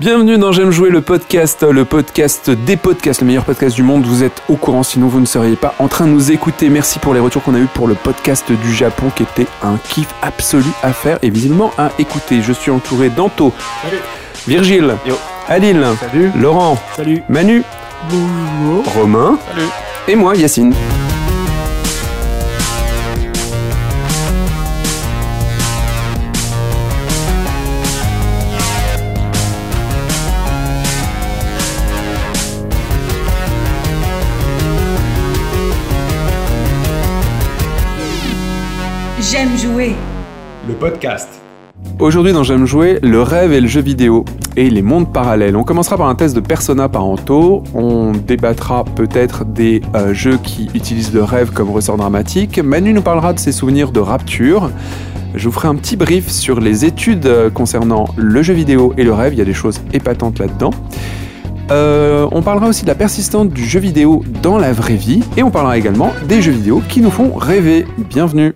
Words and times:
Bienvenue 0.00 0.38
dans 0.38 0.50
J'aime 0.50 0.70
jouer 0.70 0.88
le 0.88 1.02
podcast, 1.02 1.62
le 1.62 1.84
podcast 1.84 2.48
des 2.48 2.78
podcasts, 2.78 3.20
le 3.20 3.26
meilleur 3.26 3.44
podcast 3.44 3.76
du 3.76 3.82
monde. 3.82 4.04
Vous 4.06 4.22
êtes 4.22 4.42
au 4.48 4.56
courant, 4.56 4.82
sinon 4.82 5.08
vous 5.08 5.20
ne 5.20 5.26
seriez 5.26 5.56
pas 5.56 5.74
en 5.78 5.88
train 5.88 6.06
de 6.06 6.12
nous 6.12 6.32
écouter. 6.32 6.70
Merci 6.70 6.98
pour 6.98 7.12
les 7.12 7.20
retours 7.20 7.42
qu'on 7.42 7.54
a 7.54 7.58
eu 7.58 7.66
pour 7.66 7.86
le 7.86 7.94
podcast 7.94 8.50
du 8.50 8.72
Japon 8.74 9.10
qui 9.14 9.24
était 9.24 9.46
un 9.62 9.76
kiff 9.90 10.08
absolu 10.22 10.70
à 10.82 10.94
faire 10.94 11.18
et 11.20 11.28
visiblement 11.28 11.70
à 11.76 11.90
écouter. 11.98 12.40
Je 12.40 12.52
suis 12.52 12.70
entouré 12.70 13.10
d'Anto, 13.10 13.52
Virgile, 14.48 14.94
Yo. 15.06 15.16
Adil, 15.48 15.84
Salut. 16.00 16.30
Laurent, 16.40 16.78
Salut. 16.96 17.22
Manu, 17.28 17.62
Romain 18.96 19.38
Salut. 19.52 19.68
et 20.08 20.16
moi, 20.16 20.34
Yacine. 20.34 20.72
Jouer. 39.80 39.94
Le 40.68 40.74
podcast. 40.74 41.28
Aujourd'hui 41.98 42.32
dans 42.34 42.42
J'aime 42.42 42.66
jouer, 42.66 42.98
le 43.02 43.22
rêve 43.22 43.52
et 43.52 43.60
le 43.60 43.66
jeu 43.66 43.80
vidéo 43.80 44.26
et 44.56 44.68
les 44.68 44.82
mondes 44.82 45.10
parallèles. 45.10 45.56
On 45.56 45.64
commencera 45.64 45.96
par 45.96 46.08
un 46.08 46.14
test 46.14 46.36
de 46.36 46.40
Persona 46.40 46.90
par 46.90 47.04
Anto, 47.04 47.62
on 47.74 48.12
débattra 48.12 48.84
peut-être 48.84 49.46
des 49.46 49.80
euh, 49.94 50.12
jeux 50.12 50.38
qui 50.42 50.68
utilisent 50.74 51.14
le 51.14 51.24
rêve 51.24 51.52
comme 51.52 51.70
ressort 51.70 51.96
dramatique, 51.96 52.58
Manu 52.58 52.92
nous 52.92 53.00
parlera 53.00 53.32
de 53.32 53.38
ses 53.38 53.52
souvenirs 53.52 53.90
de 53.90 54.00
rapture, 54.00 54.70
je 55.34 55.48
vous 55.48 55.52
ferai 55.52 55.68
un 55.68 55.76
petit 55.76 55.96
brief 55.96 56.28
sur 56.28 56.60
les 56.60 56.84
études 56.84 57.26
euh, 57.26 57.48
concernant 57.48 58.04
le 58.16 58.42
jeu 58.42 58.52
vidéo 58.52 58.92
et 58.98 59.04
le 59.04 59.14
rêve, 59.14 59.32
il 59.32 59.38
y 59.38 59.42
a 59.42 59.46
des 59.46 59.54
choses 59.54 59.80
épatantes 59.94 60.38
là-dedans. 60.38 60.72
Euh, 61.70 62.28
on 62.32 62.42
parlera 62.42 62.68
aussi 62.68 62.82
de 62.82 62.88
la 62.88 62.96
persistance 62.96 63.48
du 63.48 63.64
jeu 63.64 63.80
vidéo 63.80 64.24
dans 64.42 64.58
la 64.58 64.72
vraie 64.72 64.96
vie 64.96 65.22
et 65.38 65.42
on 65.42 65.50
parlera 65.50 65.78
également 65.78 66.12
des 66.28 66.42
jeux 66.42 66.52
vidéo 66.52 66.82
qui 66.86 67.00
nous 67.00 67.10
font 67.10 67.32
rêver. 67.32 67.86
Bienvenue 68.10 68.54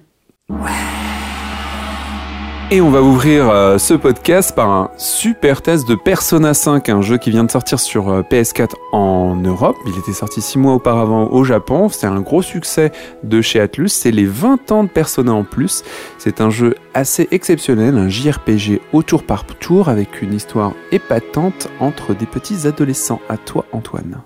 et 2.75 2.81
on 2.81 2.91
va 2.91 3.03
ouvrir 3.03 3.51
euh, 3.51 3.79
ce 3.79 3.95
podcast 3.95 4.53
par 4.53 4.69
un 4.69 4.91
super 4.97 5.63
test 5.63 5.89
de 5.89 5.95
Persona 5.95 6.55
5, 6.55 6.89
un 6.89 7.03
jeu 7.03 7.19
qui 7.19 7.31
vient 7.31 7.45
de 7.45 7.51
sortir 7.51 7.79
sur 7.79 8.09
euh, 8.09 8.23
PS4 8.23 8.71
en 8.91 9.37
Europe. 9.37 9.77
Il 9.87 9.97
était 9.97 10.13
sorti 10.13 10.41
6 10.41 10.59
mois 10.59 10.75
auparavant 10.75 11.29
au 11.31 11.45
Japon. 11.45 11.89
C'est 11.89 12.09
un 12.09 12.21
gros 12.21 12.43
succès 12.43 12.91
de 13.23 13.41
chez 13.41 13.61
Atlus. 13.61 13.91
C'est 13.91 14.11
les 14.11 14.25
20 14.25 14.73
ans 14.73 14.83
de 14.83 14.89
Persona 14.89 15.33
en 15.33 15.45
plus. 15.45 15.85
C'est 16.19 16.41
un 16.41 16.51
jeu 16.51 16.75
assez 16.95 17.29
exceptionnel, 17.31 17.97
un 17.97 18.09
JRPG 18.09 18.81
au 18.93 19.05
tour 19.05 19.23
par 19.23 19.45
tour 19.45 19.89
avec 19.89 20.21
une 20.21 20.35
histoire 20.35 20.73
épatante 20.91 21.69
entre 21.79 22.13
des 22.13 22.27
petits 22.27 22.67
adolescents. 22.67 23.21
À 23.29 23.37
toi, 23.37 23.67
Antoine. 23.71 24.23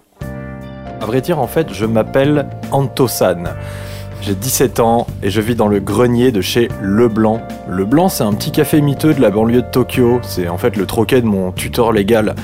À 1.03 1.05
vrai 1.05 1.21
dire, 1.21 1.39
en 1.39 1.49
fait, 1.49 1.75
je 1.75 1.85
m'appelle 1.85 2.49
Antosan. 2.71 3.45
J'ai 4.21 4.35
17 4.35 4.81
ans 4.81 5.07
et 5.23 5.31
je 5.31 5.41
vis 5.41 5.55
dans 5.55 5.69
le 5.69 5.81
grenier 5.81 6.33
de 6.33 6.41
chez 6.41 6.69
Leblanc. 6.83 7.41
Leblanc, 7.69 8.09
c'est 8.09 8.25
un 8.25 8.33
petit 8.35 8.51
café 8.51 8.81
miteux 8.81 9.15
de 9.15 9.21
la 9.21 9.31
banlieue 9.31 9.63
de 9.63 9.71
Tokyo. 9.71 10.21
C'est 10.23 10.49
en 10.49 10.59
fait 10.59 10.77
le 10.77 10.87
troquet 10.87 11.23
de 11.23 11.27
mon 11.27 11.53
tuteur 11.53 11.93
légal. 11.93 12.35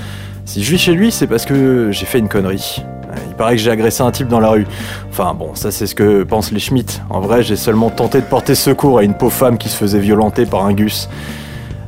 Si 0.44 0.62
je 0.62 0.70
vis 0.70 0.78
chez 0.78 0.92
lui, 0.92 1.10
c'est 1.10 1.26
parce 1.26 1.44
que 1.44 1.90
j'ai 1.90 2.06
fait 2.06 2.18
une 2.18 2.28
connerie. 2.28 2.82
Il 3.28 3.34
paraît 3.34 3.56
que 3.56 3.62
j'ai 3.62 3.70
agressé 3.70 4.02
un 4.02 4.10
type 4.10 4.28
dans 4.28 4.40
la 4.40 4.50
rue. 4.50 4.66
Enfin 5.10 5.34
bon, 5.34 5.54
ça 5.54 5.70
c'est 5.70 5.86
ce 5.86 5.94
que 5.94 6.22
pensent 6.22 6.52
les 6.52 6.60
Schmitt. 6.60 7.02
En 7.10 7.20
vrai, 7.20 7.42
j'ai 7.42 7.56
seulement 7.56 7.90
tenté 7.90 8.20
de 8.20 8.26
porter 8.26 8.54
secours 8.54 8.98
à 8.98 9.02
une 9.02 9.14
pauvre 9.14 9.32
femme 9.32 9.58
qui 9.58 9.68
se 9.68 9.76
faisait 9.76 9.98
violenter 9.98 10.46
par 10.46 10.64
un 10.64 10.72
gus. 10.72 11.08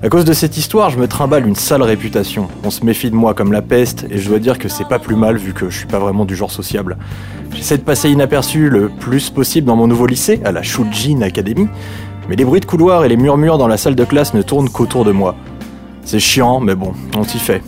À 0.07 0.09
cause 0.09 0.25
de 0.25 0.35
cette 0.35 0.57
histoire, 0.57 0.91
je 0.91 1.01
me 1.01 1.09
trimballe 1.09 1.49
une 1.49 1.57
sale 1.57 1.83
réputation. 1.83 2.47
On 2.62 2.71
se 2.71 2.85
méfie 2.85 3.11
de 3.11 3.17
moi 3.17 3.35
comme 3.35 3.51
la 3.51 3.61
peste, 3.61 4.07
et 4.09 4.19
je 4.19 4.29
dois 4.29 4.39
dire 4.39 4.57
que 4.57 4.69
c'est 4.69 4.87
pas 4.87 5.01
plus 5.01 5.17
mal 5.17 5.37
vu 5.37 5.53
que 5.53 5.69
je 5.69 5.79
suis 5.79 5.89
pas 5.89 5.99
vraiment 5.99 6.25
du 6.25 6.37
genre 6.37 6.53
sociable. 6.53 6.97
J'essaie 7.53 7.77
de 7.77 7.83
passer 7.83 8.09
inaperçu 8.09 8.71
le 8.71 8.89
plus 8.89 9.31
possible 9.31 9.67
dans 9.67 9.75
mon 9.75 9.89
nouveau 9.89 10.06
lycée, 10.06 10.41
à 10.44 10.53
la 10.53 10.62
Shujin 10.62 11.22
Academy, 11.22 11.67
mais 12.28 12.37
les 12.37 12.44
bruits 12.44 12.61
de 12.61 12.67
couloir 12.67 13.05
et 13.05 13.09
les 13.09 13.17
murmures 13.17 13.59
dans 13.59 13.67
la 13.67 13.77
salle 13.77 13.97
de 13.97 14.05
classe 14.05 14.33
ne 14.33 14.43
tournent 14.43 14.71
qu'autour 14.71 15.05
de 15.05 15.11
moi. 15.11 15.34
C'est 16.05 16.21
chiant, 16.21 16.61
mais 16.61 16.77
bon, 16.77 16.93
on 17.17 17.25
s'y 17.25 17.41
fait. 17.41 17.61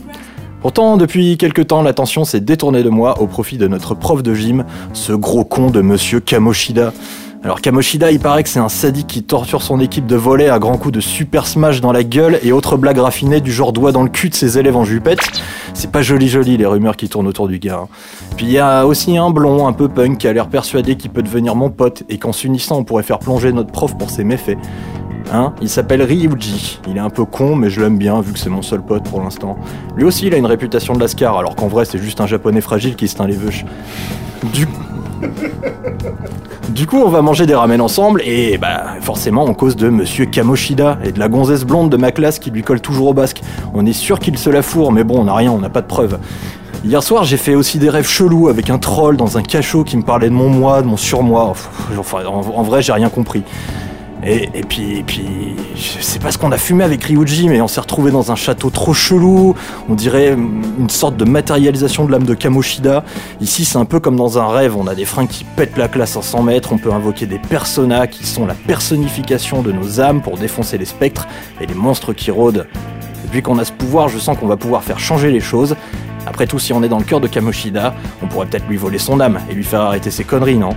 Pourtant, 0.61 0.97
depuis 0.97 1.39
quelques 1.39 1.67
temps, 1.67 1.83
l'attention 1.83 2.25
s'est 2.25 2.39
détournée 2.39 2.85
de 2.85 2.89
moi 2.89 3.21
au 3.21 3.27
profit 3.27 3.59
de 3.59 3.67
notre 3.67 3.97
prof 3.97 4.23
de 4.23 4.35
gym, 4.35 4.65
ce 4.93 5.13
gros 5.13 5.45
con 5.45 5.71
de 5.71 5.81
monsieur 5.81 6.21
Kamoshida. 6.21 6.93
Alors 7.45 7.61
Kamoshida, 7.61 8.11
il 8.11 8.19
paraît 8.19 8.43
que 8.43 8.49
c'est 8.49 8.59
un 8.59 8.69
sadique 8.69 9.07
qui 9.07 9.23
torture 9.23 9.63
son 9.63 9.79
équipe 9.79 10.07
de 10.07 10.17
volets 10.17 10.49
à 10.49 10.59
grands 10.59 10.77
coups 10.77 10.95
de 10.95 11.01
super 11.01 11.47
smash 11.47 11.81
dans 11.81 11.93
la 11.93 12.03
gueule 12.03 12.41
et 12.43 12.51
autres 12.51 12.77
blagues 12.77 12.99
raffinées 12.99 13.41
du 13.41 13.53
genre 13.53 13.73
doigt 13.73 13.93
dans 13.93 14.03
le 14.03 14.09
cul 14.09 14.29
de 14.29 14.35
ses 14.35 14.59
élèves 14.59 14.77
en 14.77 14.85
jupette. 14.85 15.21
C'est 15.73 15.93
pas 15.93 16.03
joli 16.03 16.29
joli 16.29 16.57
les 16.57 16.67
rumeurs 16.67 16.97
qui 16.97 17.09
tournent 17.09 17.29
autour 17.29 17.47
du 17.47 17.61
gars. 17.61 17.83
hein. 17.85 17.89
Puis 18.37 18.47
il 18.47 18.53
y 18.53 18.59
a 18.59 18.85
aussi 18.87 19.17
un 19.17 19.31
blond 19.31 19.69
un 19.69 19.73
peu 19.73 19.89
punk 19.89 20.19
qui 20.19 20.27
a 20.27 20.33
l'air 20.33 20.49
persuadé 20.49 20.97
qu'il 20.97 21.11
peut 21.11 21.23
devenir 21.23 21.55
mon 21.55 21.71
pote 21.71 22.03
et 22.09 22.19
qu'en 22.19 22.33
s'unissant 22.33 22.79
on 22.79 22.85
pourrait 22.85 23.05
faire 23.05 23.21
plonger 23.21 23.53
notre 23.53 23.71
prof 23.71 23.97
pour 23.97 24.11
ses 24.11 24.25
méfaits. 24.25 24.59
Hein? 25.33 25.55
Il 25.63 25.69
s'appelle 25.69 26.03
Ryuji. 26.03 26.81
Il 26.89 26.97
est 26.97 27.01
un 27.01 27.11
peu 27.11 27.25
con, 27.25 27.55
mais 27.55 27.71
je 27.71 27.81
l'aime 27.81 27.99
bien 27.99 28.21
vu 28.21 28.33
que 28.33 28.39
c'est 28.39 28.51
mon 28.51 28.63
seul 28.63 28.83
pote 28.83 29.05
pour 29.05 29.21
l'instant. 29.21 29.57
Lui 29.95 30.05
aussi, 30.05 30.27
il 30.27 30.35
a 30.35 30.39
une 30.39 30.47
réputation 30.47 30.95
de 30.95 31.01
lascar, 31.01 31.37
alors 31.39 31.55
qu'en 31.55 31.69
vrai, 31.69 31.85
c'est 31.85 31.99
juste 31.99 32.21
un 32.23 32.27
japonais 32.27 32.63
fragile 32.63 32.97
qui 32.97 33.09
se 33.09 33.17
teint 33.17 33.27
les 33.27 33.37
veuches. 33.37 33.65
Du... 34.55 34.67
du 36.69 36.87
coup, 36.87 36.99
on 36.99 37.09
va 37.09 37.23
manger 37.23 37.47
des 37.47 37.55
ramen 37.55 37.81
ensemble, 37.81 38.23
et 38.25 38.59
bah, 38.59 38.85
forcément, 39.01 39.45
on 39.45 39.55
cause 39.55 39.77
de 39.77 39.89
Monsieur 39.89 40.27
Kamoshida 40.27 40.99
et 41.05 41.13
de 41.13 41.19
la 41.19 41.29
gonzesse 41.29 41.65
blonde 41.65 41.91
de 41.91 41.97
ma 41.97 42.13
classe 42.13 42.39
qui 42.39 42.51
lui 42.51 42.63
colle 42.63 42.81
toujours 42.81 43.09
au 43.09 43.15
basque. 43.15 43.43
On 43.75 43.87
est 43.87 43.93
sûr 43.93 44.19
qu'il 44.19 44.39
se 44.39 44.51
la 44.51 44.63
fourre, 44.63 44.93
mais 44.93 45.05
bon, 45.05 45.21
on 45.21 45.25
n'a 45.25 45.35
rien, 45.35 45.53
on 45.53 45.59
n'a 45.59 45.71
pas 45.71 45.83
de 45.83 45.87
preuves. 45.87 46.19
Hier 46.85 47.03
soir, 47.03 47.25
j'ai 47.25 47.37
fait 47.37 47.57
aussi 47.57 47.79
des 47.79 47.91
rêves 47.91 48.07
chelous 48.07 48.49
avec 48.49 48.71
un 48.71 48.79
troll 48.79 49.17
dans 49.17 49.37
un 49.37 49.43
cachot 49.43 49.83
qui 49.83 49.97
me 49.97 50.03
parlait 50.03 50.29
de 50.29 50.35
mon 50.35 50.49
moi, 50.49 50.81
de 50.81 50.87
mon 50.87 50.97
surmoi. 50.97 51.53
En, 52.27 52.31
en 52.31 52.63
vrai, 52.63 52.83
j'ai 52.83 52.93
rien 52.93 53.09
compris. 53.09 53.43
Et, 54.25 54.49
et 54.53 54.63
puis, 54.63 54.99
et 54.99 55.03
puis, 55.03 55.55
sais 56.19 56.19
pas 56.19 56.33
ce 56.33 56.39
qu'on 56.39 56.51
a 56.51 56.59
fumé 56.59 56.83
avec 56.83 57.05
Ryuji, 57.05 57.49
mais 57.49 57.61
on 57.61 57.69
s'est 57.69 57.81
retrouvé 57.81 58.11
dans 58.11 58.33
un 58.33 58.35
château 58.35 58.71
trop 58.71 58.93
chelou. 58.93 59.55
On 59.89 59.95
dirait 59.95 60.33
une 60.33 60.91
sorte 60.91 61.17
de 61.17 61.25
matérialisation 61.25 62.05
de 62.05 62.11
l'âme 62.11 62.25
de 62.25 62.35
Kamoshida. 62.35 63.05
Ici, 63.41 63.65
c'est 63.65 63.79
un 63.79 63.85
peu 63.85 64.01
comme 64.01 64.17
dans 64.17 64.39
un 64.39 64.49
rêve. 64.49 64.77
On 64.77 64.87
a 64.87 64.95
des 64.95 65.05
fringues 65.05 65.29
qui 65.29 65.45
pètent 65.45 65.77
la 65.77 65.87
classe 65.87 66.17
à 66.17 66.23
100 66.23 66.43
mètres. 66.43 66.73
On 66.73 66.79
peut 66.79 66.93
invoquer 66.93 67.27
des 67.27 67.39
personas 67.39 68.09
qui 68.09 68.27
sont 68.27 68.47
la 68.47 68.55
personnification 68.55 69.63
de 69.63 69.71
nos 69.71 70.01
âmes 70.01 70.21
pour 70.21 70.37
défoncer 70.37 70.79
les 70.79 70.85
spectres 70.85 71.29
et 71.61 71.67
les 71.67 71.75
monstres 71.75 72.13
qui 72.13 72.31
rôdent. 72.31 72.67
Depuis 73.25 73.43
qu'on 73.43 73.59
a 73.59 73.65
ce 73.65 73.73
pouvoir, 73.73 74.09
je 74.09 74.19
sens 74.19 74.37
qu'on 74.39 74.47
va 74.49 74.57
pouvoir 74.57 74.83
faire 74.83 74.99
changer 74.99 75.31
les 75.31 75.41
choses. 75.41 75.77
Après 76.27 76.47
tout, 76.47 76.59
si 76.59 76.73
on 76.73 76.83
est 76.83 76.89
dans 76.89 76.99
le 76.99 77.05
cœur 77.05 77.21
de 77.21 77.29
Kamoshida, 77.29 77.95
on 78.23 78.27
pourrait 78.27 78.47
peut-être 78.47 78.67
lui 78.69 78.77
voler 78.77 78.99
son 78.99 79.21
âme 79.21 79.39
et 79.51 79.55
lui 79.55 79.65
faire 79.65 79.83
arrêter 79.83 80.11
ses 80.11 80.25
conneries, 80.25 80.59
non? 80.59 80.71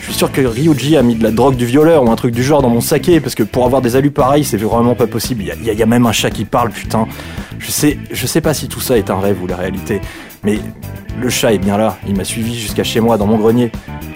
Je 0.00 0.04
suis 0.04 0.14
sûr 0.14 0.32
que 0.32 0.40
Ryuji 0.40 0.96
a 0.96 1.02
mis 1.02 1.14
de 1.16 1.22
la 1.22 1.30
drogue 1.30 1.56
du 1.56 1.66
violeur 1.66 2.02
ou 2.04 2.10
un 2.10 2.16
truc 2.16 2.34
du 2.34 2.42
genre 2.42 2.62
dans 2.62 2.70
mon 2.70 2.80
saké, 2.80 3.20
parce 3.20 3.34
que 3.34 3.42
pour 3.42 3.64
avoir 3.66 3.82
des 3.82 3.94
alus 3.96 4.10
pareils, 4.10 4.44
c'est 4.44 4.56
vraiment 4.56 4.94
pas 4.94 5.06
possible. 5.06 5.42
Il 5.60 5.66
y 5.74 5.82
a- 5.82 5.86
même 5.86 6.06
un 6.06 6.12
chat 6.12 6.30
qui 6.30 6.44
parle, 6.44 6.70
putain. 6.70 7.06
Je 7.58 7.70
sais, 7.70 7.98
je 8.10 8.26
sais 8.26 8.40
pas 8.40 8.54
si 8.54 8.68
tout 8.68 8.80
ça 8.80 8.96
est 8.96 9.10
un 9.10 9.18
rêve 9.20 9.42
ou 9.42 9.46
la 9.46 9.56
réalité, 9.56 10.00
mais 10.44 10.58
le 11.20 11.28
chat 11.28 11.52
est 11.52 11.58
bien 11.58 11.76
là. 11.76 11.98
Il 12.06 12.16
m'a 12.16 12.24
suivi 12.24 12.58
jusqu'à 12.58 12.84
chez 12.84 13.00
moi, 13.00 13.18
dans 13.18 13.26
mon 13.26 13.36
grenier. 13.36 13.70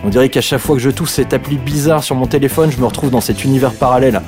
On 0.05 0.09
dirait 0.09 0.29
qu'à 0.29 0.41
chaque 0.41 0.61
fois 0.61 0.77
que 0.77 0.83
je 0.83 0.91
touche 0.91 1.11
cette 1.11 1.33
appli 1.35 1.57
bizarre 1.59 2.03
sur 2.03 2.15
mon 2.17 2.27
téléphone, 2.27 2.71
je 2.71 2.79
me 2.79 2.87
retrouve 2.87 3.11
dans 3.11 3.21
cet 3.21 3.45
univers 3.45 3.73
parallèle. 3.73 4.23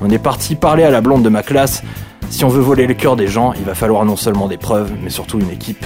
On 0.00 0.08
est 0.10 0.18
parti 0.18 0.54
parler 0.54 0.84
à 0.84 0.90
la 0.90 1.00
blonde 1.00 1.22
de 1.22 1.28
ma 1.28 1.42
classe. 1.42 1.82
Si 2.30 2.44
on 2.44 2.48
veut 2.48 2.62
voler 2.62 2.86
le 2.86 2.94
cœur 2.94 3.14
des 3.16 3.26
gens, 3.26 3.52
il 3.52 3.64
va 3.64 3.74
falloir 3.74 4.04
non 4.04 4.16
seulement 4.16 4.48
des 4.48 4.56
preuves, 4.56 4.90
mais 5.02 5.10
surtout 5.10 5.38
une 5.38 5.50
équipe. 5.50 5.84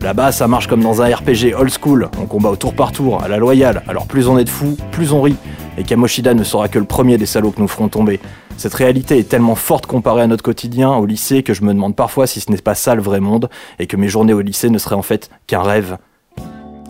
Là-bas, 0.00 0.30
ça 0.30 0.46
marche 0.46 0.66
comme 0.66 0.82
dans 0.82 1.00
un 1.00 1.06
RPG 1.06 1.54
old 1.58 1.70
school. 1.70 2.10
On 2.20 2.26
combat 2.26 2.50
au 2.50 2.56
tour 2.56 2.74
par 2.74 2.92
tour, 2.92 3.22
à 3.22 3.28
la 3.28 3.38
loyale. 3.38 3.82
Alors 3.88 4.06
plus 4.06 4.28
on 4.28 4.38
est 4.38 4.44
de 4.44 4.50
fous, 4.50 4.76
plus 4.92 5.12
on 5.12 5.22
rit. 5.22 5.36
Et 5.78 5.84
Kamoshida 5.84 6.34
ne 6.34 6.44
sera 6.44 6.68
que 6.68 6.78
le 6.78 6.84
premier 6.84 7.16
des 7.16 7.26
salauds 7.26 7.50
que 7.50 7.60
nous 7.60 7.68
ferons 7.68 7.88
tomber. 7.88 8.20
Cette 8.58 8.74
réalité 8.74 9.18
est 9.18 9.28
tellement 9.28 9.54
forte 9.54 9.86
comparée 9.86 10.22
à 10.22 10.26
notre 10.26 10.42
quotidien 10.42 10.94
au 10.94 11.06
lycée 11.06 11.42
que 11.42 11.54
je 11.54 11.62
me 11.62 11.72
demande 11.72 11.94
parfois 11.94 12.26
si 12.26 12.40
ce 12.40 12.50
n'est 12.50 12.58
pas 12.58 12.74
ça 12.74 12.94
le 12.94 13.02
vrai 13.02 13.20
monde 13.20 13.48
et 13.78 13.86
que 13.86 13.96
mes 13.96 14.08
journées 14.08 14.32
au 14.32 14.40
lycée 14.40 14.70
ne 14.70 14.78
seraient 14.78 14.96
en 14.96 15.02
fait 15.02 15.30
qu'un 15.46 15.62
rêve. 15.62 15.98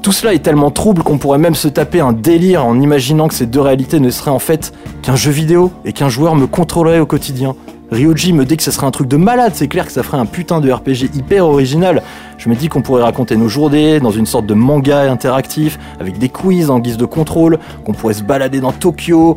Tout 0.03 0.13
cela 0.13 0.35
est 0.35 0.39
tellement 0.39 0.71
trouble 0.71 1.03
qu'on 1.03 1.19
pourrait 1.19 1.39
même 1.39 1.57
se 1.57 1.67
taper 1.67 2.01
un 2.01 2.13
délire 2.13 2.65
en 2.65 2.81
imaginant 2.81 3.27
que 3.27 3.35
ces 3.35 3.47
deux 3.47 3.61
réalités 3.61 3.99
ne 3.99 4.11
seraient 4.11 4.31
en 4.31 4.39
fait 4.39 4.73
qu'un 5.03 5.17
jeu 5.17 5.33
vidéo 5.33 5.73
et 5.85 5.93
qu'un 5.93 6.09
joueur 6.09 6.37
me 6.37 6.47
contrôlerait 6.47 7.01
au 7.01 7.07
quotidien. 7.07 7.57
Ryoji 7.91 8.33
me 8.33 8.45
dit 8.45 8.57
que 8.57 8.65
ce 8.65 8.73
serait 8.73 8.87
un 8.87 8.91
truc 8.91 9.07
de 9.07 9.17
malade, 9.17 9.53
c'est 9.55 9.69
clair 9.69 9.87
que 9.87 9.93
ça 9.93 10.03
ferait 10.03 10.19
un 10.19 10.27
putain 10.27 10.61
de 10.61 10.71
RPG 10.71 11.15
hyper 11.15 11.47
original. 11.47 12.03
Je 12.37 12.49
me 12.49 12.57
dis 12.57 12.69
qu'on 12.69 12.83
pourrait 12.83 13.05
raconter 13.05 13.37
nos 13.37 13.49
journées 13.49 14.01
dans 14.01 14.11
une 14.11 14.27
sorte 14.27 14.47
de 14.47 14.55
manga 14.55 15.11
interactif, 15.11 15.79
avec 16.01 16.19
des 16.19 16.29
quiz 16.29 16.69
en 16.69 16.81
guise 16.81 16.97
de 16.97 17.05
contrôle, 17.05 17.59
qu'on 17.85 17.93
pourrait 17.93 18.15
se 18.15 18.25
balader 18.25 18.59
dans 18.59 18.73
Tokyo, 18.73 19.37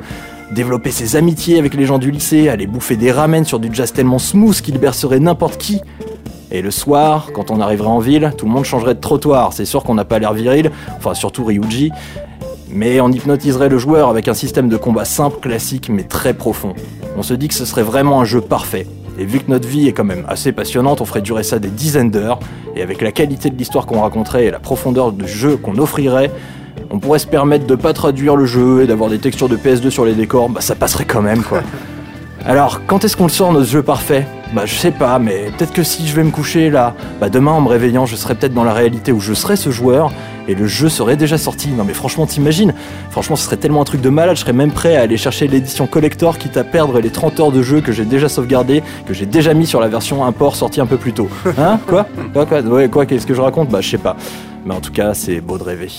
développer 0.52 0.90
ses 0.90 1.16
amitiés 1.16 1.60
avec 1.60 1.76
les 1.76 1.86
gens 1.86 2.00
du 2.00 2.10
lycée, 2.10 2.50
aller 2.50 2.66
bouffer 2.66 2.96
des 2.96 3.12
ramen 3.12 3.46
sur 3.46 3.60
du 3.60 3.70
jazz 3.72 3.94
tellement 3.94 4.20
smooth 4.20 4.62
qu'il 4.62 4.80
bercerait 4.80 5.20
n'importe 5.20 5.58
qui. 5.58 5.82
Et 6.52 6.64
le 6.64 6.72
soir, 6.72 7.30
quand 7.34 7.52
on 7.52 7.62
arriverait 7.62 7.90
en 7.90 8.00
ville, 8.00 8.32
tout 8.36 8.48
le 8.48 8.52
monde 8.52 8.66
changerait 8.66 8.96
de 8.96 9.00
trottoir. 9.00 9.54
C'est 9.54 9.66
sûr 9.66 9.84
qu'on 9.84 9.94
n'a 9.94 10.06
pas 10.06 10.18
l'air 10.18 10.34
viril, 10.34 10.72
enfin 10.98 11.14
surtout 11.14 11.46
Ryuji, 11.46 11.92
mais 12.72 13.02
on 13.02 13.12
hypnotiserait 13.12 13.70
le 13.70 13.78
joueur 13.78 14.10
avec 14.10 14.28
un 14.28 14.34
système 14.34 14.70
de 14.70 14.78
combat 14.78 15.06
simple, 15.06 15.40
classique, 15.40 15.90
mais 15.90 16.04
très 16.04 16.34
profond. 16.34 16.74
On 17.18 17.24
se 17.24 17.34
dit 17.34 17.48
que 17.48 17.54
ce 17.54 17.66
serait 17.66 17.84
vraiment 17.84 18.22
un 18.22 18.26
jeu 18.26 18.42
parfait. 18.42 18.88
Et 19.18 19.26
vu 19.26 19.40
que 19.40 19.52
notre 19.52 19.68
vie 19.68 19.88
est 19.88 19.92
quand 19.92 20.06
même 20.06 20.24
assez 20.30 20.52
passionnante, 20.52 21.02
on 21.02 21.06
ferait 21.06 21.22
durer 21.22 21.44
ça 21.44 21.60
des 21.60 21.70
dizaines 21.70 22.12
d'heures. 22.12 22.40
Et 22.76 22.82
avec 22.82 23.02
la 23.02 23.12
qualité 23.12 23.50
de 23.50 23.58
l'histoire 23.58 23.86
qu'on 23.86 24.02
raconterait 24.02 24.46
et 24.46 24.52
la 24.52 24.60
profondeur 24.60 25.12
du 25.12 25.28
jeu 25.28 25.58
qu'on 25.58 25.78
offrirait, 25.78 26.32
on 26.92 27.00
pourrait 27.00 27.20
se 27.20 27.28
permettre 27.28 27.68
de 27.68 27.76
pas 27.76 27.94
traduire 27.94 28.36
le 28.36 28.46
jeu 28.46 28.84
et 28.84 28.88
d'avoir 28.88 29.10
des 29.10 29.20
textures 29.20 29.50
de 29.50 29.58
PS2 29.58 29.90
sur 29.90 30.06
les 30.06 30.14
décors, 30.14 30.50
bah 30.50 30.62
ça 30.62 30.76
passerait 30.76 31.06
quand 31.06 31.22
même 31.22 31.44
quoi. 31.44 31.62
Alors, 32.46 32.86
quand 32.88 33.04
est-ce 33.04 33.18
qu'on 33.18 33.26
le 33.26 33.30
sort 33.30 33.52
notre 33.52 33.68
jeu 33.68 33.84
parfait? 33.84 34.26
Bah 34.54 34.66
je 34.66 34.74
sais 34.74 34.92
pas, 34.92 35.20
mais 35.20 35.52
peut-être 35.58 35.74
que 35.74 35.84
si 35.84 36.08
je 36.08 36.16
vais 36.16 36.24
me 36.24 36.32
coucher 36.32 36.70
là, 36.70 36.96
bah 37.20 37.30
demain 37.30 37.52
en 37.52 37.62
me 37.62 37.68
réveillant, 37.68 38.06
je 38.06 38.16
serai 38.16 38.36
peut-être 38.36 38.54
dans 38.54 38.64
la 38.64 38.74
réalité 38.74 39.12
où 39.12 39.20
je 39.20 39.34
serai 39.34 39.58
ce 39.58 39.70
joueur 39.70 40.12
et 40.50 40.56
le 40.56 40.66
jeu 40.66 40.90
serait 40.90 41.16
déjà 41.16 41.38
sorti. 41.38 41.70
Non 41.70 41.84
mais 41.84 41.94
franchement, 41.94 42.26
t'imagines 42.26 42.74
Franchement, 43.12 43.36
ce 43.36 43.46
serait 43.46 43.58
tellement 43.58 43.82
un 43.82 43.86
truc 43.86 44.02
de 44.02 44.10
malade, 44.10 44.36
je 44.36 44.42
serais 44.42 44.54
même 44.54 44.72
prêt 44.72 44.96
à 44.96 45.02
aller 45.02 45.16
chercher 45.16 45.48
l'édition 45.48 45.88
collector 45.88 46.38
quitte 46.38 46.58
à 46.58 46.64
perdre 46.64 47.00
les 47.00 47.12
30 47.12 47.40
heures 47.40 47.52
de 47.52 47.62
jeu 47.62 47.82
que 47.82 47.92
j'ai 47.92 48.06
déjà 48.06 48.28
sauvegardé, 48.28 48.84
que 49.08 49.14
j'ai 49.14 49.28
déjà 49.28 49.54
mis 49.54 49.68
sur 49.68 49.80
la 49.80 49.88
version 49.88 50.26
import 50.26 50.56
sortie 50.56 50.82
un 50.82 50.88
peu 50.88 50.98
plus 50.98 51.14
tôt. 51.14 51.30
Hein? 51.58 51.80
Quoi? 51.88 52.08
Quoi 52.34 52.88
quoi 52.88 53.06
qu'est-ce 53.06 53.28
que 53.28 53.34
je 53.34 53.42
raconte? 53.42 53.70
Bah 53.70 53.82
je 53.82 53.90
sais 53.90 53.98
pas. 53.98 54.18
Mais 54.66 54.74
en 54.74 54.82
tout 54.82 54.92
cas, 54.92 55.14
c'est 55.14 55.40
beau 55.40 55.58
de 55.58 55.64
rêver. 55.64 55.92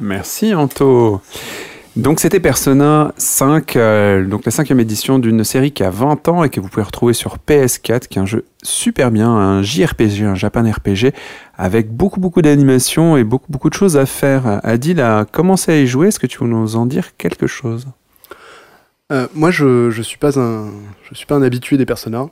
Merci 0.00 0.54
Anto. 0.54 1.20
Donc 1.98 2.20
c'était 2.20 2.38
Persona 2.38 3.12
5, 3.16 3.74
euh, 3.74 4.24
donc 4.24 4.44
la 4.44 4.52
cinquième 4.52 4.78
édition 4.78 5.18
d'une 5.18 5.42
série 5.42 5.72
qui 5.72 5.82
a 5.82 5.90
20 5.90 6.28
ans 6.28 6.44
et 6.44 6.48
que 6.48 6.60
vous 6.60 6.68
pouvez 6.68 6.84
retrouver 6.84 7.12
sur 7.12 7.38
PS4, 7.38 8.06
qui 8.06 8.20
est 8.20 8.22
un 8.22 8.24
jeu 8.24 8.44
super 8.62 9.10
bien, 9.10 9.28
un 9.28 9.62
JRPG, 9.62 10.22
un 10.22 10.36
Japan 10.36 10.70
RPG, 10.70 11.12
avec 11.56 11.90
beaucoup 11.90 12.20
beaucoup 12.20 12.40
d'animation 12.40 13.16
et 13.16 13.24
beaucoup 13.24 13.50
beaucoup 13.50 13.68
de 13.68 13.74
choses 13.74 13.96
à 13.96 14.06
faire. 14.06 14.60
Adil 14.62 15.00
a 15.00 15.24
commencé 15.24 15.72
à 15.72 15.80
y 15.80 15.88
jouer, 15.88 16.06
est-ce 16.06 16.20
que 16.20 16.28
tu 16.28 16.38
veux 16.38 16.46
nous 16.48 16.76
en 16.76 16.86
dire 16.86 17.16
quelque 17.16 17.48
chose? 17.48 17.88
Euh, 19.10 19.26
Moi 19.34 19.50
je, 19.50 19.90
je 19.90 20.02
suis 20.02 20.18
pas 20.18 20.38
un 20.38 20.70
je 21.10 21.16
suis 21.16 21.26
pas 21.26 21.34
un 21.34 21.42
habitué 21.42 21.78
des 21.78 21.86
Persona, 21.86 22.28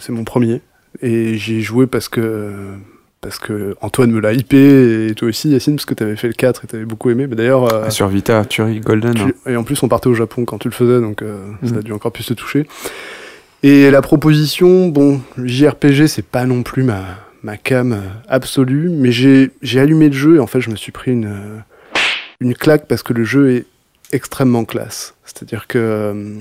c'est 0.00 0.12
mon 0.12 0.24
premier. 0.24 0.60
Et 1.00 1.38
j'ai 1.38 1.62
joué 1.62 1.86
parce 1.86 2.10
que 2.10 2.74
parce 3.20 3.38
que 3.38 3.76
Antoine 3.80 4.10
me 4.10 4.20
l'a 4.20 4.32
hypé 4.32 5.08
et 5.08 5.14
toi 5.14 5.28
aussi 5.28 5.48
Yacine 5.48 5.76
parce 5.76 5.86
que 5.86 5.94
tu 5.94 6.02
avais 6.02 6.16
fait 6.16 6.28
le 6.28 6.34
4 6.34 6.64
et 6.64 6.66
tu 6.68 6.76
avais 6.76 6.84
beaucoup 6.84 7.10
aimé. 7.10 7.26
D'ailleurs 7.26 7.72
euh, 7.72 7.90
sur 7.90 8.08
Vita, 8.08 8.44
tu 8.44 8.62
Golden. 8.80 9.18
Hein. 9.18 9.30
Et 9.46 9.56
en 9.56 9.64
plus 9.64 9.82
on 9.82 9.88
partait 9.88 10.08
au 10.08 10.14
Japon 10.14 10.44
quand 10.44 10.58
tu 10.58 10.68
le 10.68 10.74
faisais 10.74 11.00
donc 11.00 11.22
euh, 11.22 11.38
ça 11.64 11.74
a 11.74 11.78
mm. 11.78 11.82
dû 11.82 11.92
encore 11.92 12.12
plus 12.12 12.26
te 12.26 12.34
toucher. 12.34 12.66
Et 13.62 13.90
la 13.90 14.02
proposition, 14.02 14.88
bon, 14.88 15.20
JRPG 15.42 16.06
c'est 16.06 16.26
pas 16.26 16.44
non 16.44 16.62
plus 16.62 16.82
ma 16.82 17.02
ma 17.42 17.56
cam 17.56 17.92
euh, 17.92 18.00
absolue, 18.28 18.90
mais 18.90 19.12
j'ai 19.12 19.50
j'ai 19.62 19.80
allumé 19.80 20.08
le 20.08 20.14
jeu 20.14 20.36
et 20.36 20.38
en 20.38 20.46
fait 20.46 20.60
je 20.60 20.70
me 20.70 20.76
suis 20.76 20.92
pris 20.92 21.12
une 21.12 21.62
une 22.40 22.54
claque 22.54 22.86
parce 22.86 23.02
que 23.02 23.12
le 23.12 23.24
jeu 23.24 23.50
est 23.50 23.66
extrêmement 24.12 24.64
classe. 24.64 25.14
C'est-à-dire 25.24 25.66
que 25.66 26.36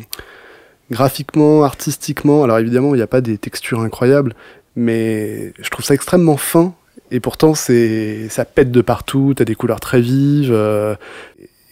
graphiquement, 0.92 1.63
artistiquement, 1.63 2.44
alors 2.44 2.60
évidemment, 2.60 2.94
il 2.94 2.98
n'y 2.98 3.04
a 3.04 3.07
pas 3.07 3.21
des 3.21 3.38
textures 3.38 3.81
incroyables, 3.81 4.36
mais 4.75 5.54
je 5.60 5.69
trouve 5.69 5.86
ça 5.86 5.94
extrêmement 5.94 6.38
fin 6.38 6.74
et 7.12 7.19
pourtant 7.19 7.56
c'est 7.56 8.27
ça 8.30 8.45
pète 8.45 8.72
de 8.72 8.81
partout, 8.81 9.33
t'as 9.36 9.45
des 9.45 9.56
couleurs 9.56 9.80
très 9.80 10.01
vives 10.01 10.51
euh, 10.51 10.95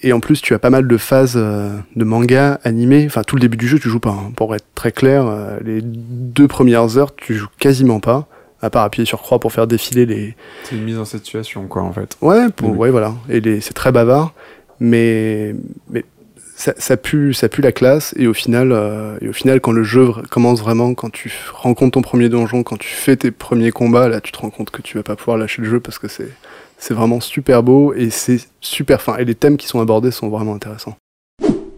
et 0.01 0.13
en 0.13 0.19
plus 0.19 0.41
tu 0.41 0.53
as 0.53 0.59
pas 0.59 0.69
mal 0.69 0.87
de 0.87 0.97
phases 0.97 1.33
euh, 1.35 1.75
de 1.95 2.03
manga 2.03 2.59
animé, 2.63 3.05
enfin 3.05 3.23
tout 3.23 3.35
le 3.35 3.41
début 3.41 3.57
du 3.57 3.67
jeu 3.67 3.79
tu 3.79 3.89
joues 3.89 3.99
pas, 3.99 4.11
hein. 4.11 4.31
pour 4.35 4.53
être 4.55 4.65
très 4.75 4.91
clair, 4.91 5.25
euh, 5.25 5.57
les 5.63 5.81
deux 5.81 6.47
premières 6.47 6.97
heures 6.97 7.15
tu 7.15 7.35
joues 7.35 7.47
quasiment 7.59 7.99
pas, 7.99 8.27
à 8.61 8.69
part 8.69 8.83
appuyer 8.83 9.05
sur 9.05 9.21
croix 9.21 9.39
pour 9.39 9.51
faire 9.51 9.67
défiler 9.67 10.05
les. 10.05 10.35
C'est 10.63 10.75
une 10.75 10.83
mise 10.83 10.97
en 10.97 11.05
situation 11.05 11.67
quoi 11.67 11.81
en 11.81 11.93
fait. 11.93 12.17
Ouais, 12.21 12.49
pour, 12.49 12.77
ouais 12.77 12.91
voilà, 12.91 13.13
et 13.29 13.61
c'est 13.61 13.73
très 13.73 13.91
bavard, 13.91 14.33
mais 14.79 15.55
mais 15.89 16.05
ça, 16.77 16.97
pue, 16.97 17.33
la 17.59 17.71
classe 17.71 18.13
et 18.17 18.27
au 18.27 18.33
final, 18.33 18.71
euh, 18.71 19.17
au 19.27 19.33
final, 19.33 19.59
quand 19.59 19.71
le 19.71 19.83
jeu 19.83 20.09
commence 20.29 20.61
vraiment, 20.61 20.93
quand 20.93 21.11
tu 21.11 21.31
rencontres 21.53 21.91
ton 21.91 22.01
premier 22.01 22.29
donjon, 22.29 22.63
quand 22.63 22.77
tu 22.77 22.89
fais 22.89 23.15
tes 23.15 23.31
premiers 23.31 23.71
combats, 23.71 24.07
là, 24.07 24.21
tu 24.21 24.31
te 24.31 24.37
rends 24.37 24.49
compte 24.49 24.71
que 24.71 24.81
tu 24.81 24.97
vas 24.97 25.03
pas 25.03 25.15
pouvoir 25.15 25.37
lâcher 25.37 25.61
le 25.61 25.69
jeu 25.69 25.79
parce 25.79 25.99
que 25.99 26.07
c'est, 26.07 26.29
c'est 26.77 26.93
vraiment 26.93 27.19
super 27.19 27.63
beau 27.63 27.93
et 27.93 28.09
c'est 28.09 28.39
super 28.61 29.01
fin. 29.01 29.17
Et 29.17 29.25
les 29.25 29.35
thèmes 29.35 29.57
qui 29.57 29.67
sont 29.67 29.81
abordés 29.81 30.11
sont 30.11 30.29
vraiment 30.29 30.55
intéressants. 30.55 30.95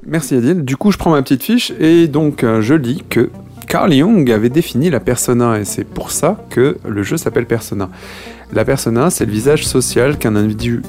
Merci 0.06 0.36
Adil. 0.36 0.64
Du 0.64 0.78
coup, 0.78 0.92
je 0.92 0.98
prends 0.98 1.12
ma 1.12 1.22
petite 1.24 1.44
fiche 1.44 1.72
et 1.80 2.08
donc 2.08 2.44
euh, 2.44 2.62
je 2.62 2.76
lis 2.76 3.04
que 3.10 3.31
Carl 3.68 3.92
Jung 3.92 4.30
avait 4.31 4.50
défini 4.50 4.92
la 4.92 5.00
persona 5.00 5.60
et 5.60 5.66
c'est 5.66 5.84
pour 5.84 6.12
ça 6.12 6.46
que 6.52 6.78
le 6.88 7.04
jeu 7.04 7.18
s'appelle 7.18 7.48
Persona. 7.48 7.90
La 8.53 8.63
persona, 8.63 9.09
c'est 9.09 9.25
le 9.25 9.31
visage 9.31 9.65
social 9.65 10.18
qu'un 10.18 10.36
individu, 10.36 10.81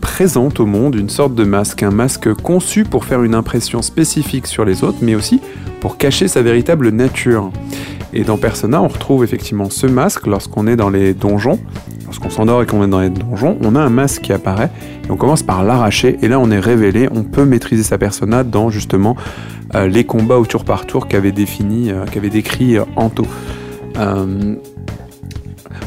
présente 0.00 0.60
au 0.60 0.66
monde, 0.66 0.94
une 0.94 1.10
sorte 1.10 1.34
de 1.34 1.44
masque, 1.44 1.82
un 1.82 1.90
masque 1.90 2.32
conçu 2.34 2.84
pour 2.84 3.04
faire 3.04 3.22
une 3.22 3.34
impression 3.34 3.82
spécifique 3.82 4.46
sur 4.46 4.64
les 4.64 4.82
autres, 4.82 4.98
mais 5.02 5.14
aussi 5.14 5.40
pour 5.80 5.98
cacher 5.98 6.26
sa 6.26 6.42
véritable 6.42 6.88
nature. 6.88 7.52
Et 8.12 8.24
dans 8.24 8.38
Persona, 8.38 8.82
on 8.82 8.88
retrouve 8.88 9.22
effectivement 9.22 9.68
ce 9.68 9.86
masque 9.86 10.26
lorsqu'on 10.26 10.66
est 10.66 10.76
dans 10.76 10.90
les 10.90 11.12
donjons. 11.14 11.58
Lorsqu'on 12.06 12.30
s'endort 12.30 12.62
et 12.62 12.66
qu'on 12.66 12.82
est 12.82 12.88
dans 12.88 13.00
les 13.00 13.10
donjons, 13.10 13.58
on 13.62 13.76
a 13.76 13.80
un 13.80 13.90
masque 13.90 14.22
qui 14.22 14.32
apparaît 14.32 14.70
et 15.06 15.10
on 15.10 15.16
commence 15.16 15.42
par 15.42 15.62
l'arracher. 15.62 16.16
Et 16.22 16.28
là, 16.28 16.40
on 16.40 16.50
est 16.50 16.58
révélé, 16.58 17.06
on 17.14 17.22
peut 17.22 17.44
maîtriser 17.44 17.82
sa 17.82 17.98
persona 17.98 18.44
dans 18.44 18.70
justement 18.70 19.14
euh, 19.74 19.86
les 19.88 20.04
combats 20.04 20.38
au 20.38 20.46
tour 20.46 20.64
par 20.64 20.86
tour 20.86 21.06
qu'avait 21.06 21.32
défini, 21.32 21.90
euh, 21.90 22.06
qu'avait 22.06 22.30
décrit 22.30 22.78
euh, 22.78 22.84
Anto. 22.96 23.26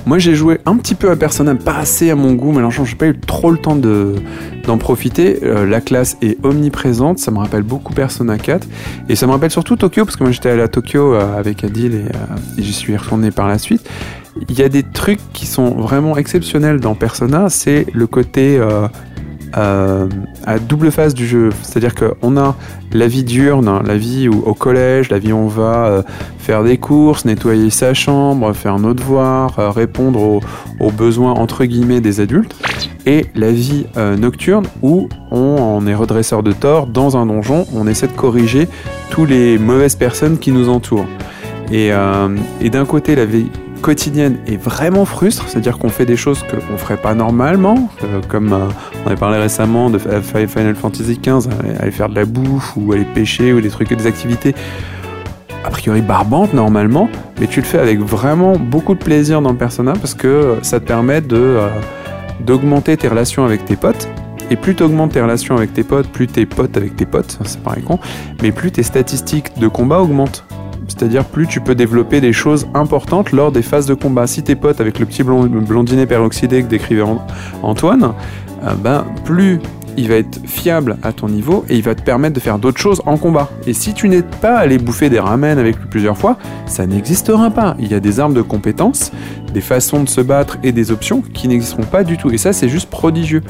Moi, 0.05 0.19
j'ai 0.19 0.35
joué 0.35 0.59
un 0.65 0.77
petit 0.77 0.95
peu 0.95 1.11
à 1.11 1.15
Persona, 1.15 1.55
pas 1.55 1.77
assez 1.77 2.09
à 2.09 2.15
mon 2.15 2.33
goût, 2.33 2.51
mais 2.51 2.59
alors 2.59 2.71
j'ai 2.71 2.95
pas 2.95 3.07
eu 3.07 3.19
trop 3.19 3.51
le 3.51 3.57
temps 3.57 3.75
d'en 3.75 4.77
profiter. 4.77 5.39
la 5.41 5.81
classe 5.81 6.17
est 6.21 6.37
omniprésente, 6.43 7.19
ça 7.19 7.31
me 7.31 7.37
rappelle 7.37 7.63
beaucoup 7.63 7.93
Persona 7.93 8.37
4, 8.37 8.67
et 9.09 9.15
ça 9.15 9.27
me 9.27 9.31
rappelle 9.31 9.51
surtout 9.51 9.75
Tokyo, 9.75 10.05
parce 10.05 10.15
que 10.15 10.23
moi 10.23 10.31
j'étais 10.31 10.49
allé 10.49 10.61
à 10.61 10.67
Tokyo 10.67 11.13
avec 11.13 11.63
Adil 11.63 11.95
et, 11.95 12.59
et 12.59 12.63
j'y 12.63 12.73
suis 12.73 12.95
retourné 12.95 13.31
par 13.31 13.47
la 13.47 13.57
suite. 13.57 13.87
Il 14.49 14.57
y 14.57 14.63
a 14.63 14.69
des 14.69 14.83
trucs 14.83 15.19
qui 15.33 15.45
sont 15.45 15.71
vraiment 15.71 16.17
exceptionnels 16.17 16.79
dans 16.79 16.95
Persona, 16.95 17.49
c'est 17.49 17.85
le 17.93 18.07
côté 18.07 18.57
euh, 18.57 18.87
à 19.53 20.59
double 20.59 20.91
face 20.91 21.13
du 21.13 21.25
jeu. 21.27 21.49
C'est-à-dire 21.61 21.93
qu'on 21.95 22.37
a 22.37 22.55
la 22.93 23.07
vie 23.07 23.23
diurne, 23.23 23.81
la 23.85 23.97
vie 23.97 24.27
où, 24.27 24.43
au 24.45 24.53
collège, 24.53 25.09
la 25.09 25.19
vie 25.19 25.31
où 25.31 25.37
on 25.37 25.47
va 25.47 25.85
euh, 25.85 26.01
faire 26.39 26.63
des 26.63 26.77
courses, 26.77 27.25
nettoyer 27.25 27.69
sa 27.69 27.93
chambre, 27.93 28.53
faire 28.53 28.79
nos 28.79 28.93
devoirs, 28.93 29.57
euh, 29.59 29.69
répondre 29.69 30.19
aux, 30.79 30.91
besoins 30.91 31.31
entre 31.31 31.63
guillemets 31.65 32.01
des 32.01 32.19
adultes, 32.19 32.55
et 33.05 33.27
la 33.33 33.51
vie 33.51 33.85
nocturne 34.17 34.65
où 34.81 35.07
on, 35.31 35.87
est 35.87 35.95
redresseur 35.95 36.43
de 36.43 36.51
tort 36.51 36.85
dans 36.85 37.17
un 37.17 37.25
donjon, 37.25 37.65
on 37.73 37.87
essaie 37.87 38.07
de 38.07 38.11
corriger 38.11 38.67
tous 39.09 39.25
les 39.25 39.57
mauvaises 39.57 39.95
personnes 39.95 40.37
qui 40.37 40.51
nous 40.51 40.69
entourent. 40.69 41.07
Et 41.71 41.91
d'un 41.91 42.85
côté, 42.85 43.15
la 43.15 43.25
vie 43.25 43.47
quotidienne 43.81 44.37
est 44.47 44.61
vraiment 44.61 45.05
frustre, 45.05 45.45
c'est-à-dire 45.47 45.77
qu'on 45.77 45.89
fait 45.89 46.05
des 46.05 46.15
choses 46.15 46.43
qu'on 46.43 46.77
ferait 46.77 46.97
pas 46.97 47.13
normalement, 47.13 47.89
euh, 48.03 48.21
comme 48.27 48.53
euh, 48.53 48.67
on 49.03 49.07
avait 49.07 49.15
parlé 49.15 49.37
récemment 49.37 49.89
de 49.89 49.97
Final 49.97 50.75
Fantasy 50.75 51.19
XV, 51.19 51.49
aller 51.79 51.91
faire 51.91 52.09
de 52.09 52.15
la 52.15 52.25
bouffe 52.25 52.73
ou 52.77 52.93
aller 52.93 53.05
pêcher 53.05 53.53
ou 53.53 53.61
des 53.61 53.69
trucs, 53.69 53.93
des 53.93 54.07
activités 54.07 54.55
a 55.63 55.69
priori 55.69 56.01
barbantes 56.01 56.53
normalement, 56.53 57.09
mais 57.39 57.47
tu 57.47 57.61
le 57.61 57.65
fais 57.65 57.79
avec 57.79 57.99
vraiment 57.99 58.57
beaucoup 58.57 58.93
de 58.93 58.99
plaisir 58.99 59.41
dans 59.41 59.51
le 59.51 59.57
personnage 59.57 59.99
parce 59.99 60.13
que 60.13 60.57
ça 60.61 60.79
te 60.79 60.85
permet 60.85 61.21
de 61.21 61.37
euh, 61.37 61.67
d'augmenter 62.39 62.97
tes 62.97 63.07
relations 63.07 63.45
avec 63.45 63.65
tes 63.65 63.75
potes. 63.75 64.07
Et 64.49 64.55
plus 64.55 64.75
tu 64.75 64.83
augmentes 64.83 65.13
tes 65.13 65.21
relations 65.21 65.55
avec 65.55 65.73
tes 65.73 65.83
potes, 65.83 66.07
plus 66.07 66.27
tes 66.27 66.45
potes 66.45 66.75
avec 66.75 66.95
tes 66.95 67.05
potes, 67.05 67.39
c'est 67.45 67.61
pareil 67.61 67.83
con, 67.83 67.99
mais 68.41 68.51
plus 68.51 68.71
tes 68.71 68.83
statistiques 68.83 69.57
de 69.57 69.67
combat 69.67 70.01
augmentent. 70.01 70.43
C'est-à-dire 70.91 71.25
plus 71.25 71.47
tu 71.47 71.61
peux 71.61 71.75
développer 71.75 72.21
des 72.21 72.33
choses 72.33 72.67
importantes 72.73 73.31
lors 73.31 73.51
des 73.51 73.61
phases 73.61 73.85
de 73.85 73.93
combat. 73.93 74.27
Si 74.27 74.43
t'es 74.43 74.55
pote 74.55 74.81
avec 74.81 74.99
le 74.99 75.05
petit 75.05 75.23
blondinet 75.23 76.05
peroxydé 76.05 76.63
que 76.63 76.67
décrivait 76.67 77.03
Antoine, 77.63 78.13
euh, 78.63 78.73
ben, 78.75 79.05
plus 79.25 79.59
il 79.97 80.07
va 80.07 80.15
être 80.15 80.39
fiable 80.45 80.97
à 81.03 81.11
ton 81.11 81.27
niveau 81.27 81.65
et 81.69 81.75
il 81.75 81.83
va 81.83 81.95
te 81.95 82.01
permettre 82.01 82.35
de 82.35 82.39
faire 82.39 82.59
d'autres 82.59 82.79
choses 82.79 83.01
en 83.05 83.17
combat. 83.17 83.49
Et 83.67 83.73
si 83.73 83.93
tu 83.93 84.07
n'es 84.07 84.21
pas 84.21 84.57
allé 84.57 84.77
bouffer 84.77 85.09
des 85.09 85.19
ramen 85.19 85.57
avec 85.59 85.77
lui 85.77 85.85
plusieurs 85.89 86.17
fois, 86.17 86.37
ça 86.65 86.85
n'existera 86.85 87.49
pas. 87.51 87.75
Il 87.79 87.87
y 87.91 87.93
a 87.93 87.99
des 87.99 88.19
armes 88.19 88.33
de 88.33 88.41
compétences, 88.41 89.11
des 89.53 89.61
façons 89.61 90.03
de 90.03 90.09
se 90.09 90.21
battre 90.21 90.57
et 90.63 90.71
des 90.71 90.91
options 90.91 91.21
qui 91.21 91.47
n'existeront 91.47 91.83
pas 91.83 92.03
du 92.03 92.17
tout. 92.17 92.31
Et 92.31 92.37
ça, 92.37 92.53
c'est 92.53 92.69
juste 92.69 92.89
prodigieux. 92.89 93.41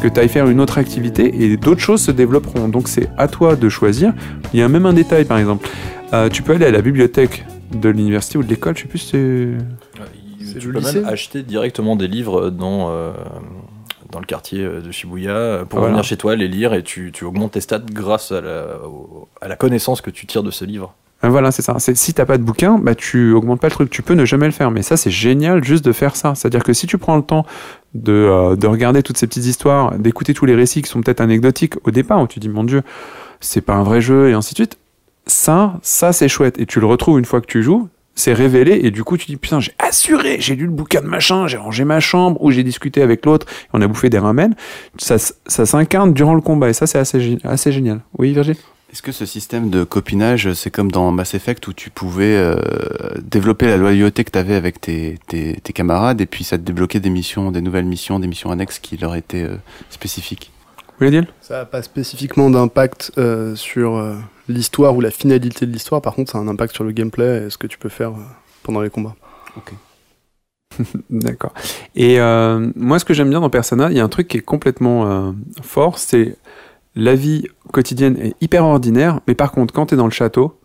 Que 0.00 0.08
tu 0.08 0.20
ailles 0.20 0.28
faire 0.28 0.48
une 0.48 0.60
autre 0.60 0.78
activité 0.78 1.44
et 1.44 1.56
d'autres 1.56 1.80
choses 1.80 2.02
se 2.02 2.10
développeront. 2.10 2.68
Donc 2.68 2.88
c'est 2.88 3.08
à 3.16 3.28
toi 3.28 3.56
de 3.56 3.68
choisir. 3.68 4.12
Il 4.52 4.60
y 4.60 4.62
a 4.62 4.68
même 4.68 4.86
un 4.86 4.92
détail, 4.92 5.24
par 5.24 5.38
exemple. 5.38 5.68
Euh, 6.12 6.28
tu 6.28 6.42
peux 6.42 6.54
aller 6.54 6.66
à 6.66 6.70
la 6.70 6.82
bibliothèque 6.82 7.44
de 7.72 7.88
l'université 7.88 8.38
ou 8.38 8.42
de 8.42 8.48
l'école, 8.48 8.76
je 8.76 8.82
sais 8.82 8.88
plus 8.88 8.98
si 8.98 9.08
c'est. 9.10 10.58
Tu 10.58 10.68
peux 10.70 10.80
même 10.80 11.04
acheter 11.04 11.42
directement 11.42 11.96
des 11.96 12.06
livres 12.06 12.50
dans, 12.50 12.90
euh, 12.90 13.12
dans 14.10 14.20
le 14.20 14.24
quartier 14.24 14.62
de 14.64 14.90
Shibuya 14.90 15.64
pour 15.68 15.80
venir 15.80 16.02
chez 16.04 16.16
toi, 16.16 16.36
les 16.36 16.48
lire 16.48 16.72
et 16.72 16.82
tu, 16.82 17.10
tu 17.12 17.24
augmentes 17.24 17.52
tes 17.52 17.60
stats 17.60 17.80
grâce 17.80 18.32
à 18.32 18.40
la, 18.40 18.64
à 19.40 19.48
la 19.48 19.56
connaissance 19.56 20.00
que 20.00 20.10
tu 20.10 20.26
tires 20.26 20.42
de 20.44 20.50
ce 20.50 20.64
livre. 20.64 20.94
Euh, 21.24 21.28
voilà, 21.28 21.50
c'est 21.50 21.62
ça. 21.62 21.76
Si 21.78 22.14
t'as 22.14 22.24
pas 22.24 22.38
de 22.38 22.42
bouquin, 22.42 22.78
bah 22.78 22.94
tu 22.94 23.32
augmentes 23.32 23.60
pas 23.60 23.68
le 23.68 23.72
truc. 23.72 23.90
Tu 23.90 24.02
peux 24.02 24.14
ne 24.14 24.24
jamais 24.24 24.46
le 24.46 24.52
faire, 24.52 24.70
mais 24.70 24.82
ça 24.82 24.96
c'est 24.96 25.10
génial 25.10 25.64
juste 25.64 25.84
de 25.84 25.92
faire 25.92 26.14
ça. 26.14 26.34
C'est-à-dire 26.34 26.62
que 26.62 26.72
si 26.72 26.86
tu 26.86 26.96
prends 26.96 27.16
le 27.16 27.22
temps 27.22 27.44
de, 27.94 28.54
de 28.54 28.66
regarder 28.66 29.02
toutes 29.02 29.18
ces 29.18 29.26
petites 29.26 29.46
histoires, 29.46 29.98
d'écouter 29.98 30.32
tous 30.32 30.46
les 30.46 30.54
récits 30.54 30.82
qui 30.82 30.88
sont 30.88 31.00
peut-être 31.02 31.20
anecdotiques 31.20 31.74
au 31.84 31.90
départ, 31.90 32.22
où 32.22 32.26
tu 32.26 32.38
dis 32.38 32.48
mon 32.48 32.64
Dieu, 32.64 32.82
c'est 33.40 33.60
pas 33.60 33.74
un 33.74 33.82
vrai 33.82 34.00
jeu 34.00 34.30
et 34.30 34.32
ainsi 34.32 34.54
de 34.54 34.58
suite, 34.58 34.78
ça, 35.26 35.78
ça 35.82 36.12
c'est 36.12 36.28
chouette. 36.28 36.58
Et 36.58 36.66
tu 36.66 36.80
le 36.80 36.86
retrouves 36.86 37.18
une 37.18 37.24
fois 37.24 37.40
que 37.40 37.46
tu 37.46 37.62
joues, 37.62 37.88
c'est 38.14 38.32
révélé 38.32 38.80
et 38.82 38.90
du 38.90 39.04
coup 39.04 39.16
tu 39.16 39.26
dis 39.26 39.36
putain 39.36 39.60
j'ai 39.60 39.72
assuré, 39.78 40.36
j'ai 40.40 40.56
lu 40.56 40.64
le 40.64 40.70
bouquin 40.70 41.02
de 41.02 41.06
machin, 41.06 41.46
j'ai 41.46 41.58
rangé 41.58 41.84
ma 41.84 42.00
chambre 42.00 42.42
ou 42.42 42.50
j'ai 42.50 42.62
discuté 42.62 43.02
avec 43.02 43.26
l'autre, 43.26 43.46
on 43.72 43.82
a 43.82 43.86
bouffé 43.86 44.08
des 44.08 44.18
ramen. 44.18 44.54
Ça, 44.98 45.18
ça 45.18 45.66
s'incarne 45.66 46.14
durant 46.14 46.34
le 46.34 46.40
combat 46.40 46.70
et 46.70 46.72
ça 46.72 46.86
c'est 46.86 46.98
assez, 46.98 47.38
assez 47.44 47.72
génial. 47.72 48.00
Oui 48.18 48.32
Virgile? 48.32 48.56
Est-ce 48.92 49.02
que 49.02 49.12
ce 49.12 49.26
système 49.26 49.68
de 49.68 49.82
copinage, 49.82 50.52
c'est 50.54 50.70
comme 50.70 50.92
dans 50.92 51.10
Mass 51.10 51.34
Effect 51.34 51.66
où 51.66 51.72
tu 51.72 51.90
pouvais 51.90 52.36
euh, 52.36 52.56
développer 53.20 53.66
la 53.66 53.76
loyauté 53.76 54.22
que 54.22 54.30
tu 54.30 54.38
avais 54.38 54.54
avec 54.54 54.80
tes, 54.80 55.18
tes, 55.26 55.60
tes, 55.60 55.72
camarades 55.72 56.20
et 56.20 56.26
puis 56.26 56.44
ça 56.44 56.56
te 56.56 56.62
débloquait 56.62 57.00
des 57.00 57.10
missions, 57.10 57.50
des 57.50 57.60
nouvelles 57.60 57.84
missions, 57.84 58.20
des 58.20 58.28
missions 58.28 58.52
annexes 58.52 58.78
qui 58.78 58.96
leur 58.96 59.16
étaient 59.16 59.42
euh, 59.42 59.56
spécifiques? 59.90 60.52
Oui, 61.00 61.10
dire 61.10 61.24
Ça 61.40 61.58
n'a 61.58 61.64
pas 61.64 61.82
spécifiquement 61.82 62.48
d'impact 62.48 63.12
euh, 63.18 63.54
sur 63.54 63.96
euh, 63.96 64.14
l'histoire 64.48 64.96
ou 64.96 65.00
la 65.00 65.10
finalité 65.10 65.66
de 65.66 65.72
l'histoire, 65.72 66.02
par 66.02 66.14
contre 66.14 66.32
ça 66.32 66.38
a 66.38 66.40
un 66.40 66.48
impact 66.48 66.74
sur 66.74 66.84
le 66.84 66.92
gameplay 66.92 67.46
et 67.46 67.50
ce 67.50 67.58
que 67.58 67.66
tu 67.66 67.78
peux 67.78 67.88
faire 67.88 68.10
euh, 68.10 68.24
pendant 68.62 68.80
les 68.80 68.90
combats. 68.90 69.16
Ok. 69.56 69.72
D'accord. 71.10 71.52
Et 71.94 72.20
euh, 72.20 72.70
moi, 72.76 72.98
ce 72.98 73.04
que 73.04 73.14
j'aime 73.14 73.30
bien 73.30 73.40
dans 73.40 73.50
Persona, 73.50 73.90
il 73.90 73.96
y 73.96 74.00
a 74.00 74.04
un 74.04 74.08
truc 74.08 74.28
qui 74.28 74.36
est 74.36 74.42
complètement 74.42 75.06
euh, 75.06 75.32
fort, 75.62 75.98
c'est 75.98 76.36
la 76.94 77.14
vie 77.14 77.46
quotidienne 77.72 78.16
est 78.18 78.34
hyper 78.40 78.64
ordinaire, 78.64 79.20
mais 79.26 79.34
par 79.34 79.52
contre, 79.52 79.72
quand 79.74 79.86
tu 79.86 79.94
es 79.94 79.96
dans 79.96 80.06
le 80.06 80.12
château, 80.12 80.58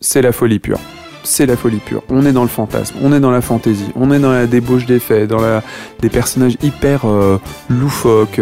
c'est 0.00 0.22
la 0.22 0.32
folie 0.32 0.58
pure. 0.58 0.80
C'est 1.24 1.46
la 1.46 1.56
folie 1.56 1.78
pure. 1.78 2.02
On 2.08 2.24
est 2.24 2.32
dans 2.32 2.42
le 2.42 2.48
fantasme, 2.48 2.96
on 3.02 3.12
est 3.12 3.20
dans 3.20 3.30
la 3.30 3.40
fantaisie, 3.40 3.90
on 3.96 4.10
est 4.12 4.20
dans 4.20 4.32
la 4.32 4.46
débauche 4.46 4.86
des 4.86 4.98
faits, 4.98 5.28
dans 5.28 5.40
la, 5.40 5.62
des 6.00 6.08
personnages 6.08 6.56
hyper 6.62 7.04
euh, 7.04 7.38
loufoques. 7.68 8.40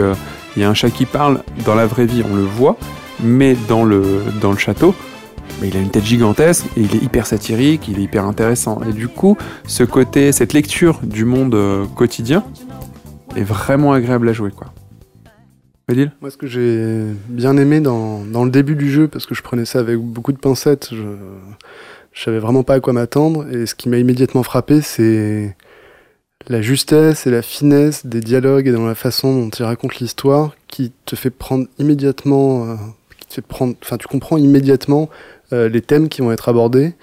Il 0.57 0.63
y 0.63 0.65
a 0.65 0.71
un 0.71 0.75
chat 0.75 0.91
qui 0.91 1.05
parle, 1.05 1.43
dans 1.65 1.75
la 1.75 1.87
vraie 1.87 2.07
vie, 2.07 2.23
on 2.31 2.35
le 2.35 2.43
voit, 2.43 2.79
mais 3.21 3.57
dans 3.69 3.85
le, 3.85 4.23
dans 4.41 4.53
le 4.53 4.59
château, 4.59 4.95
mais 5.61 5.69
il 5.69 5.77
a 5.77 5.81
une 5.81 5.91
tête 5.91 6.05
gigantesque 6.05 6.67
il 6.77 6.95
est 6.95 7.03
hyper 7.03 7.27
satirique, 7.27 7.89
il 7.89 7.99
est 7.99 8.03
hyper 8.03 8.25
intéressant. 8.25 8.81
Et 8.89 8.93
du 8.93 9.09
coup, 9.09 9.37
ce 9.67 9.85
côté, 9.85 10.33
cette 10.33 10.53
lecture 10.53 11.01
du 11.03 11.25
monde 11.25 11.55
euh, 11.55 11.87
quotidien 11.87 12.45
est 13.37 13.43
vraiment 13.43 13.93
agréable 13.93 14.29
à 14.29 14.33
jouer, 14.33 14.51
quoi. 14.51 14.73
Moi, 16.21 16.33
ce 16.33 16.37
que 16.37 16.49
j'ai 16.49 17.05
bien 17.29 17.57
aimé 17.57 17.79
dans, 17.81 18.25
dans, 18.25 18.45
le 18.45 18.51
début 18.51 18.75
du 18.75 18.91
jeu, 18.91 19.07
parce 19.07 19.25
que 19.25 19.37
je 19.37 19.43
prenais 19.43 19.65
ça 19.65 19.79
avec 19.79 19.99
beaucoup 19.99 20.33
de 20.33 20.37
pincettes, 20.37 20.89
je, 20.91 21.05
je 22.13 22.23
savais 22.23 22.41
vraiment 22.41 22.65
pas 22.65 22.75
à 22.75 22.81
quoi 22.81 22.93
m'attendre, 22.93 23.47
et 23.55 23.67
ce 23.67 23.77
qui 23.77 23.89
m'a 23.89 23.99
immédiatement 23.99 24.43
frappé, 24.43 24.81
c'est 24.81 25.55
la 26.49 26.61
justesse 26.61 27.29
et 27.29 27.31
la 27.31 27.41
finesse 27.41 28.05
des 28.05 28.21
dialogues 28.21 28.67
et 28.67 28.73
dans 28.73 28.87
la 28.87 28.97
façon 28.97 29.41
dont 29.41 29.51
il 29.51 29.63
raconte 29.63 30.01
l'histoire, 30.01 30.57
qui 30.67 30.91
te 31.05 31.15
fait 31.15 31.31
prendre 31.31 31.69
immédiatement, 31.79 32.77
prendre, 33.49 33.75
enfin, 33.83 33.97
tu 33.97 34.07
comprends 34.07 34.37
immédiatement 34.37 35.09
euh, 35.53 35.69
les 35.69 35.81
thèmes 35.81 36.09
qui 36.09 36.23
vont 36.23 36.33
être 36.33 36.49
abordés, 36.49 36.95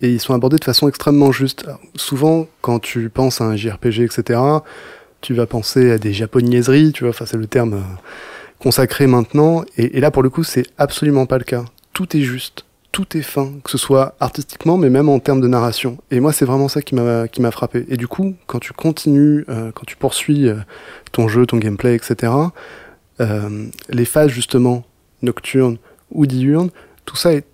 et 0.00 0.10
ils 0.10 0.20
sont 0.20 0.34
abordés 0.34 0.56
de 0.56 0.64
façon 0.64 0.88
extrêmement 0.88 1.32
juste. 1.32 1.66
Souvent, 1.96 2.46
quand 2.60 2.78
tu 2.78 3.08
penses 3.08 3.40
à 3.40 3.44
un 3.44 3.56
JRPG, 3.56 4.00
etc., 4.00 4.40
tu 5.20 5.34
vas 5.34 5.46
penser 5.46 5.90
à 5.90 5.98
des 5.98 6.12
japonaiseries, 6.12 6.92
tu 6.92 7.04
vois, 7.04 7.12
c'est 7.26 7.36
le 7.36 7.46
terme 7.46 7.74
euh, 7.74 7.80
consacré 8.58 9.06
maintenant, 9.06 9.64
et, 9.76 10.00
là 10.00 10.10
pour 10.10 10.22
le 10.22 10.30
coup 10.30 10.44
c'est 10.44 10.64
absolument 10.78 11.26
pas 11.26 11.38
le 11.38 11.44
cas. 11.44 11.64
Tout 11.92 12.16
est 12.16 12.22
juste, 12.22 12.64
tout 12.92 13.16
est 13.16 13.22
fin, 13.22 13.52
que 13.62 13.70
ce 13.70 13.78
soit 13.78 14.14
artistiquement, 14.20 14.76
mais 14.76 14.90
même 14.90 15.08
en 15.08 15.18
termes 15.18 15.40
de 15.40 15.48
narration. 15.48 15.98
Et 16.10 16.20
moi 16.20 16.32
c'est 16.32 16.44
vraiment 16.44 16.68
ça 16.68 16.82
qui 16.82 16.94
m'a 16.94 17.28
qui 17.28 17.40
m'a 17.40 17.50
frappé. 17.50 17.84
Et 17.88 17.96
du 17.96 18.08
coup, 18.08 18.34
quand 18.46 18.58
tu 18.58 18.72
continues, 18.72 19.44
euh, 19.48 19.70
quand 19.72 19.84
tu 19.86 19.96
poursuis 19.96 20.48
ton 21.12 21.28
jeu, 21.28 21.46
ton 21.46 21.58
gameplay, 21.58 21.94
etc., 21.94 22.32
les 23.90 24.04
phases 24.04 24.30
justement 24.30 24.84
nocturnes 25.22 25.78
ou 26.10 26.26
diurnes, 26.26 26.70
tout 27.04 27.16
ça 27.16 27.32
est, 27.32 27.44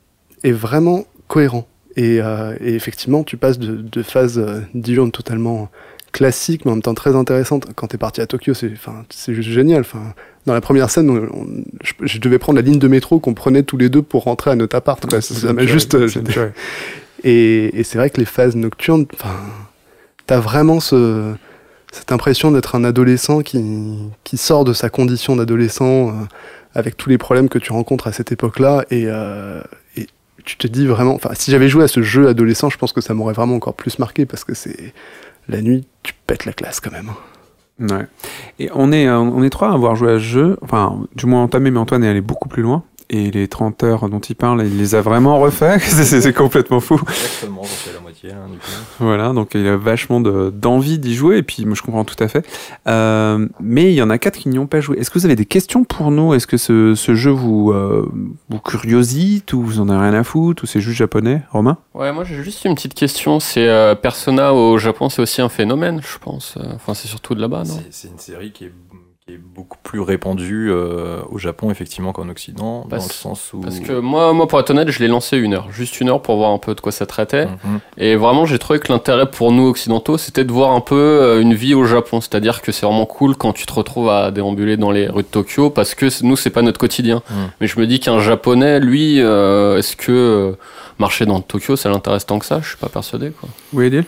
est 0.43 0.53
vraiment 0.53 1.05
cohérent. 1.29 1.67
Et, 1.97 2.21
euh, 2.21 2.55
et, 2.61 2.75
effectivement, 2.75 3.25
tu 3.25 3.37
passes 3.37 3.59
de, 3.59 3.77
de 3.77 4.03
phases 4.03 4.43
diurnes 4.75 5.11
totalement 5.11 5.71
classique, 6.13 6.65
mais 6.65 6.73
en 6.73 6.75
même 6.75 6.83
temps 6.83 6.95
très 6.95 7.15
intéressante. 7.15 7.67
Quand 7.75 7.89
t'es 7.89 7.99
parti 7.99 8.21
à 8.21 8.27
Tokyo, 8.27 8.55
c'est, 8.55 8.75
juste 9.35 9.49
génial. 9.49 9.85
Dans 10.47 10.55
la 10.55 10.61
première 10.61 10.91
scène, 10.91 11.11
on, 11.11 11.17
on, 11.17 11.47
je, 11.83 11.93
je, 12.01 12.19
devais 12.19 12.39
prendre 12.39 12.57
la 12.57 12.63
ligne 12.63 12.79
de 12.79 12.89
métro 12.89 13.21
qu'on 13.21 13.35
prenait 13.35 13.63
tous 13.63 13.77
les 13.77 13.89
deux 13.89 14.03
pour 14.03 14.25
rentrer 14.25 14.51
à 14.51 14.57
notre 14.57 14.77
appart. 14.77 15.05
Quoi. 15.07 15.21
Ça, 15.21 15.53
m'a 15.53 15.67
juste. 15.67 15.97
et, 17.25 17.79
et 17.79 17.85
c'est 17.85 17.99
vrai 17.99 18.11
que 18.11 18.19
les 18.19 18.25
phases 18.25 18.57
nocturnes, 18.57 19.07
enfin, 19.15 19.37
t'as 20.27 20.41
vraiment 20.41 20.81
ce, 20.81 21.35
cette 21.93 22.13
impression 22.13 22.51
d'être 22.51 22.75
un 22.75 22.85
adolescent 22.85 23.41
qui, 23.41 23.63
qui 24.25 24.37
sort 24.37 24.65
de 24.65 24.73
sa 24.73 24.91
condition 24.91 25.37
d'adolescent 25.37 26.09
euh, 26.09 26.13
avec 26.75 26.97
tous 26.97 27.09
les 27.09 27.19
problèmes 27.19 27.49
que 27.49 27.59
tu 27.59 27.73
rencontres 27.73 28.07
à 28.07 28.13
cette 28.13 28.33
époque-là 28.33 28.85
et, 28.91 29.05
euh, 29.07 29.63
et 29.97 30.07
tu 30.45 30.57
te 30.57 30.67
dis 30.67 30.87
vraiment, 30.87 31.15
enfin, 31.15 31.31
si 31.35 31.51
j'avais 31.51 31.69
joué 31.69 31.85
à 31.85 31.89
ce 31.89 32.03
jeu 32.03 32.29
adolescent, 32.29 32.71
je 32.71 32.79
pense 32.79 32.93
que 32.93 33.01
ça 33.01 33.15
m'aurait 33.15 33.35
vraiment 33.35 33.57
encore 33.57 33.75
plus 33.75 33.99
marqué 33.99 34.27
parce 34.27 34.45
que 34.45 34.55
c'est 34.55 34.93
la 35.49 35.63
nuit, 35.63 35.87
tu 36.03 36.15
pètes 36.27 36.45
la 36.45 36.53
classe 36.53 36.81
quand 36.81 36.93
même. 36.93 37.11
Ouais. 37.81 38.07
Et 38.59 38.71
on 38.75 38.93
est, 38.93 39.09
on 39.09 39.43
est 39.43 39.51
trois 39.51 39.71
à 39.71 39.73
avoir 39.73 39.97
joué 39.97 40.13
à 40.13 40.15
ce 40.15 40.25
jeu, 40.25 40.59
enfin, 40.61 41.01
du 41.15 41.27
moins 41.27 41.43
entamé, 41.43 41.71
mais 41.71 41.79
Antoine 41.79 42.05
est 42.05 42.09
allé 42.09 42.21
beaucoup 42.21 42.49
plus 42.49 42.63
loin. 42.63 42.85
Et 43.09 43.31
les 43.31 43.49
30 43.49 43.83
heures 43.83 44.09
dont 44.09 44.21
il 44.21 44.37
parle, 44.37 44.65
il 44.65 44.79
les 44.79 44.95
a 44.95 45.01
vraiment 45.01 45.41
refaits. 45.41 45.81
c'est 45.83 46.33
complètement 46.33 46.79
fou. 46.79 47.01
Exactement, 47.09 47.63
Hein, 48.29 48.49
du 48.51 48.59
coup. 48.59 48.67
Voilà, 48.99 49.33
donc 49.33 49.53
il 49.55 49.67
a 49.67 49.77
vachement 49.77 50.21
d'envie 50.21 50.99
de, 50.99 51.03
d'y 51.03 51.15
jouer, 51.15 51.39
et 51.39 51.43
puis 51.43 51.65
moi 51.65 51.75
je 51.75 51.83
comprends 51.83 52.05
tout 52.05 52.23
à 52.23 52.29
fait. 52.29 52.47
Euh, 52.87 53.49
mais 53.61 53.93
il 53.93 53.95
y 53.95 54.03
en 54.03 54.11
a 54.11 54.19
quatre 54.19 54.39
qui 54.39 54.49
n'y 54.49 54.59
ont 54.59 54.67
pas 54.67 54.81
joué. 54.81 54.99
Est-ce 54.99 55.11
que 55.11 55.19
vous 55.19 55.25
avez 55.25 55.37
des 55.37 55.47
questions 55.47 55.85
pour 55.85 56.11
nous? 56.11 56.35
Est-ce 56.35 56.47
que 56.47 56.57
ce, 56.57 56.95
ce, 56.95 57.15
jeu 57.15 57.31
vous, 57.31 57.71
euh, 57.73 58.11
vous 58.49 58.59
curiosite, 58.59 59.53
ou 59.53 59.63
vous 59.63 59.81
en 59.81 59.89
avez 59.89 60.11
rien 60.11 60.15
à 60.15 60.25
foutre, 60.25 60.65
ou 60.65 60.67
c'est 60.67 60.81
juste 60.81 60.99
japonais? 60.99 61.43
Romain? 61.51 61.79
Ouais, 61.95 62.13
moi 62.13 62.25
j'ai 62.25 62.43
juste 62.43 62.65
une 62.65 62.75
petite 62.75 62.95
question. 62.95 63.41
C'est 63.41 63.69
euh, 63.69 63.95
Persona 63.95 64.53
au 64.55 64.79
Japon, 64.79 65.09
c'est 65.09 65.23
aussi 65.23 65.41
un 65.41 65.49
phénomène, 65.49 66.01
je 66.03 66.19
pense. 66.19 66.59
Enfin, 66.75 66.95
c'est 66.95 67.09
surtout 67.09 67.35
de 67.35 67.41
là-bas, 67.41 67.65
non? 67.65 67.81
C'est 67.91 68.09
une 68.09 68.19
série 68.19 68.53
qui 68.53 68.65
est 68.65 68.73
est 69.35 69.39
beaucoup 69.39 69.79
plus 69.83 70.01
répandu 70.01 70.69
euh, 70.71 71.21
au 71.31 71.39
Japon 71.39 71.71
effectivement 71.71 72.13
qu'en 72.13 72.29
Occident 72.29 72.87
parce, 72.89 73.03
dans 73.03 73.09
le 73.09 73.15
sens 73.15 73.53
où 73.53 73.61
parce 73.61 73.81
que 73.81 73.93
moi 73.99 74.33
moi 74.33 74.47
pour 74.47 74.61
être 74.61 74.71
honnête 74.71 74.91
je 74.91 74.99
l'ai 75.01 75.09
lancé 75.09 75.37
une 75.37 75.55
heure 75.55 75.71
juste 75.71 76.01
une 76.01 76.09
heure 76.09 76.23
pour 76.23 76.37
voir 76.37 76.51
un 76.51 76.59
peu 76.59 76.75
de 76.75 76.81
quoi 76.81 76.93
ça 76.93 77.07
traitait. 77.07 77.47
Mm 77.47 77.49
-hmm. 77.49 77.79
et 77.99 78.17
vraiment 78.17 78.47
j'ai 78.47 78.59
trouvé 78.59 78.79
que 78.79 78.93
l'intérêt 78.93 79.31
pour 79.31 79.53
nous 79.53 79.67
occidentaux 79.69 80.19
c'était 80.19 80.45
de 80.45 80.53
voir 80.53 80.73
un 80.73 80.81
peu 80.81 80.97
euh, 80.97 81.41
une 81.41 81.55
vie 81.55 81.75
au 81.75 81.85
Japon. 81.85 82.21
C'est-à-dire 82.21 82.63
que 82.63 82.73
c'est 82.73 82.87
vraiment 82.87 83.07
cool 83.07 83.37
quand 83.37 83.53
tu 83.53 83.65
te 83.67 83.73
retrouves 83.73 84.11
à 84.11 84.31
déambuler 84.31 84.77
dans 84.77 84.91
les 84.91 85.07
rues 85.09 85.23
de 85.23 85.33
Tokyo 85.39 85.71
parce 85.71 85.95
que 85.95 86.07
nous 86.29 86.37
c'est 86.37 86.55
pas 86.59 86.63
notre 86.63 86.81
quotidien. 86.85 87.19
Mm. 87.31 87.35
mais 87.61 87.67
je 87.67 87.77
me 87.81 87.87
dis 87.87 87.99
qu'un 88.01 88.21
japonais 88.21 88.75
lui 88.81 89.21
euh, 89.21 89.79
est-ce 89.79 89.95
que 90.05 90.57
marcher 90.99 91.25
dans 91.27 91.41
Tokyo 91.41 91.77
ça 91.77 91.89
l'intéresse 91.89 92.27
tant 92.27 92.39
que 92.39 92.47
ça? 92.47 92.61
Je 92.63 92.69
suis 92.73 92.83
pas 92.87 92.89
persuadé 92.99 93.31
quoi. 93.31 93.49
Oui 93.73 93.87
Edil 93.87 94.05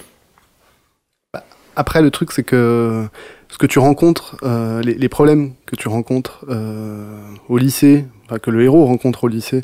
après 1.76 2.02
le 2.02 2.10
truc 2.10 2.32
c'est 2.32 2.42
que 2.42 3.06
ce 3.52 3.58
que 3.58 3.66
tu 3.66 3.78
rencontres, 3.78 4.36
euh, 4.44 4.80
les, 4.80 4.94
les, 4.94 5.08
problèmes 5.10 5.52
que 5.66 5.76
tu 5.76 5.86
rencontres 5.88 6.46
euh, 6.48 7.04
au 7.50 7.58
lycée, 7.58 8.06
enfin, 8.24 8.38
que 8.38 8.50
le 8.50 8.62
héros 8.62 8.86
rencontre 8.86 9.24
au 9.24 9.28
lycée, 9.28 9.60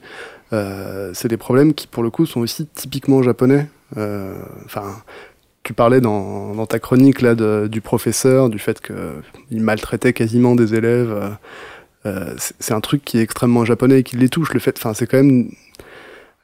euh, 0.52 1.10
c'est 1.14 1.28
des 1.28 1.38
problèmes 1.38 1.72
qui, 1.72 1.86
pour 1.86 2.02
le 2.02 2.10
coup, 2.10 2.26
sont 2.26 2.40
aussi 2.40 2.66
typiquement 2.66 3.22
japonais. 3.22 3.66
Enfin, 3.96 4.84
tu 5.62 5.72
parlais 5.72 6.02
dans, 6.02 6.54
dans, 6.54 6.66
ta 6.66 6.78
chronique 6.78 7.22
là 7.22 7.34
de, 7.34 7.66
du 7.66 7.80
professeur, 7.80 8.50
du 8.50 8.58
fait 8.58 8.82
qu'il 8.82 9.62
maltraitait 9.62 10.12
quasiment 10.12 10.54
des 10.54 10.74
élèves. 10.74 11.38
c'est 12.58 12.74
un 12.74 12.82
truc 12.82 13.02
qui 13.06 13.18
est 13.18 13.22
extrêmement 13.22 13.64
japonais 13.64 14.00
et 14.00 14.02
qui 14.02 14.18
les 14.18 14.28
touche. 14.28 14.52
Le 14.52 14.60
fait, 14.60 14.76
enfin, 14.76 14.92
c'est 14.92 15.06
quand 15.06 15.16
même 15.16 15.50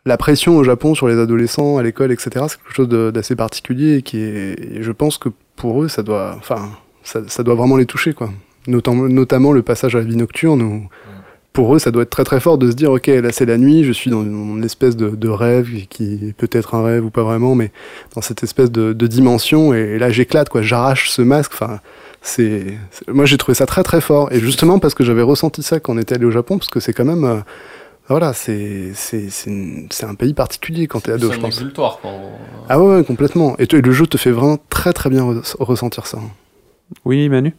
la 0.06 0.16
pression 0.16 0.56
au 0.56 0.64
Japon 0.64 0.94
sur 0.94 1.08
les 1.08 1.18
adolescents 1.18 1.76
à 1.76 1.82
l'école, 1.82 2.10
etc. 2.10 2.46
C'est 2.48 2.56
quelque 2.62 2.74
chose 2.74 2.88
d'assez 2.88 3.36
particulier 3.36 3.96
et 3.96 4.02
qui 4.02 4.20
est, 4.20 4.58
et 4.58 4.82
je 4.82 4.92
pense 4.92 5.18
que 5.18 5.28
pour 5.56 5.82
eux, 5.82 5.88
ça 5.88 6.02
doit, 6.02 6.34
enfin 6.38 6.70
ça, 7.04 7.20
ça, 7.28 7.42
doit 7.42 7.54
vraiment 7.54 7.76
les 7.76 7.86
toucher, 7.86 8.14
quoi. 8.14 8.30
Notamment, 8.66 9.08
notamment 9.08 9.52
le 9.52 9.62
passage 9.62 9.94
à 9.94 9.98
la 9.98 10.04
vie 10.04 10.16
nocturne 10.16 10.62
où, 10.62 10.88
pour 11.54 11.74
eux, 11.74 11.78
ça 11.78 11.92
doit 11.92 12.02
être 12.02 12.10
très 12.10 12.24
très 12.24 12.40
fort 12.40 12.58
de 12.58 12.70
se 12.70 12.74
dire, 12.74 12.90
ok, 12.90 13.06
là 13.06 13.30
c'est 13.30 13.46
la 13.46 13.58
nuit, 13.58 13.84
je 13.84 13.92
suis 13.92 14.10
dans 14.10 14.24
une 14.24 14.64
espèce 14.64 14.96
de, 14.96 15.10
de 15.10 15.28
rêve 15.28 15.68
qui 15.88 16.34
peut 16.36 16.50
être 16.50 16.74
un 16.74 16.82
rêve 16.82 17.04
ou 17.04 17.10
pas 17.10 17.22
vraiment, 17.22 17.54
mais 17.54 17.70
dans 18.14 18.22
cette 18.22 18.42
espèce 18.42 18.72
de, 18.72 18.92
de 18.92 19.06
dimension, 19.06 19.72
et, 19.72 19.78
et 19.78 19.98
là 19.98 20.10
j'éclate, 20.10 20.48
quoi, 20.48 20.62
j'arrache 20.62 21.10
ce 21.10 21.22
masque, 21.22 21.52
enfin, 21.54 21.78
c'est, 22.22 22.76
moi 23.06 23.24
j'ai 23.24 23.36
trouvé 23.36 23.54
ça 23.54 23.66
très 23.66 23.84
très 23.84 24.00
fort, 24.00 24.32
et 24.32 24.40
justement 24.40 24.80
parce 24.80 24.94
que 24.94 25.04
j'avais 25.04 25.22
ressenti 25.22 25.62
ça 25.62 25.78
quand 25.78 25.94
on 25.94 25.98
était 25.98 26.16
allé 26.16 26.24
au 26.24 26.32
Japon, 26.32 26.58
parce 26.58 26.70
que 26.70 26.80
c'est 26.80 26.92
quand 26.92 27.04
même, 27.04 27.24
euh, 27.24 27.36
voilà, 28.08 28.32
c'est 28.32 28.92
c'est 28.94 30.04
un 30.04 30.14
pays 30.14 30.34
particulier 30.34 30.88
quand 30.88 31.00
t'es 31.00 31.12
ado, 31.12 31.30
je 31.30 31.38
pense. 31.38 31.60
Quoi. 31.74 32.00
Ah 32.68 32.80
ouais, 32.80 32.96
ouais, 32.96 33.04
complètement. 33.04 33.56
Et, 33.58 33.62
et, 33.72 33.80
le 33.80 33.92
jeu 33.92 34.06
te 34.06 34.18
fait 34.18 34.30
vraiment 34.30 34.58
très 34.68 34.92
très 34.92 35.08
bien 35.08 35.22
re 35.24 35.42
ressentir 35.60 36.06
ça. 36.06 36.18
Oui, 37.04 37.28
Manu? 37.28 37.54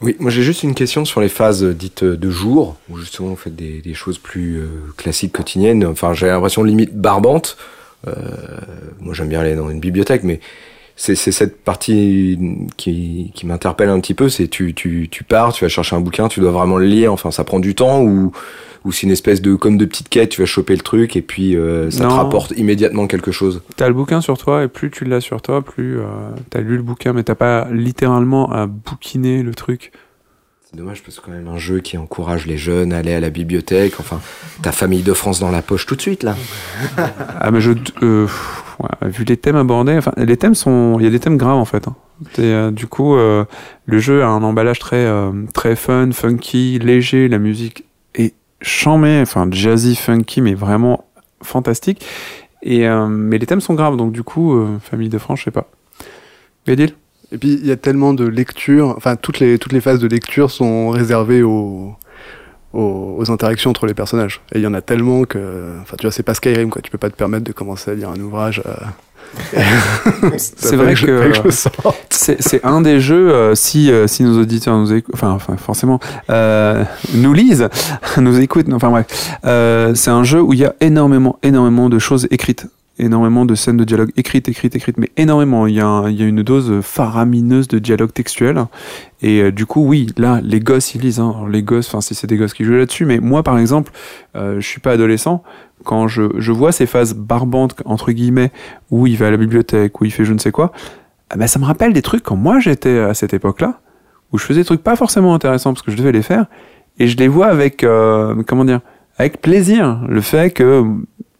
Oui, 0.00 0.16
moi 0.18 0.30
j'ai 0.30 0.42
juste 0.42 0.64
une 0.64 0.74
question 0.74 1.04
sur 1.04 1.20
les 1.20 1.28
phases 1.28 1.64
dites 1.64 2.02
de 2.04 2.30
jour, 2.30 2.76
où 2.90 2.98
justement 2.98 3.28
on 3.28 3.36
fait 3.36 3.54
des, 3.54 3.80
des 3.80 3.94
choses 3.94 4.18
plus 4.18 4.58
euh, 4.58 4.66
classiques, 4.96 5.32
quotidiennes. 5.32 5.86
Enfin, 5.86 6.12
j'ai 6.12 6.26
l'impression 6.26 6.64
limite 6.64 6.94
barbante. 6.94 7.56
Euh, 8.08 8.12
moi 9.00 9.14
j'aime 9.14 9.28
bien 9.28 9.40
aller 9.40 9.54
dans 9.54 9.70
une 9.70 9.78
bibliothèque, 9.78 10.24
mais 10.24 10.40
c'est 10.96 11.14
cette 11.14 11.62
partie 11.64 12.38
qui, 12.76 13.32
qui 13.34 13.46
m'interpelle 13.46 13.88
un 13.88 14.00
petit 14.00 14.14
peu. 14.14 14.28
C'est 14.28 14.48
tu, 14.48 14.74
tu, 14.74 15.08
tu 15.10 15.24
pars, 15.24 15.52
tu 15.52 15.64
vas 15.64 15.68
chercher 15.68 15.96
un 15.96 16.00
bouquin, 16.00 16.28
tu 16.28 16.40
dois 16.40 16.50
vraiment 16.50 16.78
le 16.78 16.86
lire. 16.86 17.12
Enfin, 17.12 17.30
ça 17.30 17.44
prend 17.44 17.60
du 17.60 17.74
temps 17.74 18.02
ou 18.02 18.32
ou 18.84 18.92
c'est 18.92 19.02
une 19.04 19.12
espèce 19.12 19.40
de 19.42 19.54
comme 19.54 19.76
de 19.78 19.84
petite 19.84 20.08
quête. 20.08 20.30
Tu 20.30 20.40
vas 20.40 20.46
choper 20.46 20.74
le 20.74 20.80
truc 20.82 21.16
et 21.16 21.22
puis 21.22 21.56
euh, 21.56 21.90
ça 21.90 22.04
te 22.08 22.12
rapporte 22.12 22.52
immédiatement 22.56 23.06
quelque 23.06 23.32
chose. 23.32 23.62
T'as 23.76 23.88
le 23.88 23.94
bouquin 23.94 24.20
sur 24.20 24.38
toi 24.38 24.64
et 24.64 24.68
plus 24.68 24.90
tu 24.90 25.04
l'as 25.04 25.20
sur 25.20 25.42
toi, 25.42 25.62
plus 25.62 25.98
euh, 25.98 26.04
t'as 26.50 26.60
lu 26.60 26.76
le 26.76 26.82
bouquin, 26.82 27.12
mais 27.12 27.22
t'as 27.22 27.34
pas 27.34 27.68
littéralement 27.70 28.50
à 28.52 28.66
bouquiner 28.66 29.42
le 29.42 29.54
truc. 29.54 29.92
C'est 30.70 30.76
dommage 30.78 31.02
parce 31.02 31.20
que 31.20 31.26
quand 31.26 31.32
même 31.32 31.48
un 31.48 31.58
jeu 31.58 31.80
qui 31.80 31.98
encourage 31.98 32.46
les 32.46 32.56
jeunes 32.56 32.92
à 32.94 32.98
aller 32.98 33.12
à 33.12 33.20
la 33.20 33.28
bibliothèque. 33.30 33.94
Enfin, 34.00 34.20
ta 34.62 34.72
famille 34.72 35.02
de 35.02 35.12
France 35.12 35.38
dans 35.38 35.50
la 35.50 35.60
poche 35.62 35.84
tout 35.86 35.96
de 35.96 36.00
suite 36.00 36.22
là. 36.22 36.34
Ah 37.40 37.50
mais 37.50 37.60
je 37.60 37.72
euh, 38.02 38.26
ouais, 38.80 39.10
vu 39.10 39.24
les 39.24 39.36
thèmes 39.36 39.56
abordés, 39.56 39.96
enfin 39.98 40.12
les 40.16 40.36
thèmes 40.36 40.54
sont, 40.54 40.96
il 40.98 41.04
y 41.04 41.06
a 41.06 41.10
des 41.10 41.20
thèmes 41.20 41.36
graves 41.36 41.58
en 41.58 41.64
fait. 41.66 41.88
hein. 41.88 41.94
Et, 42.38 42.42
euh, 42.42 42.70
du 42.70 42.86
coup, 42.86 43.16
euh, 43.16 43.44
le 43.84 43.98
jeu 43.98 44.22
a 44.22 44.28
un 44.28 44.42
emballage 44.42 44.78
très 44.78 45.04
euh, 45.04 45.32
très 45.52 45.76
fun, 45.76 46.10
funky, 46.12 46.78
léger. 46.78 47.28
La 47.28 47.38
musique 47.38 47.84
est 48.62 48.64
chambée, 48.64 49.20
enfin 49.20 49.48
jazzy, 49.50 49.96
funky, 49.96 50.40
mais 50.40 50.54
vraiment 50.54 51.04
fantastique. 51.42 52.04
Et 52.62 52.86
euh, 52.86 53.06
mais 53.08 53.38
les 53.38 53.46
thèmes 53.46 53.60
sont 53.60 53.74
graves, 53.74 53.96
donc 53.96 54.12
du 54.12 54.22
coup, 54.22 54.54
euh, 54.54 54.78
famille 54.80 55.08
de 55.08 55.18
France, 55.18 55.40
je 55.40 55.44
sais 55.44 55.50
pas. 55.50 55.66
Gadil? 56.66 56.94
Et 57.32 57.38
puis 57.38 57.54
il 57.54 57.66
y 57.66 57.70
a 57.72 57.76
tellement 57.76 58.12
de 58.14 58.24
lectures, 58.26 58.94
enfin 58.96 59.16
toutes 59.16 59.40
les, 59.40 59.58
toutes 59.58 59.72
les 59.72 59.80
phases 59.80 59.98
de 59.98 60.06
lecture 60.06 60.50
sont 60.50 60.90
réservées 60.90 61.42
aux, 61.42 61.94
aux, 62.72 63.14
aux 63.18 63.30
interactions 63.30 63.70
entre 63.70 63.86
les 63.86 63.94
personnages. 63.94 64.42
Et 64.54 64.58
il 64.58 64.62
y 64.62 64.66
en 64.66 64.74
a 64.74 64.82
tellement 64.82 65.24
que, 65.24 65.78
enfin 65.80 65.96
tu 65.98 66.06
vois, 66.06 66.12
c'est 66.12 66.22
pas 66.22 66.34
Skyrim 66.34 66.70
quoi, 66.70 66.82
tu 66.82 66.90
peux 66.90 66.98
pas 66.98 67.10
te 67.10 67.16
permettre 67.16 67.44
de 67.44 67.52
commencer 67.52 67.90
à 67.90 67.94
lire 67.94 68.10
un 68.10 68.20
ouvrage. 68.20 68.62
euh, 68.66 68.74
C'est 70.36 70.76
vrai 70.76 70.94
que- 70.94 71.50
sorte. 71.50 71.76
C'est 72.10 72.64
un 72.64 72.80
des 72.80 73.00
jeux, 73.00 73.30
euh, 73.32 73.54
si, 73.54 73.90
euh, 73.90 74.06
si 74.06 74.22
nos 74.22 74.40
auditeurs 74.40 74.76
nous 74.76 74.92
écoutent, 74.92 75.14
enfin, 75.14 75.30
enfin 75.30 75.56
forcément, 75.56 75.98
euh, 76.30 76.84
nous 77.14 77.32
lisent, 77.32 77.68
nous 78.18 78.38
écoutent, 78.40 78.66
enfin 78.72 78.90
bref, 78.90 79.06
euh, 79.44 79.94
c'est 79.94 80.10
un 80.10 80.24
jeu 80.24 80.40
où 80.40 80.52
il 80.52 80.60
y 80.60 80.64
a 80.64 80.74
énormément, 80.80 81.38
énormément 81.42 81.88
de 81.88 81.98
choses 81.98 82.28
écrites, 82.30 82.66
énormément 82.98 83.44
de 83.44 83.54
scènes 83.54 83.76
de 83.76 83.84
dialogue 83.84 84.10
écrites, 84.16 84.48
écrites, 84.48 84.76
écrites, 84.76 84.98
mais 84.98 85.10
énormément. 85.16 85.66
Il 85.66 85.74
y 85.74 85.80
a, 85.80 86.08
une 86.08 86.42
dose 86.42 86.80
faramineuse 86.82 87.68
de 87.68 87.78
dialogue 87.78 88.12
textuel. 88.12 88.64
Et 89.22 89.40
euh, 89.40 89.52
du 89.52 89.66
coup, 89.66 89.84
oui, 89.86 90.08
là, 90.16 90.40
les 90.42 90.60
gosses, 90.60 90.94
ils 90.94 91.00
lisent. 91.00 91.20
Hein. 91.20 91.46
Les 91.50 91.62
gosses, 91.62 91.88
enfin, 91.88 92.00
si 92.00 92.14
c'est 92.14 92.26
des 92.26 92.36
gosses 92.36 92.54
qui 92.54 92.64
jouent 92.64 92.74
là-dessus, 92.74 93.04
mais 93.04 93.18
moi, 93.18 93.42
par 93.42 93.58
exemple, 93.58 93.92
euh, 94.36 94.60
je 94.60 94.66
suis 94.66 94.80
pas 94.80 94.92
adolescent. 94.92 95.42
Quand 95.84 96.06
je, 96.06 96.52
vois 96.52 96.70
ces 96.70 96.86
phases 96.86 97.14
barbantes, 97.14 97.74
entre 97.84 98.12
guillemets, 98.12 98.52
où 98.90 99.06
il 99.06 99.16
va 99.16 99.28
à 99.28 99.30
la 99.30 99.36
bibliothèque, 99.36 100.00
où 100.00 100.04
il 100.04 100.12
fait 100.12 100.24
je 100.24 100.32
ne 100.32 100.38
sais 100.38 100.52
quoi, 100.52 100.72
ben, 101.36 101.46
ça 101.46 101.58
me 101.58 101.64
rappelle 101.64 101.92
des 101.92 102.02
trucs 102.02 102.22
quand 102.22 102.36
moi 102.36 102.60
j'étais 102.60 102.98
à 102.98 103.14
cette 103.14 103.34
époque-là, 103.34 103.80
où 104.30 104.38
je 104.38 104.44
faisais 104.44 104.60
des 104.60 104.64
trucs 104.64 104.82
pas 104.82 104.94
forcément 104.94 105.34
intéressants 105.34 105.72
parce 105.72 105.82
que 105.82 105.90
je 105.90 105.96
devais 105.96 106.12
les 106.12 106.22
faire, 106.22 106.46
et 106.98 107.08
je 107.08 107.16
les 107.16 107.26
vois 107.26 107.46
avec, 107.46 107.82
euh, 107.82 108.42
comment 108.46 108.64
dire, 108.64 108.80
avec 109.18 109.40
plaisir. 109.40 110.00
Le 110.08 110.20
fait 110.20 110.50
que 110.50 110.84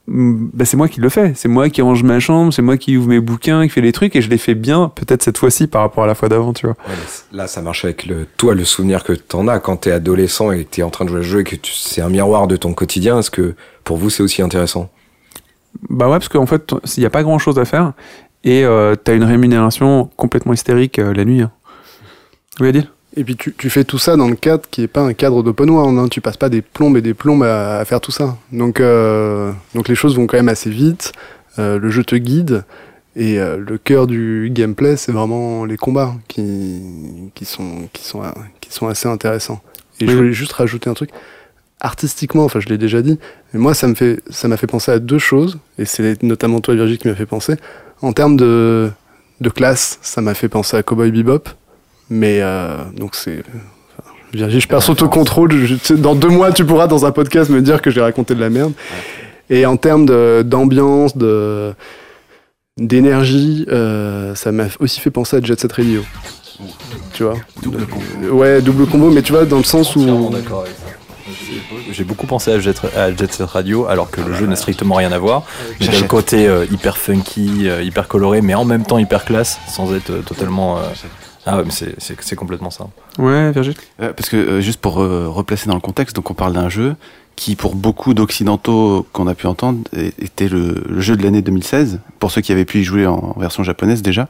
bah, 0.09 0.65
c'est 0.65 0.77
moi 0.77 0.89
qui 0.89 1.01
le 1.01 1.09
fais, 1.09 1.33
c'est 1.35 1.49
moi 1.49 1.69
qui 1.71 1.81
range 1.81 2.03
ma 2.03 2.19
chambre, 2.21 2.53
c'est 2.53 2.63
moi 2.63 2.77
qui 2.77 2.97
ouvre 2.97 3.09
mes 3.09 3.21
bouquins, 3.21 3.63
qui 3.63 3.69
fait 3.69 3.81
les 3.81 3.93
trucs, 3.93 4.17
et 4.17 4.21
je 4.23 4.29
les 4.29 4.39
fais 4.39 4.55
bien, 4.55 4.91
peut-être 4.95 5.23
cette 5.23 5.39
fois-ci 5.39 5.67
par 5.69 5.83
rapport 5.83 6.05
à 6.05 6.07
la 6.09 6.15
fois 6.15 6.29
d'avant, 6.29 6.53
tu 6.53 6.67
vois. 6.67 6.77
Ouais, 6.89 6.95
là, 7.33 7.47
ça 7.47 7.63
marche 7.63 7.85
avec 7.85 8.07
le, 8.07 8.27
toi, 8.37 8.55
le 8.55 8.65
souvenir 8.65 9.05
que 9.05 9.13
t'en 9.13 9.47
as 9.49 9.61
quand 9.61 9.77
t'es 9.77 9.93
adolescent 9.93 10.51
et 10.53 10.65
que 10.65 10.71
t'es 10.71 10.83
en 10.83 10.91
train 10.91 11.05
de 11.05 11.11
jouer 11.11 11.21
à 11.21 11.23
jeu 11.23 11.41
et 11.41 11.45
que 11.45 11.55
tu- 11.57 11.73
c'est 11.73 12.01
un 12.03 12.09
miroir 12.09 12.47
de 12.49 12.57
ton 12.57 12.75
quotidien. 12.75 13.21
Est-ce 13.21 13.31
que 13.31 13.55
pour 13.85 13.97
vous, 13.97 14.11
c'est 14.11 14.23
aussi 14.25 14.43
intéressant? 14.43 14.91
Bah 15.89 16.07
ouais, 16.07 16.19
parce 16.19 16.29
qu'en 16.29 16.47
fait, 16.47 16.75
il 16.97 17.01
n'y 17.01 17.07
a 17.07 17.11
pas 17.11 17.23
grand-chose 17.23 17.59
à 17.59 17.65
faire, 17.65 17.93
et 18.45 18.65
euh, 18.65 18.97
t'as 18.97 19.15
une 19.15 19.25
rémunération 19.25 20.11
complètement 20.17 20.53
hystérique 20.53 20.99
euh, 20.99 21.15
la 21.15 21.25
nuit. 21.25 21.43
hein. 21.43 21.53
Oui, 22.61 22.69
Adil? 22.69 22.89
Et 23.15 23.25
puis 23.25 23.37
tu, 23.37 23.53
tu 23.53 23.69
fais 23.69 23.85
tout 23.85 23.99
ça 23.99 24.17
dans 24.17 24.29
le 24.29 24.37
cadre 24.37 24.65
qui 24.71 24.83
est 24.83 24.89
pas 24.89 25.03
un 25.03 25.13
cadre 25.13 25.43
d'open 25.43 25.69
world, 25.69 25.99
hein. 25.99 26.09
tu 26.09 26.21
passes 26.21 26.39
pas 26.39 26.49
des 26.49 26.63
plombes 26.63 26.97
et 26.97 27.03
des 27.03 27.13
plombes 27.13 27.43
à, 27.43 27.79
à 27.79 27.85
faire 27.85 28.01
tout 28.01 28.11
ça. 28.11 28.39
Donc, 28.53 28.81
euh, 28.81 29.53
donc 29.75 29.89
les 29.89 29.95
choses 29.95 30.17
vont 30.17 30.27
quand 30.27 30.39
même 30.39 30.49
assez 30.49 30.71
vite, 30.71 31.13
euh, 31.59 31.79
le 31.79 31.91
jeu 31.91 32.05
te 32.05 32.17
guide, 32.17 32.65
et 33.15 33.39
euh, 33.39 33.59
le 33.59 33.77
cœur 33.77 34.07
du 34.07 34.51
gameplay, 34.51 34.97
c'est 34.97 35.13
vraiment 35.13 35.67
les 35.67 35.77
combats 35.77 36.15
qui, 36.27 36.81
qui, 37.35 37.45
sont, 37.45 37.89
qui, 37.93 38.05
sont, 38.05 38.23
qui 38.63 38.73
sont 38.73 38.89
assez 38.89 39.09
intéressants. 39.09 39.61
Et 40.01 40.07
je 40.09 40.17
voulais 40.17 40.33
juste 40.33 40.53
rajouter 40.53 40.89
un 40.89 40.95
truc. 40.95 41.11
Artistiquement, 41.81 42.45
enfin 42.45 42.61
je 42.61 42.69
l'ai 42.69 42.79
déjà 42.79 43.03
dit, 43.03 43.19
mais 43.53 43.61
moi 43.61 43.75
ça 43.75 43.89
me 43.89 43.95
fait 43.95 44.21
ça 44.31 44.49
m'a 44.49 44.57
fait 44.57 44.69
penser 44.69 44.91
à 44.91 44.99
deux 45.01 45.19
choses, 45.19 45.59
et 45.79 45.85
c'est 45.85 46.23
notamment 46.23 46.61
toi 46.61 46.75
Virgile 46.75 46.97
qui 46.97 47.09
m'a 47.09 47.15
fait 47.15 47.27
penser. 47.27 47.57
En 48.01 48.13
termes 48.13 48.37
de, 48.37 48.91
de 49.41 49.51
classe, 49.51 49.99
ça 50.01 50.23
m'a 50.23 50.35
fait 50.35 50.49
penser 50.49 50.77
à 50.77 50.83
Cowboy 50.83 51.11
Bebop, 51.11 51.49
mais 52.11 52.41
euh, 52.41 52.79
donc 52.97 53.15
c'est. 53.15 53.43
je 54.33 54.67
perds 54.67 54.83
son 54.83 54.93
autocontrôle. 54.93 55.51
Dans 55.91 56.15
deux 56.15 56.29
mois, 56.29 56.53
tu 56.53 56.65
pourras 56.65 56.87
dans 56.87 57.07
un 57.07 57.13
podcast 57.13 57.51
me 57.51 57.61
dire 57.61 57.83
que 57.83 57.91
j'ai 57.91 58.01
raconté 58.01 58.35
de 58.35 58.41
la 58.41 58.51
merde. 58.51 58.73
Et 59.51 59.67
en 59.67 59.77
termes 59.77 60.07
d'ambiance, 60.43 61.17
de 61.17 61.75
d'énergie, 62.79 63.67
euh, 63.71 64.35
ça 64.35 64.51
m'a 64.51 64.65
aussi 64.81 65.01
fait 65.01 65.11
penser 65.11 65.37
à 65.37 65.41
Jet 65.43 65.61
Set 65.61 65.73
Radio. 65.73 66.03
Tu 67.13 67.25
vois? 67.25 67.35
Double 67.63 67.87
combo. 67.87 68.05
Ouais, 68.31 68.63
double 68.63 68.87
combo, 68.87 69.11
mais 69.11 69.23
tu 69.23 69.33
vois, 69.33 69.45
dans 69.45 69.59
le 69.59 69.65
sens 69.65 69.95
où. 69.97 70.31
d'accord 70.31 70.63
avec 70.63 70.75
ça. 70.75 70.93
J'ai 71.91 72.05
beaucoup 72.05 72.27
pensé 72.27 72.53
à 72.53 72.59
Jet, 72.59 72.81
à 72.97 73.15
Jet 73.15 73.33
Set 73.33 73.47
Radio, 73.47 73.87
alors 73.87 74.11
que 74.11 74.21
le 74.21 74.35
jeu 74.35 74.47
n'a 74.47 74.57
strictement 74.57 74.95
rien 74.95 75.13
à 75.13 75.19
voir. 75.19 75.43
Mais 75.81 75.89
dans 75.89 76.01
le 76.01 76.07
côté 76.07 76.47
euh, 76.49 76.67
hyper 76.71 76.97
funky, 76.97 77.69
euh, 77.69 77.83
hyper 77.83 78.09
coloré, 78.09 78.41
mais 78.41 78.55
en 78.55 78.65
même 78.65 78.85
temps 78.85 78.99
hyper 78.99 79.25
classe, 79.25 79.59
sans 79.69 79.95
être 79.95 80.11
euh, 80.11 80.23
totalement. 80.23 80.79
Ah 81.47 81.57
ouais, 81.59 81.65
mais 81.65 81.71
c'est- 81.73 82.35
complètement 82.37 82.71
ça. 82.71 82.87
Ouais, 83.19 83.51
Virgile 83.53 83.75
Euh, 84.01 84.13
parce 84.13 84.29
que 84.29 84.37
euh, 84.37 84.61
juste 84.61 84.81
pour 84.81 85.01
euh, 85.01 85.29
replacer 85.29 85.67
dans 85.69 85.75
le 85.75 85.81
contexte, 85.81 86.15
donc 86.17 86.31
on 86.31 86.35
parle 86.35 86.53
d'un 86.53 86.69
jeu 86.69 86.95
qui, 87.35 87.57
pour 87.57 87.75
beaucoup 87.75 88.15
d'occidentaux 88.15 89.07
qu'on 89.13 89.27
a 89.27 89.35
pu 89.35 89.47
entendre, 89.47 89.81
était 90.19 90.49
le, 90.49 90.85
le 90.89 91.01
jeu 91.01 91.17
de 91.17 91.23
l'année 91.23 91.43
2016, 91.43 92.01
pour 92.21 92.31
ceux 92.31 92.41
qui 92.43 92.53
avaient 92.53 92.65
pu 92.65 92.81
y 92.81 92.85
jouer 92.85 93.07
en 93.07 93.35
version 93.39 93.63
japonaise 93.65 94.03
déjà, 94.03 94.29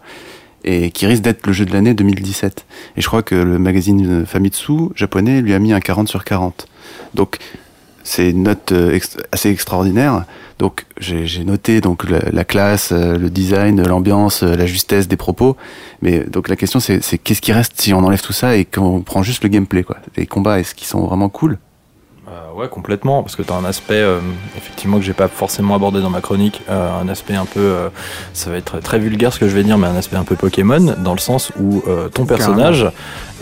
et 0.64 0.90
qui 0.92 1.07
risque 1.07 1.22
d'être 1.22 1.46
le 1.46 1.53
jeu 1.53 1.64
de 1.66 1.72
l'année 1.72 1.92
2017. 1.94 2.64
Et 2.96 3.01
je 3.03 3.07
crois 3.09 3.22
que 3.22 3.35
le 3.35 3.59
magazine 3.59 4.25
Famitsu 4.25 4.90
japonais 4.94 5.42
lui 5.42 5.53
a 5.53 5.59
mis 5.59 5.72
un 5.72 5.81
40 5.81 6.09
sur 6.09 6.25
40. 6.25 6.66
Donc 7.14 7.38
c'est 8.04 8.30
une 8.30 8.44
note 8.44 8.72
euh, 8.72 8.92
ex- 8.94 9.16
assez 9.32 9.50
extraordinaire. 9.50 10.24
Donc 10.58 10.86
j'ai 10.98 11.44
noté 11.44 11.80
donc 11.80 12.08
la, 12.08 12.20
la 12.30 12.44
classe, 12.44 12.90
euh, 12.92 13.18
le 13.18 13.30
design, 13.30 13.82
l'ambiance, 13.82 14.42
euh, 14.42 14.54
la 14.54 14.66
justesse 14.66 15.08
des 15.08 15.16
propos. 15.16 15.56
Mais 16.02 16.20
donc 16.20 16.48
la 16.48 16.56
question 16.56 16.78
c'est 16.80 17.18
qu'est-ce 17.18 17.40
qui 17.40 17.52
reste 17.52 17.80
si 17.80 17.92
on 17.94 18.04
enlève 18.04 18.22
tout 18.22 18.32
ça 18.32 18.56
et 18.56 18.64
qu'on 18.64 19.00
prend 19.00 19.22
juste 19.22 19.42
le 19.42 19.48
gameplay 19.48 19.82
quoi. 19.82 19.96
Les 20.16 20.26
combats 20.26 20.60
est-ce 20.60 20.74
qu'ils 20.74 20.86
sont 20.86 21.00
vraiment 21.00 21.28
cool? 21.28 21.58
Euh, 22.28 22.58
ouais, 22.58 22.68
complètement, 22.68 23.22
parce 23.22 23.36
que 23.36 23.42
tu 23.42 23.52
as 23.52 23.56
un 23.56 23.64
aspect, 23.64 23.94
euh, 23.94 24.18
effectivement, 24.56 24.96
que 24.98 25.02
j'ai 25.02 25.12
pas 25.12 25.28
forcément 25.28 25.74
abordé 25.74 26.00
dans 26.00 26.08
ma 26.08 26.22
chronique, 26.22 26.62
euh, 26.70 27.00
un 27.02 27.08
aspect 27.08 27.34
un 27.34 27.44
peu, 27.44 27.60
euh, 27.60 27.88
ça 28.32 28.48
va 28.48 28.56
être 28.56 28.78
très 28.78 28.98
vulgaire 28.98 29.34
ce 29.34 29.40
que 29.40 29.48
je 29.48 29.54
vais 29.54 29.64
dire, 29.64 29.76
mais 29.76 29.88
un 29.88 29.96
aspect 29.96 30.16
un 30.16 30.24
peu 30.24 30.36
Pokémon, 30.36 30.94
dans 30.98 31.12
le 31.12 31.18
sens 31.18 31.52
où 31.60 31.82
euh, 31.88 32.08
ton 32.08 32.24
personnage 32.24 32.86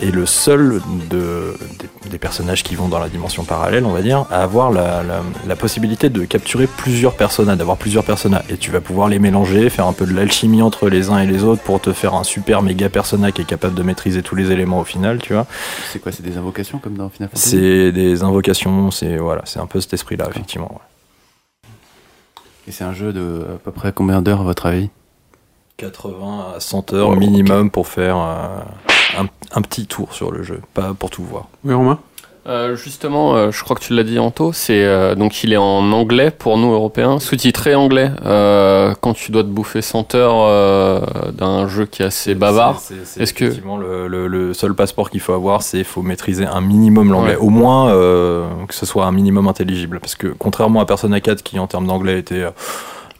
est 0.01 0.11
le 0.11 0.25
seul 0.25 0.81
de, 1.09 1.53
des, 1.79 2.09
des 2.09 2.17
personnages 2.17 2.63
qui 2.63 2.75
vont 2.75 2.87
dans 2.87 2.99
la 2.99 3.09
dimension 3.09 3.43
parallèle, 3.43 3.85
on 3.85 3.91
va 3.91 4.01
dire, 4.01 4.25
à 4.31 4.43
avoir 4.43 4.71
la, 4.71 5.03
la, 5.03 5.21
la 5.47 5.55
possibilité 5.55 6.09
de 6.09 6.25
capturer 6.25 6.67
plusieurs 6.67 7.13
personnages, 7.15 7.57
d'avoir 7.57 7.77
plusieurs 7.77 8.03
personnages, 8.03 8.43
et 8.49 8.57
tu 8.57 8.71
vas 8.71 8.81
pouvoir 8.81 9.07
les 9.07 9.19
mélanger, 9.19 9.69
faire 9.69 9.87
un 9.87 9.93
peu 9.93 10.05
de 10.05 10.13
l'alchimie 10.13 10.61
entre 10.61 10.89
les 10.89 11.09
uns 11.09 11.19
et 11.19 11.27
les 11.27 11.43
autres 11.43 11.61
pour 11.61 11.79
te 11.79 11.93
faire 11.93 12.13
un 12.15 12.23
super 12.23 12.61
méga 12.61 12.89
personnage 12.89 13.33
qui 13.33 13.41
est 13.41 13.45
capable 13.45 13.75
de 13.75 13.83
maîtriser 13.83 14.21
tous 14.23 14.35
les 14.35 14.51
éléments 14.51 14.79
au 14.79 14.83
final, 14.85 15.19
tu 15.19 15.33
vois. 15.33 15.45
C'est 15.91 15.99
quoi 15.99 16.11
C'est 16.11 16.23
des 16.23 16.37
invocations 16.37 16.79
comme 16.79 16.95
dans 16.95 17.09
Final 17.09 17.29
Fantasy? 17.29 17.49
C'est 17.49 17.91
des 17.91 18.23
invocations, 18.23 18.91
c'est 18.91 19.17
voilà, 19.17 19.41
c'est 19.45 19.59
un 19.59 19.67
peu 19.67 19.79
cet 19.81 19.93
esprit-là, 19.93 20.27
effectivement. 20.29 20.71
ouais. 20.71 21.69
Et 22.67 22.71
c'est 22.71 22.83
un 22.83 22.93
jeu 22.93 23.11
de 23.11 23.45
à 23.55 23.57
peu 23.57 23.71
près 23.71 23.91
combien 23.91 24.21
d'heures 24.21 24.41
à 24.41 24.43
votre 24.43 24.65
avis? 24.67 24.89
80 25.77 26.53
à 26.55 26.59
100 26.59 26.93
heures 26.93 27.15
minimum 27.15 27.71
pour 27.71 27.87
faire 27.87 28.15
euh, 28.17 28.59
un, 29.19 29.25
un 29.55 29.61
petit 29.61 29.85
tour 29.87 30.13
sur 30.13 30.31
le 30.31 30.43
jeu, 30.43 30.61
pas 30.73 30.93
pour 30.97 31.09
tout 31.09 31.23
voir. 31.23 31.47
Oui, 31.63 31.73
Romain 31.73 31.99
Euh, 32.47 32.75
justement, 32.75 33.35
euh, 33.35 33.51
je 33.51 33.63
crois 33.63 33.75
que 33.75 33.83
tu 33.83 33.93
l'as 33.93 34.03
dit 34.03 34.17
Anto, 34.17 34.51
c'est 34.51 34.83
euh, 34.83 35.13
donc 35.13 35.43
il 35.43 35.53
est 35.53 35.57
en 35.57 35.91
anglais 35.91 36.31
pour 36.31 36.57
nous 36.57 36.71
Européens, 36.71 37.19
sous-titré 37.19 37.75
anglais. 37.75 38.09
Euh, 38.25 38.95
quand 38.99 39.13
tu 39.13 39.31
dois 39.31 39.43
te 39.43 39.47
bouffer 39.49 39.83
100 39.83 40.15
heures 40.15 40.37
euh, 40.47 41.01
d'un 41.33 41.67
jeu 41.67 41.85
qui 41.85 42.01
est 42.01 42.05
assez 42.05 42.33
bavard, 42.33 42.81
Est-ce 43.19 43.33
que- 43.35 43.45
effectivement 43.45 43.77
le, 43.77 44.07
le- 44.07 44.25
le 44.27 44.53
seul 44.55 44.73
passeport 44.73 45.11
qu'il 45.11 45.19
faut 45.19 45.33
avoir, 45.33 45.61
c'est 45.61 45.83
faut 45.83 46.01
maîtriser 46.01 46.45
un 46.47 46.61
minimum 46.61 47.11
l'anglais, 47.11 47.35
Ouais. 47.35 47.45
au 47.45 47.49
moins 47.51 47.89
euh, 47.91 48.47
que 48.67 48.73
ce 48.73 48.87
soit 48.87 49.05
un 49.05 49.11
minimum 49.11 49.47
intelligible, 49.47 49.99
parce 49.99 50.15
que 50.15 50.27
contrairement 50.39 50.79
à 50.81 50.85
Persona 50.87 51.21
4 51.21 51.43
qui 51.43 51.59
en 51.59 51.67
termes 51.67 51.85
d'anglais 51.85 52.17
était 52.17 52.41
euh, 52.41 52.49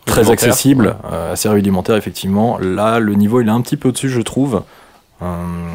très 0.05 0.31
accessible, 0.31 0.95
euh, 1.13 1.33
assez 1.33 1.47
rudimentaire 1.47 1.95
effectivement, 1.95 2.57
là 2.59 2.97
le 2.99 3.13
niveau 3.13 3.39
il 3.39 3.47
est 3.49 3.51
un 3.51 3.61
petit 3.61 3.77
peu 3.77 3.89
au-dessus 3.89 4.09
je 4.09 4.21
trouve. 4.21 4.63
Euh, 5.21 5.73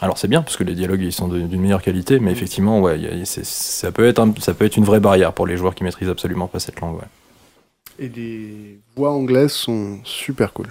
alors 0.00 0.18
c'est 0.18 0.28
bien 0.28 0.42
parce 0.42 0.56
que 0.56 0.64
les 0.64 0.74
dialogues 0.74 1.02
ils 1.02 1.12
sont 1.12 1.28
d'une 1.28 1.60
meilleure 1.60 1.82
qualité, 1.82 2.18
mais 2.20 2.32
effectivement 2.32 2.80
ouais, 2.80 2.98
y 3.00 3.06
a- 3.06 3.24
ça 3.24 3.92
peut 3.92 4.06
être 4.06 4.18
un- 4.20 4.34
ça 4.40 4.54
peut 4.54 4.64
être 4.64 4.76
une 4.76 4.84
vraie 4.84 5.00
barrière 5.00 5.32
pour 5.32 5.46
les 5.46 5.56
joueurs 5.56 5.74
qui 5.74 5.84
maîtrisent 5.84 6.08
absolument 6.10 6.48
pas 6.48 6.58
cette 6.60 6.80
langue. 6.80 6.96
ouais. 6.96 7.08
Et 7.98 8.08
les 8.10 8.78
voix 8.94 9.10
anglaises 9.12 9.52
sont 9.52 9.98
super 10.04 10.52
cool. 10.52 10.66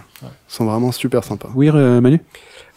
sont 0.47 0.65
vraiment 0.65 0.91
super 0.91 1.23
sympas. 1.23 1.49
Oui, 1.55 1.69
euh, 1.73 1.99
Manu? 2.01 2.21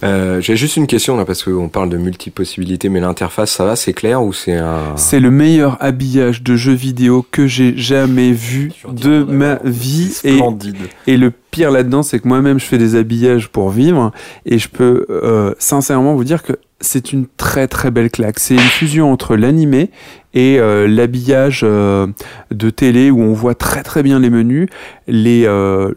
Euh, 0.05 0.41
J'ai 0.41 0.57
juste 0.57 0.77
une 0.77 0.87
question 0.87 1.17
là 1.17 1.25
parce 1.25 1.43
qu'on 1.43 1.69
parle 1.69 1.89
de 1.91 1.97
multi-possibilités, 1.97 2.89
mais 2.89 3.01
l'interface, 3.01 3.51
ça 3.51 3.65
va, 3.65 3.75
c'est 3.75 3.93
clair 3.93 4.23
ou 4.23 4.33
c'est 4.33 4.57
un. 4.57 4.97
C'est 4.97 5.19
le 5.21 5.31
meilleur 5.31 5.77
habillage 5.81 6.43
de 6.43 6.55
jeux 6.57 6.73
vidéo 6.75 7.27
que 7.31 7.47
j'ai 7.47 7.77
jamais 7.77 8.31
vu 8.31 8.73
de 8.89 9.25
ma 9.25 9.57
vie. 9.65 10.17
Et, 10.23 10.37
Splendide. 10.37 10.77
et 11.07 11.17
le 11.17 11.33
pire 11.51 11.71
là-dedans, 11.71 12.03
c'est 12.03 12.21
que 12.21 12.29
moi-même, 12.29 12.61
je 12.61 12.65
fais 12.65 12.79
des 12.79 12.95
habillages 12.95 13.49
pour 13.49 13.71
vivre. 13.71 14.13
Et 14.47 14.59
je 14.59 14.69
peux 14.69 15.05
euh, 15.11 15.53
sincèrement 15.59 16.15
vous 16.15 16.25
dire 16.25 16.43
que 16.43 16.53
c'est 16.81 17.13
une 17.13 17.27
très 17.37 17.67
très 17.67 17.91
belle 17.91 18.11
claque. 18.11 18.39
C'est 18.39 18.55
une 18.55 18.61
fusion 18.61 19.13
entre 19.13 19.37
l'animé 19.37 19.91
et 20.35 20.59
euh, 20.61 20.87
l'habillage 20.87 21.63
euh, 21.65 22.07
de 22.53 22.71
télé 22.71 23.11
où 23.11 23.21
on 23.21 23.33
voit 23.33 23.55
très 23.55 23.83
très 23.83 24.03
bien 24.03 24.21
les 24.21 24.31
menus. 24.31 24.69
Les, 25.09 25.45
euh, 25.47 25.93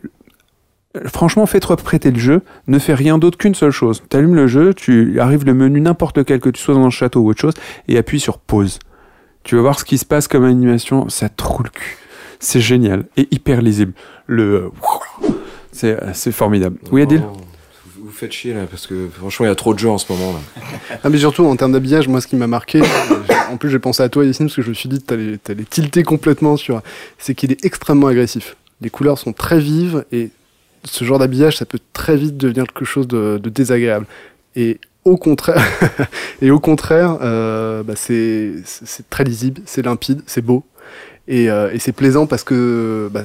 Franchement, 1.05 1.45
fais-toi 1.45 1.77
prêter 1.77 2.11
le 2.11 2.19
jeu, 2.19 2.41
ne 2.67 2.77
fais 2.77 2.93
rien 2.93 3.17
d'autre 3.17 3.37
qu'une 3.37 3.55
seule 3.55 3.71
chose. 3.71 4.03
Tu 4.09 4.17
allumes 4.17 4.35
le 4.35 4.47
jeu, 4.47 4.73
tu 4.73 5.19
arrives 5.21 5.45
le 5.45 5.53
menu 5.53 5.79
n'importe 5.79 6.17
lequel, 6.17 6.39
que 6.41 6.49
tu 6.49 6.61
sois 6.61 6.73
dans 6.73 6.83
un 6.85 6.89
château 6.89 7.21
ou 7.21 7.29
autre 7.29 7.39
chose, 7.39 7.53
et 7.87 7.97
appuie 7.97 8.19
sur 8.19 8.37
pause. 8.39 8.79
Tu 9.43 9.55
vas 9.55 9.61
voir 9.61 9.79
ce 9.79 9.85
qui 9.85 9.97
se 9.97 10.05
passe 10.05 10.27
comme 10.27 10.43
animation, 10.43 11.07
ça 11.09 11.29
te 11.29 11.43
roule 11.43 11.65
le 11.65 11.69
cul. 11.69 11.97
C'est 12.39 12.59
génial 12.59 13.05
et 13.17 13.27
hyper 13.31 13.61
lisible. 13.61 13.93
Le 14.27 14.69
c'est 15.71 15.97
c'est 16.13 16.31
formidable. 16.31 16.77
Oui, 16.91 17.03
Adil? 17.03 17.23
Oh, 17.25 17.37
Vous 17.95 18.05
vous 18.07 18.11
faites 18.11 18.31
chier 18.33 18.53
là 18.53 18.65
parce 18.69 18.85
que 18.87 19.07
franchement, 19.13 19.45
il 19.45 19.49
y 19.49 19.51
a 19.51 19.55
trop 19.55 19.73
de 19.73 19.79
jeux 19.79 19.89
en 19.89 19.97
ce 19.97 20.11
moment 20.11 20.33
là. 20.33 20.67
Ah, 21.03 21.09
mais 21.09 21.17
surtout 21.19 21.45
en 21.45 21.55
termes 21.55 21.71
d'habillage, 21.71 22.07
moi 22.07 22.19
ce 22.19 22.27
qui 22.27 22.35
m'a 22.35 22.47
marqué, 22.47 22.81
j'ai- 22.83 23.35
en 23.53 23.57
plus 23.57 23.69
j'ai 23.69 23.79
pensé 23.79 24.03
à 24.03 24.09
toi 24.09 24.25
Yacine 24.25 24.47
parce 24.47 24.55
que 24.57 24.61
je 24.61 24.69
me 24.69 24.73
suis 24.73 24.89
dit 24.89 24.99
t'allais 25.01 25.37
tilter 25.69 26.03
complètement 26.03 26.57
sur. 26.57 26.81
C'est 27.17 27.33
qu'il 27.35 27.51
est 27.51 27.63
extrêmement 27.63 28.07
agressif. 28.07 28.57
Les 28.81 28.89
couleurs 28.89 29.17
sont 29.19 29.33
très 29.33 29.59
vives 29.59 30.03
et 30.11 30.31
ce 30.83 31.03
genre 31.03 31.19
d'habillage 31.19 31.57
ça 31.57 31.65
peut 31.65 31.79
très 31.93 32.17
vite 32.17 32.37
devenir 32.37 32.65
quelque 32.65 32.85
chose 32.85 33.07
de, 33.07 33.37
désagréable. 33.37 34.05
Et 34.55 34.79
au 35.05 35.17
contraire, 35.17 35.63
et 36.41 36.51
au 36.51 36.59
contraire, 36.59 37.17
euh, 37.21 37.83
bah, 37.83 37.93
c'est 37.95 38.63
très 39.09 39.23
lisible, 39.23 39.61
c'est 39.65 39.83
limpide, 39.83 40.21
c'est 40.25 40.41
beau 40.41 40.63
et, 41.27 41.49
euh, 41.49 41.69
c'est 41.79 41.91
plaisant 41.91 42.25
parce 42.25 42.43
que 42.43 43.09
bah, 43.11 43.23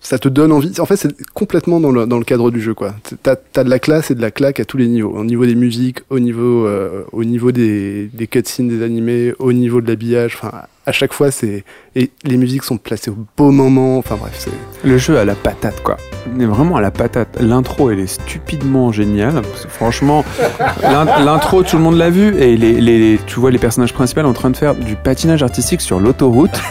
ça 0.00 0.18
te 0.18 0.28
donne 0.28 0.52
envie. 0.52 0.80
En 0.80 0.86
fait, 0.86 0.96
c'est 0.96 1.14
complètement 1.34 1.80
dans 1.80 1.90
le, 1.90 2.24
cadre 2.24 2.50
du 2.50 2.60
jeu, 2.60 2.74
quoi. 2.74 2.94
T'as 3.22 3.36
as 3.56 3.64
de 3.64 3.70
la 3.70 3.78
classe 3.78 4.10
et 4.10 4.14
de 4.14 4.20
la 4.20 4.30
claque 4.30 4.60
à 4.60 4.64
tous 4.64 4.76
les 4.76 4.88
niveaux. 4.88 5.10
Au 5.10 5.24
niveau 5.24 5.44
des 5.44 5.54
musiques, 5.54 6.00
au 6.10 6.18
niveau, 6.18 6.66
euh, 6.66 7.04
des, 7.52 8.08
des 8.12 8.26
cutscenes, 8.26 8.68
des 8.68 8.82
animés, 8.82 9.34
au 9.38 9.52
niveau 9.52 9.80
de 9.80 9.88
l'habillage. 9.88 10.36
Enfin, 10.36 10.62
à 10.86 10.92
chaque 10.92 11.12
fois, 11.12 11.30
c'est 11.30 11.64
et 11.96 12.10
les 12.24 12.36
musiques 12.36 12.64
sont 12.64 12.76
placées 12.76 13.10
au 13.10 13.16
beau 13.36 13.50
moment. 13.50 13.98
Enfin 13.98 14.16
bref, 14.16 14.34
c'est 14.38 14.50
Le 14.88 14.98
jeu 14.98 15.18
à 15.18 15.24
la 15.24 15.34
patate, 15.34 15.82
quoi. 15.82 15.96
Il 16.34 16.42
est 16.42 16.46
vraiment 16.46 16.76
à 16.76 16.80
la 16.80 16.90
patate. 16.90 17.38
L'intro, 17.40 17.90
elle 17.90 18.00
est 18.00 18.06
stupidement 18.06 18.92
géniale. 18.92 19.34
Parce 19.42 19.64
que 19.64 19.70
franchement, 19.70 20.24
l'in- 20.82 21.04
l'intro, 21.24 21.62
tout 21.62 21.76
le 21.76 21.82
monde 21.82 21.96
l'a 21.96 22.10
vu. 22.10 22.36
Et 22.36 22.56
les, 22.56 22.80
les- 22.80 23.18
tu 23.26 23.40
vois 23.40 23.50
les 23.50 23.58
personnages 23.58 23.92
principaux 23.94 24.20
en 24.22 24.32
train 24.32 24.50
de 24.50 24.56
faire 24.56 24.74
du 24.74 24.96
patinage 24.96 25.42
artistique 25.42 25.80
sur 25.80 26.00
l'autoroute. 26.00 26.60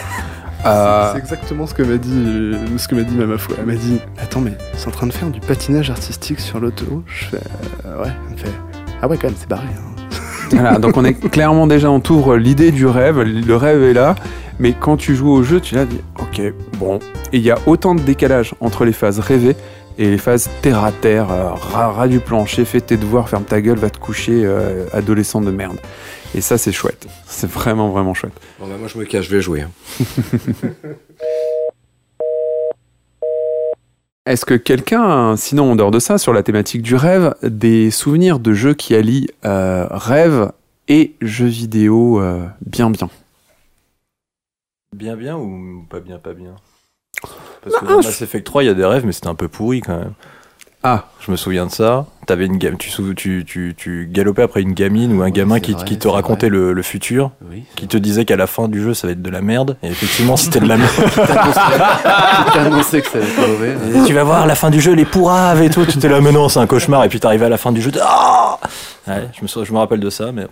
Euh, 0.66 1.10
c'est 1.12 1.18
exactement 1.18 1.66
ce 1.66 1.74
que 1.74 1.82
m'a 1.82 1.98
dit, 1.98 2.56
ce 2.78 2.88
que 2.88 2.94
m'a 2.94 3.02
dit 3.02 3.14
ma. 3.14 3.24
Elle 3.58 3.66
m'a 3.66 3.74
dit, 3.74 3.98
attends, 4.22 4.40
mais 4.40 4.52
sont 4.78 4.88
en 4.88 4.92
train 4.92 5.06
de 5.06 5.12
faire 5.12 5.28
du 5.28 5.38
patinage 5.38 5.90
artistique 5.90 6.40
sur 6.40 6.58
l'auto. 6.58 7.02
Je 7.06 7.26
fais, 7.26 7.36
euh, 7.84 8.02
ouais. 8.02 8.08
Elle 8.28 8.32
me 8.32 8.38
fait, 8.38 8.50
ah 9.02 9.06
ouais, 9.06 9.18
quand 9.18 9.26
même, 9.26 9.36
c'est 9.38 9.46
barré. 9.46 9.66
hein. 9.66 9.93
Voilà, 10.54 10.78
donc 10.78 10.96
on 10.96 11.04
est 11.04 11.14
clairement 11.30 11.66
déjà, 11.66 11.90
on 11.90 11.98
t'ouvre 11.98 12.36
l'idée 12.36 12.70
du 12.70 12.86
rêve, 12.86 13.20
le 13.20 13.56
rêve 13.56 13.82
est 13.82 13.92
là, 13.92 14.14
mais 14.60 14.72
quand 14.72 14.96
tu 14.96 15.16
joues 15.16 15.30
au 15.30 15.42
jeu, 15.42 15.60
tu 15.60 15.74
l'as 15.74 15.84
dit, 15.84 16.00
ok, 16.20 16.40
bon. 16.78 17.00
Et 17.32 17.38
il 17.38 17.42
y 17.42 17.50
a 17.50 17.58
autant 17.66 17.96
de 17.96 18.00
décalage 18.00 18.54
entre 18.60 18.84
les 18.84 18.92
phases 18.92 19.18
rêvées 19.18 19.56
et 19.98 20.10
les 20.10 20.18
phases 20.18 20.48
terre 20.62 20.84
à 20.84 20.92
terre, 20.92 21.30
euh, 21.32 21.50
ras, 21.50 21.90
ras 21.90 22.08
du 22.08 22.20
plancher, 22.20 22.64
fais 22.64 22.80
tes 22.80 22.96
devoirs, 22.96 23.28
ferme 23.28 23.44
ta 23.44 23.60
gueule, 23.60 23.78
va 23.78 23.90
te 23.90 23.98
coucher, 23.98 24.42
euh, 24.44 24.86
adolescent 24.92 25.40
de 25.40 25.50
merde. 25.50 25.78
Et 26.36 26.40
ça, 26.40 26.58
c'est 26.58 26.72
chouette. 26.72 27.06
C'est 27.26 27.50
vraiment, 27.50 27.90
vraiment 27.90 28.14
chouette. 28.14 28.32
Bon, 28.58 28.66
bah, 28.66 28.74
moi, 28.78 28.88
je 28.88 28.98
me 28.98 29.04
cache, 29.04 29.26
je 29.26 29.36
vais 29.36 29.42
jouer. 29.42 29.64
Est-ce 34.26 34.46
que 34.46 34.54
quelqu'un, 34.54 35.36
sinon 35.36 35.72
en 35.72 35.76
dehors 35.76 35.90
de 35.90 35.98
ça, 35.98 36.16
sur 36.16 36.32
la 36.32 36.42
thématique 36.42 36.80
du 36.80 36.94
rêve, 36.94 37.34
des 37.42 37.90
souvenirs 37.90 38.38
de 38.38 38.54
jeux 38.54 38.72
qui 38.72 38.94
allient 38.94 39.28
euh, 39.44 39.86
rêve 39.90 40.50
et 40.88 41.14
jeux 41.20 41.46
vidéo 41.46 42.20
euh, 42.20 42.46
bien 42.64 42.88
bien? 42.88 43.10
Bien, 44.96 45.14
bien 45.16 45.36
ou 45.36 45.84
pas 45.90 46.00
bien, 46.00 46.18
pas 46.18 46.32
bien? 46.32 46.56
Parce 47.62 47.76
que 47.76 47.84
dans 47.84 47.96
Mass 47.96 48.22
Effect 48.22 48.46
3, 48.46 48.62
il 48.62 48.66
y 48.66 48.70
a 48.70 48.74
des 48.74 48.84
rêves, 48.84 49.04
mais 49.04 49.12
c'était 49.12 49.28
un 49.28 49.34
peu 49.34 49.48
pourri 49.48 49.82
quand 49.82 49.98
même. 49.98 50.14
Ah, 50.86 51.04
Je 51.18 51.30
me 51.30 51.36
souviens 51.36 51.64
de 51.64 51.70
ça. 51.70 52.04
T'avais 52.26 52.44
une 52.44 52.58
gamme, 52.58 52.76
tu, 52.76 52.90
sou- 52.90 53.14
tu, 53.14 53.42
tu, 53.46 53.74
tu 53.76 54.06
galopais 54.12 54.42
après 54.42 54.60
une 54.60 54.74
gamine 54.74 55.14
ou 55.18 55.22
un 55.22 55.30
gamin 55.30 55.58
qui, 55.58 55.72
vrai, 55.72 55.84
qui 55.86 55.98
te 55.98 56.06
racontait 56.08 56.50
le, 56.50 56.72
le 56.74 56.82
futur, 56.82 57.30
Oui. 57.50 57.64
qui 57.74 57.86
te 57.86 57.96
disait 57.96 58.24
qu'à 58.26 58.36
la 58.36 58.46
fin 58.46 58.68
du 58.68 58.82
jeu 58.82 58.92
ça 58.94 59.06
va 59.06 59.12
être 59.14 59.22
de 59.22 59.30
la 59.30 59.40
merde. 59.40 59.76
Et 59.82 59.88
effectivement, 59.88 60.36
c'était 60.36 60.60
de 60.60 60.66
la 60.68 60.76
merde. 60.76 60.90
Annoncé 62.54 63.00
que 63.02 63.08
ça 63.08 63.18
allait 63.18 63.26
être 63.26 63.48
mauvais. 63.48 64.06
Tu 64.06 64.12
vas 64.12 64.24
voir, 64.24 64.42
à 64.42 64.46
la 64.46 64.54
fin 64.54 64.70
du 64.70 64.80
jeu, 64.80 64.92
les 64.92 65.04
pourraves 65.06 65.62
et 65.62 65.70
tout. 65.70 65.84
Tu 65.86 65.98
t'es 65.98 66.08
là, 66.08 66.20
mais 66.20 66.32
non, 66.32 66.48
c'est 66.50 66.60
un 66.60 66.66
cauchemar. 66.66 67.02
Et 67.04 67.08
puis 67.08 67.18
t'arrivais 67.20 67.46
à 67.46 67.50
la 67.50 67.58
fin 67.58 67.72
du 67.72 67.80
jeu. 67.82 67.90
Ah 68.02 68.58
ouais, 69.08 69.28
je, 69.36 69.42
me, 69.42 69.46
sou- 69.46 69.64
je 69.64 69.72
me 69.72 69.78
rappelle 69.78 70.00
de 70.00 70.10
ça, 70.10 70.32
mais 70.32 70.46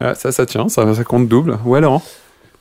Ah, 0.00 0.14
ça, 0.14 0.32
ça 0.32 0.46
tient, 0.46 0.68
ça, 0.68 0.94
ça 0.94 1.04
compte 1.04 1.28
double. 1.28 1.58
Ouais, 1.64 1.80
Laurent 1.80 2.02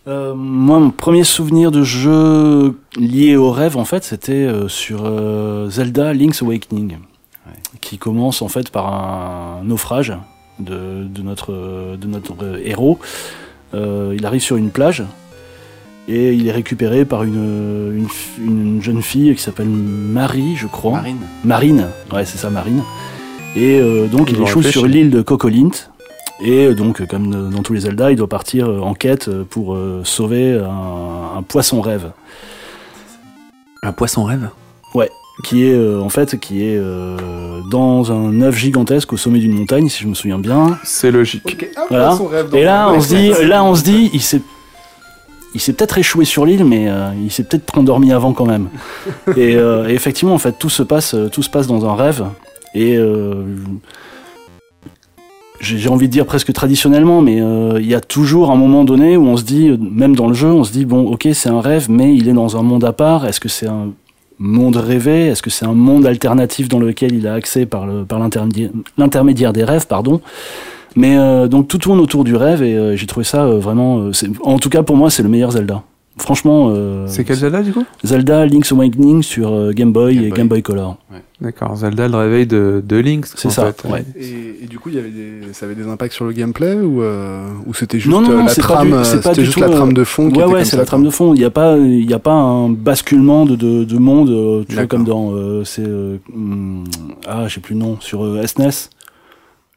Euh, 0.08 0.34
moi, 0.36 0.80
mon 0.80 0.90
premier 0.90 1.24
souvenir 1.24 1.72
de 1.72 1.84
jeu 1.84 2.78
lié 2.98 3.38
au 3.38 3.52
rêve, 3.52 3.78
en 3.78 3.86
fait, 3.86 4.04
c'était 4.04 4.34
euh, 4.34 4.68
sur 4.68 5.04
euh, 5.06 5.70
Zelda 5.70 6.14
Link's 6.14 6.42
Awakening, 6.42 6.98
qui 7.80 7.98
commence 7.98 8.42
en 8.42 8.50
fait 8.50 8.70
par 8.70 8.94
un 8.94 9.64
naufrage 9.64 10.14
de, 10.60 11.06
de 11.08 11.22
notre, 11.22 11.96
de 11.96 12.08
notre 12.08 12.34
euh, 12.44 12.62
héros. 12.66 13.00
Euh, 13.74 14.14
il 14.18 14.26
arrive 14.26 14.42
sur 14.42 14.58
une 14.58 14.72
plage 14.72 15.04
et 16.08 16.34
il 16.34 16.48
est 16.48 16.52
récupéré 16.52 17.06
par 17.06 17.24
une, 17.24 17.96
une, 17.96 18.08
une 18.46 18.82
jeune 18.82 19.02
fille 19.02 19.34
qui 19.36 19.42
s'appelle 19.42 19.70
Marie, 19.70 20.56
je 20.58 20.68
crois. 20.68 20.98
Marine. 20.98 21.18
Marine, 21.46 21.88
ouais, 22.12 22.26
c'est 22.26 22.38
ça, 22.38 22.50
Marine. 22.50 22.84
Et 23.56 23.80
euh, 23.80 24.08
donc 24.08 24.32
il 24.32 24.42
échoue 24.42 24.64
sur 24.64 24.86
l'île 24.86 25.12
de 25.12 25.22
Cocolint. 25.22 25.70
Et 26.42 26.66
euh, 26.68 26.74
donc, 26.74 27.06
comme 27.08 27.34
euh, 27.34 27.50
dans 27.50 27.62
tous 27.62 27.74
les 27.74 27.82
Zelda, 27.82 28.12
il 28.12 28.18
doit 28.18 28.28
partir 28.28 28.70
euh, 28.70 28.80
en 28.80 28.94
quête 28.94 29.30
pour 29.50 29.78
sauver 30.04 30.54
un, 30.54 31.38
un 31.38 31.42
poisson 31.44 31.82
rêve, 31.82 32.12
Un 33.84 33.92
poisson 33.94 34.24
rêve? 34.24 34.50
Qui 35.44 35.66
est 35.66 35.74
euh, 35.74 36.00
en 36.00 36.10
fait 36.10 36.40
qui 36.40 36.64
est 36.64 36.78
euh, 36.78 37.18
dans 37.72 38.12
un 38.12 38.40
œuf 38.42 38.56
gigantesque 38.56 39.14
au 39.14 39.18
sommet 39.18 39.40
d'une 39.40 39.54
montagne, 39.58 39.90
si 39.90 40.04
je 40.04 40.08
me 40.08 40.14
souviens 40.14 40.38
bien. 40.38 40.78
C'est 40.84 41.10
logique. 41.10 41.66
Ah, 41.76 41.86
Voilà. 41.90 42.18
Et 42.54 42.64
là, 42.64 42.90
Ouais, 42.92 42.98
on 42.98 43.02
se 43.02 43.16
dit, 43.16 43.34
là, 43.48 43.64
on 43.64 43.74
se 43.74 43.84
dit, 43.84 44.12
il 44.14 44.22
s'est, 44.22 44.42
il 45.56 45.60
s'est 45.60 45.74
peut-être 45.74 45.98
échoué 45.98 46.24
sur 46.26 46.46
l'île, 46.46 46.64
mais 46.66 46.88
euh, 46.88 47.10
il 47.20 47.32
s'est 47.32 47.44
peut-être 47.46 47.76
endormi 47.76 48.12
avant 48.14 48.34
quand 48.34 48.46
même. 48.46 48.68
et, 49.36 49.56
euh, 49.56 49.90
et 49.90 49.94
effectivement, 49.94 50.36
en 50.36 50.40
fait, 50.40 50.54
tout 50.60 50.70
se 50.70 50.84
passe, 50.84 51.16
tout 51.32 51.42
se 51.42 51.50
passe 51.50 51.66
dans 51.66 51.84
un 51.90 51.96
rêve. 51.96 52.26
Et 52.76 52.96
euh, 52.96 53.44
j'ai 55.64 55.90
envie 55.90 56.08
de 56.08 56.12
dire 56.12 56.26
presque 56.26 56.54
traditionnellement, 56.54 57.22
mais 57.22 57.42
euh, 57.42 57.80
il 57.80 57.88
y 57.88 57.96
a 57.96 58.02
toujours 58.02 58.52
un 58.52 58.56
moment 58.56 58.84
donné 58.84 59.18
où 59.18 59.26
on 59.26 59.38
se 59.38 59.44
dit, 59.44 59.72
même 59.80 60.16
dans 60.16 60.28
le 60.28 60.34
jeu, 60.34 60.50
on 60.50 60.64
se 60.64 60.72
dit 60.72 60.86
bon, 60.86 61.12
ok, 61.12 61.28
c'est 61.34 61.50
un 61.50 61.62
rêve, 61.62 61.88
mais 61.90 62.16
il 62.16 62.28
est 62.28 62.34
dans 62.34 62.58
un 62.58 62.62
monde 62.62 62.84
à 62.84 62.94
part. 62.94 63.26
Est-ce 63.26 63.40
que 63.40 63.50
c'est 63.50 63.68
un 63.68 63.92
monde 64.40 64.76
rêvé? 64.76 65.28
Est-ce 65.28 65.42
que 65.42 65.50
c'est 65.50 65.66
un 65.66 65.74
monde 65.74 66.06
alternatif 66.06 66.68
dans 66.68 66.80
lequel 66.80 67.14
il 67.14 67.28
a 67.28 67.34
accès 67.34 67.66
par 67.66 67.88
l'intermédiaire 68.98 69.54
des 69.54 69.64
rêves, 69.64 69.88
pardon? 69.88 70.22
Mais 70.96 71.18
euh, 71.18 71.48
donc 71.48 71.68
tout 71.68 71.80
tourne 71.80 72.00
autour 72.00 72.24
du 72.24 72.36
rêve 72.36 72.62
et 72.62 72.76
euh, 72.76 72.96
j'ai 72.96 73.08
trouvé 73.08 73.24
ça 73.24 73.48
vraiment. 73.48 74.12
en 74.44 74.60
tout 74.60 74.70
cas 74.70 74.84
pour 74.84 74.96
moi 74.96 75.10
c'est 75.10 75.24
le 75.24 75.30
meilleur 75.30 75.52
Zelda. 75.52 75.82
Franchement, 76.18 76.72
euh, 76.76 77.06
C'est 77.08 77.24
quel 77.24 77.38
Zelda 77.38 77.64
du 77.64 77.74
coup 77.74 77.84
Zelda 78.04 78.46
Link's 78.46 78.72
Awakening 78.72 79.24
sur 79.24 79.52
euh, 79.52 79.72
Game 79.72 79.92
Boy 79.92 80.16
Game 80.16 80.24
et. 80.26 80.30
Game 80.30 80.48
Boy 80.48 80.62
Color. 80.62 80.98
D'accord, 81.42 81.76
Zelda 81.76 82.08
le 82.08 82.16
réveil 82.16 82.46
de, 82.48 82.82
de 82.88 82.96
Link. 82.98 83.26
C'est 83.26 83.50
ça, 83.50 83.74
fait. 83.74 83.88
ouais. 83.92 84.06
Et, 84.18 84.64
et 84.64 84.68
du 84.68 84.78
coup, 84.80 84.90
il 84.90 84.96
y 84.96 85.00
avait 85.00 85.10
des, 85.10 85.54
ça 85.54 85.66
avait 85.66 85.76
des 85.76 85.88
impacts 85.88 86.14
sur 86.14 86.24
le 86.26 86.32
gameplay 86.32 86.76
ou, 86.76 87.02
euh, 87.02 87.50
ou 87.66 87.74
c'était 87.74 88.00
juste 88.00 88.14
Non, 88.16 88.22
non, 88.22 88.38
non, 88.38 88.46
la 88.46 88.54
trame, 88.56 88.90
du- 89.00 89.06
c'est 89.06 89.16
pas 89.18 89.30
c'était 89.32 89.42
du 89.42 89.46
juste 89.46 89.54
tout, 89.58 89.64
la 89.64 89.70
trame 89.70 89.90
euh, 89.90 89.94
de 89.94 90.04
fond 90.04 90.30
qui 90.30 90.38
Ouais 90.38 90.44
était 90.46 90.54
ouais 90.54 90.66
c'est 90.66 90.78
la 90.78 90.86
trame 90.86 91.04
de 91.04 91.10
fond. 91.10 91.34
Il 91.34 91.40
n'y 91.40 91.46
a 91.46 91.50
pas 91.50 91.78
il 91.78 92.10
y 92.10 92.14
a 92.14 92.20
pas 92.20 92.32
un 92.34 92.70
basculement 92.70 93.46
de, 93.46 93.56
de, 93.56 93.84
de 93.84 93.98
monde. 93.98 94.30
euh, 94.30 94.64
tu 94.70 94.76
vois 94.76 94.86
comme 94.86 95.04
dans 95.06 95.32
euh, 95.34 95.64
c'est 95.66 95.84
euh, 95.86 96.18
hum, 96.34 96.84
ah 97.28 97.48
j'ai 97.50 97.60
plus 97.60 97.74
le 97.74 97.80
nom 97.82 97.98
sur 98.00 98.24
euh, 98.24 98.46
SNES. 98.46 98.90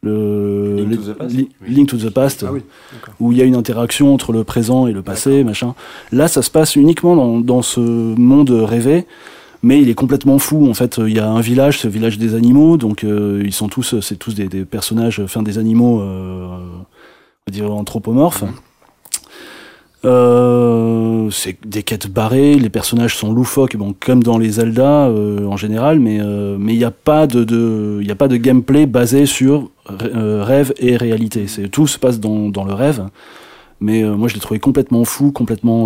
Le, 0.07 0.77
Link 0.85 0.91
le- 0.91 0.97
to 0.97 1.03
the 1.13 1.17
Past 1.19 1.35
Li- 1.35 1.49
Link 1.69 1.89
to 1.89 1.97
the 1.97 2.11
Past. 2.11 2.45
Ah 2.49 2.53
oui, 2.53 2.61
où 3.21 3.33
il 3.33 3.39
y 3.39 3.43
a 3.43 3.45
une 3.45 3.55
interaction 3.57 4.13
entre 4.15 4.33
le 4.33 4.45
présent 4.45 4.87
et 4.87 4.93
le 4.93 5.03
passé, 5.03 5.45
machin. 5.45 5.75
Là, 6.13 6.29
ça 6.29 6.43
se 6.43 6.51
passe 6.51 6.77
uniquement 6.77 7.17
dans, 7.17 7.41
dans 7.41 7.63
ce 7.63 7.81
monde 7.81 8.51
rêvé, 8.51 9.07
mais 9.63 9.81
il 9.83 9.89
est 9.89 9.95
complètement 9.95 10.39
fou. 10.39 10.69
En 10.69 10.75
fait, 10.75 10.99
il 11.05 11.15
y 11.15 11.19
a 11.19 11.29
un 11.29 11.41
village, 11.41 11.83
le 11.85 11.91
village 11.91 12.19
des 12.19 12.35
animaux, 12.35 12.77
donc 12.77 13.05
euh, 13.05 13.43
ils 13.45 13.53
sont 13.53 13.69
tous, 13.69 14.01
c'est 14.01 14.17
tous 14.19 14.35
des, 14.35 14.49
des 14.49 14.65
personnages, 14.65 15.19
enfin 15.21 15.43
des 15.43 15.59
animaux, 15.59 16.01
euh, 16.01 16.47
on 16.47 17.51
va 17.51 17.53
dire 17.53 17.73
anthropomorphes. 17.73 18.45
Euh, 20.07 21.31
c'est 21.31 21.57
des 21.67 21.83
quêtes 21.83 22.07
barrées, 22.07 22.55
les 22.55 22.71
personnages 22.71 23.17
sont 23.17 23.33
loufoques, 23.33 23.77
bon, 23.77 23.95
comme 23.99 24.23
dans 24.23 24.39
les 24.39 24.51
Zelda 24.51 25.07
euh, 25.07 25.45
en 25.47 25.57
général, 25.57 25.99
mais 25.99 26.21
euh, 26.21 26.57
mais 26.61 26.75
il 26.75 26.79
n'y 26.79 26.85
a 26.85 26.93
pas 26.93 27.27
de, 27.27 27.43
de 27.43 28.01
a 28.09 28.15
pas 28.15 28.29
de 28.29 28.37
gameplay 28.37 28.87
basé 28.87 29.27
sur 29.27 29.71
rêve 29.87 30.73
et 30.79 30.97
réalité. 30.97 31.47
Tout 31.73 31.87
se 31.87 31.99
passe 31.99 32.21
dans, 32.21 32.65
le 32.65 32.73
rêve. 32.73 33.09
Mais 33.81 34.03
moi, 34.03 34.27
je 34.27 34.35
l'ai 34.35 34.41
trouvé 34.41 34.59
complètement 34.59 35.05
fou, 35.05 35.33
complètement, 35.33 35.85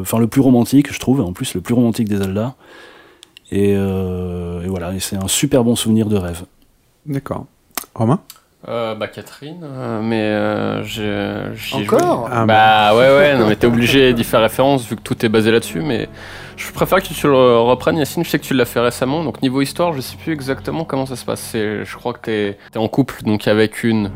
enfin 0.00 0.18
le 0.18 0.26
plus 0.26 0.40
romantique, 0.40 0.92
je 0.92 0.98
trouve, 0.98 1.20
en 1.20 1.32
plus 1.32 1.54
le 1.54 1.60
plus 1.60 1.74
romantique 1.74 2.08
des 2.08 2.16
Zelda. 2.16 2.54
Et, 3.50 3.74
voilà, 4.66 4.92
c'est 5.00 5.16
un 5.16 5.28
super 5.28 5.64
bon 5.64 5.74
souvenir 5.74 6.08
de 6.08 6.16
rêve. 6.16 6.44
D'accord. 7.06 7.46
Romain? 7.94 8.20
Euh, 8.68 8.94
bah 8.94 9.08
Catherine, 9.08 9.62
euh, 9.64 10.00
mais 10.02 10.20
euh, 10.20 10.84
j'ai 10.84 11.76
Encore? 11.76 12.26
Joué. 12.28 12.30
Ah, 12.30 12.44
Bah 12.44 12.94
ouais 12.94 13.16
ouais, 13.16 13.38
non 13.38 13.46
mais 13.48 13.56
t'es 13.56 13.66
obligé 13.66 14.12
d'y 14.12 14.22
faire 14.22 14.42
référence 14.42 14.86
vu 14.86 14.96
que 14.96 15.00
tout 15.00 15.24
est 15.24 15.30
basé 15.30 15.50
là-dessus, 15.50 15.80
mais 15.80 16.10
je 16.58 16.70
préfère 16.70 17.02
que 17.02 17.08
tu 17.08 17.26
le 17.26 17.58
reprennes 17.58 17.96
Yacine, 17.96 18.22
je 18.22 18.28
sais 18.28 18.38
que 18.38 18.44
tu 18.44 18.52
l'as 18.52 18.66
fait 18.66 18.80
récemment, 18.80 19.24
donc 19.24 19.40
niveau 19.40 19.62
histoire 19.62 19.94
je 19.94 20.02
sais 20.02 20.16
plus 20.22 20.34
exactement 20.34 20.84
comment 20.84 21.06
ça 21.06 21.16
se 21.16 21.24
passe, 21.24 21.40
C'est- 21.40 21.86
je 21.86 21.96
crois 21.96 22.12
que 22.12 22.18
t'es 22.20 22.58
es 22.74 22.78
en 22.78 22.86
couple 22.88 23.22
donc 23.24 23.48
avec 23.48 23.82
une, 23.82 24.10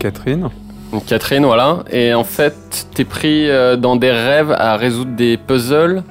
Catherine. 0.00 0.48
Une 0.92 1.00
Catherine 1.00 1.44
voilà, 1.44 1.84
et 1.92 2.14
en 2.14 2.24
fait 2.24 2.88
t'es 2.96 3.04
pris 3.04 3.48
euh, 3.48 3.76
dans 3.76 3.94
des 3.94 4.10
rêves 4.10 4.50
à 4.58 4.76
résoudre 4.76 5.12
des 5.12 5.36
puzzles, 5.36 6.02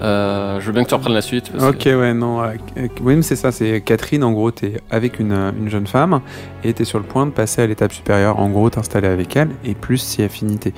Euh, 0.00 0.60
je 0.60 0.66
veux 0.66 0.72
bien 0.72 0.82
que 0.84 0.88
tu 0.88 0.94
reprennes 0.94 1.12
la 1.14 1.20
suite. 1.22 1.50
parce 1.52 1.64
Ok, 1.64 1.78
que- 1.78 1.94
ouais, 1.98 2.14
non. 2.14 2.42
euh, 2.42 2.52
euh, 2.78 2.88
oui, 3.02 3.16
mais 3.16 3.22
c'est 3.22 3.36
ça, 3.36 3.52
c'est 3.52 3.80
Catherine, 3.82 4.24
en 4.24 4.32
gros, 4.32 4.50
t'es 4.50 4.74
avec 4.90 5.18
une, 5.20 5.32
euh, 5.32 5.50
une 5.58 5.68
jeune 5.68 5.86
femme 5.86 6.20
et 6.64 6.72
t'es 6.72 6.84
sur 6.84 6.98
le 6.98 7.04
point 7.04 7.26
de 7.26 7.30
passer 7.32 7.62
à 7.62 7.66
l'étape 7.66 7.92
supérieure. 7.92 8.38
En 8.40 8.48
gros, 8.48 8.70
t'installer 8.70 9.08
avec 9.08 9.36
elle 9.36 9.50
et 9.64 9.74
plus 9.74 9.98
si 9.98 10.22
affinité. 10.22 10.72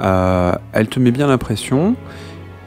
Euh, 0.00 0.52
elle 0.72 0.88
te 0.88 1.00
met 1.00 1.10
bien 1.10 1.26
la 1.26 1.38
pression 1.38 1.94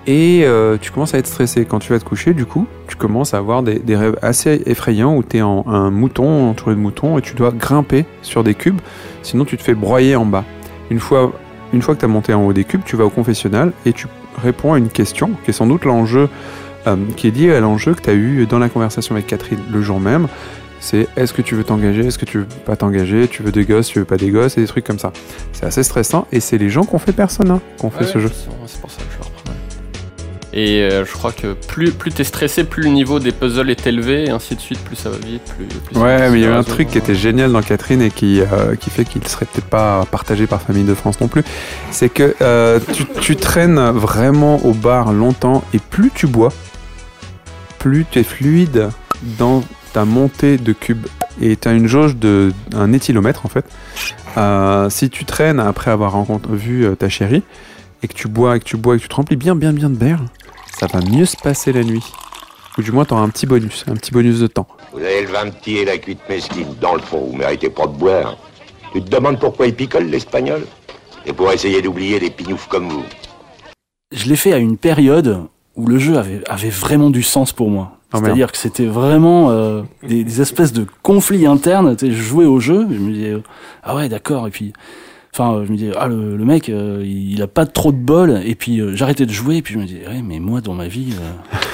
et 0.07 0.41
euh, 0.45 0.77
tu 0.81 0.91
commences 0.91 1.13
à 1.13 1.19
être 1.19 1.27
stressé. 1.27 1.65
Quand 1.65 1.79
tu 1.79 1.93
vas 1.93 1.99
te 1.99 2.03
coucher, 2.03 2.33
du 2.33 2.45
coup, 2.45 2.65
tu 2.87 2.95
commences 2.95 3.33
à 3.33 3.37
avoir 3.37 3.61
des, 3.61 3.77
des 3.79 3.95
rêves 3.95 4.17
assez 4.23 4.63
effrayants 4.65 5.15
où 5.15 5.21
t'es 5.23 5.41
en 5.43 5.63
un 5.67 5.91
mouton, 5.91 6.49
entouré 6.49 6.73
de 6.75 6.79
moutons 6.79 7.19
et 7.19 7.21
tu 7.21 7.35
dois 7.35 7.51
grimper 7.51 8.05
sur 8.23 8.43
des 8.43 8.55
cubes, 8.55 8.81
sinon 9.21 9.45
tu 9.45 9.55
te 9.57 9.61
fais 9.63 9.75
broyer 9.75 10.15
en 10.15 10.25
bas. 10.25 10.43
Une 10.89 10.99
fois, 10.99 11.31
une 11.73 11.81
fois 11.83 11.95
que 11.95 12.01
t'as 12.01 12.07
monté 12.07 12.33
en 12.33 12.43
haut 12.45 12.53
des 12.53 12.63
cubes, 12.65 12.81
tu 12.83 12.95
vas 12.97 13.05
au 13.05 13.09
confessionnal 13.11 13.71
et 13.85 13.93
tu 13.93 14.07
réponds 14.41 14.73
à 14.73 14.77
une 14.77 14.89
question 14.89 15.31
qui 15.43 15.51
est 15.51 15.53
sans 15.53 15.67
doute 15.67 15.85
l'enjeu 15.85 16.29
euh, 16.87 16.95
qui 17.15 17.27
est 17.27 17.31
lié 17.31 17.53
à 17.53 17.59
l'enjeu 17.59 17.93
que 17.93 18.01
tu 18.01 18.09
as 18.09 18.13
eu 18.13 18.45
dans 18.47 18.59
la 18.59 18.69
conversation 18.69 19.13
avec 19.15 19.27
Catherine 19.27 19.59
le 19.71 19.81
jour 19.81 19.99
même. 19.99 20.27
C'est 20.79 21.07
est-ce 21.15 21.31
que 21.31 21.43
tu 21.43 21.53
veux 21.53 21.63
t'engager, 21.63 22.07
est-ce 22.07 22.17
que 22.17 22.25
tu 22.25 22.39
veux 22.39 22.45
pas 22.65 22.75
t'engager, 22.75 23.27
tu 23.27 23.43
veux 23.43 23.51
des 23.51 23.65
gosses, 23.65 23.87
tu 23.89 23.99
veux 23.99 24.05
pas 24.05 24.17
des 24.17 24.31
gosses, 24.31 24.57
et 24.57 24.61
des 24.61 24.67
trucs 24.67 24.83
comme 24.83 24.97
ça. 24.97 25.13
C'est 25.53 25.65
assez 25.67 25.83
stressant 25.83 26.25
et 26.31 26.39
c'est 26.39 26.57
les 26.57 26.69
gens 26.71 26.83
qui 26.83 26.95
ont 26.95 26.99
fait 26.99 27.11
Persona 27.11 27.59
qui 27.77 27.85
ont 27.85 27.91
fait 27.91 28.05
Ouais, 28.05 28.11
ce 28.11 28.17
jeu. 28.19 28.29
c'est- 28.33 28.49
C'est 28.65 28.81
pour 28.81 28.89
ça 28.89 28.97
que 28.97 29.03
je 29.11 29.17
le 29.17 29.23
reprends. 29.23 29.29
ouais. 29.29 29.30
Et 30.53 30.81
euh, 30.81 31.05
je 31.05 31.11
crois 31.13 31.31
que 31.31 31.53
plus, 31.53 31.91
plus 31.91 32.11
t'es 32.11 32.25
stressé, 32.25 32.65
plus 32.65 32.83
le 32.83 32.89
niveau 32.89 33.19
des 33.19 33.31
puzzles 33.31 33.69
est 33.69 33.87
élevé, 33.87 34.25
et 34.25 34.29
ainsi 34.31 34.55
de 34.55 34.59
suite, 34.59 34.79
plus 34.79 34.97
ça 34.97 35.09
va 35.09 35.17
vite, 35.17 35.53
plus. 35.57 35.65
plus 35.65 35.97
Ouais, 35.97 36.29
mais 36.29 36.39
il 36.39 36.43
y 36.43 36.45
a 36.45 36.49
eu 36.49 36.53
un 36.53 36.63
truc 36.63 36.89
qui 36.89 36.97
était 36.97 37.15
génial 37.15 37.53
dans 37.53 37.61
Catherine 37.61 38.01
et 38.01 38.09
qui, 38.09 38.41
euh, 38.41 38.75
qui 38.75 38.89
fait 38.89 39.05
qu'il 39.05 39.25
serait 39.27 39.45
peut-être 39.45 39.67
pas 39.67 40.05
partagé 40.11 40.47
par 40.47 40.61
Famille 40.61 40.83
de 40.83 40.93
France 40.93 41.21
non 41.21 41.29
plus. 41.29 41.43
C'est 41.91 42.09
que 42.09 42.35
euh, 42.41 42.79
tu, 42.91 43.05
tu 43.21 43.37
traînes 43.37 43.79
vraiment 43.91 44.57
au 44.65 44.73
bar 44.73 45.13
longtemps 45.13 45.63
et 45.73 45.79
plus 45.79 46.11
tu 46.13 46.27
bois, 46.27 46.51
plus 47.79 48.05
tu 48.11 48.19
es 48.19 48.23
fluide 48.23 48.89
dans 49.39 49.63
ta 49.93 50.03
montée 50.03 50.57
de 50.57 50.73
cubes. 50.73 51.07
Et 51.41 51.55
tu 51.55 51.69
as 51.69 51.71
une 51.71 51.87
jauge 51.87 52.17
de 52.17 52.51
un 52.75 52.91
éthylomètre 52.91 53.45
en 53.45 53.49
fait. 53.49 53.65
Si 54.91 55.09
tu 55.09 55.23
traînes 55.23 55.61
après 55.61 55.91
avoir 55.91 56.21
vu 56.49 56.85
ta 56.99 57.07
chérie 57.07 57.43
et 58.03 58.07
que 58.07 58.13
tu 58.13 58.27
bois 58.27 58.55
et 58.55 58.59
que 58.59 58.65
tu 58.65 58.77
bois 58.77 58.95
et 58.95 58.97
que 58.97 59.03
tu 59.03 59.09
te 59.09 59.15
remplis 59.15 59.35
bien 59.35 59.55
bien 59.55 59.73
bien 59.73 59.89
de 59.89 59.97
verre, 59.97 60.21
ça 60.77 60.87
va 60.87 60.99
mieux 61.01 61.25
se 61.25 61.37
passer 61.37 61.71
la 61.71 61.83
nuit. 61.83 62.03
Ou 62.77 62.81
du 62.81 62.91
moins 62.91 63.05
tu 63.05 63.13
auras 63.13 63.23
un 63.23 63.29
petit 63.29 63.45
bonus, 63.45 63.83
un 63.87 63.95
petit 63.95 64.11
bonus 64.11 64.39
de 64.39 64.47
temps. 64.47 64.67
Vous 64.93 64.99
avez 64.99 65.21
le 65.23 65.27
vin 65.27 65.49
petit 65.49 65.77
et 65.77 65.85
la 65.85 65.97
cuite 65.97 66.21
mesquine. 66.29 66.67
Dans 66.79 66.95
le 66.95 67.01
fond, 67.01 67.27
vous 67.29 67.35
méritez 67.35 67.69
pas 67.69 67.85
de 67.85 67.93
boire. 67.93 68.37
Tu 68.93 69.01
te 69.01 69.09
demandes 69.09 69.39
pourquoi 69.39 69.67
il 69.67 69.75
picole, 69.75 70.05
l'espagnol? 70.05 70.65
Et 71.25 71.33
pour 71.33 71.51
essayer 71.51 71.81
d'oublier 71.81 72.19
des 72.19 72.29
pignoufs 72.29 72.67
comme 72.67 72.89
vous. 72.89 73.03
Je 74.11 74.27
l'ai 74.27 74.35
fait 74.35 74.53
à 74.53 74.57
une 74.57 74.77
période 74.77 75.41
où 75.75 75.85
le 75.85 75.99
jeu 75.99 76.17
avait, 76.17 76.41
avait 76.49 76.69
vraiment 76.69 77.09
du 77.09 77.23
sens 77.23 77.53
pour 77.53 77.69
moi. 77.69 77.97
Oh. 78.13 78.17
C'est-à-dire 78.17 78.51
que 78.51 78.57
c'était 78.57 78.87
vraiment 78.87 79.51
euh, 79.51 79.83
des, 80.07 80.23
des 80.23 80.41
espèces 80.41 80.73
de 80.73 80.85
conflits 81.01 81.45
internes. 81.45 81.95
Je 81.99 82.09
jouais 82.09 82.45
au 82.45 82.59
jeu, 82.59 82.87
je 82.89 82.97
me 82.97 83.13
disais, 83.13 83.29
euh, 83.31 83.43
ah 83.83 83.95
ouais, 83.95 84.09
d'accord, 84.09 84.47
et 84.47 84.51
puis, 84.51 84.73
enfin, 85.33 85.53
euh, 85.53 85.65
je 85.65 85.71
me 85.71 85.77
disais, 85.77 85.91
ah, 85.97 86.07
le, 86.07 86.35
le 86.37 86.45
mec, 86.45 86.69
euh, 86.69 87.01
il, 87.03 87.33
il 87.33 87.41
a 87.41 87.47
pas 87.47 87.65
trop 87.65 87.91
de 87.91 87.97
bol, 87.97 88.41
et 88.45 88.55
puis 88.55 88.79
euh, 88.81 88.95
j'arrêtais 88.95 89.25
de 89.25 89.31
jouer, 89.31 89.57
et 89.57 89.61
puis 89.61 89.73
je 89.75 89.79
me 89.79 89.85
disais, 89.85 90.07
ouais, 90.07 90.21
mais 90.23 90.39
moi, 90.39 90.61
dans 90.61 90.73
ma 90.73 90.87
vie, 90.87 91.13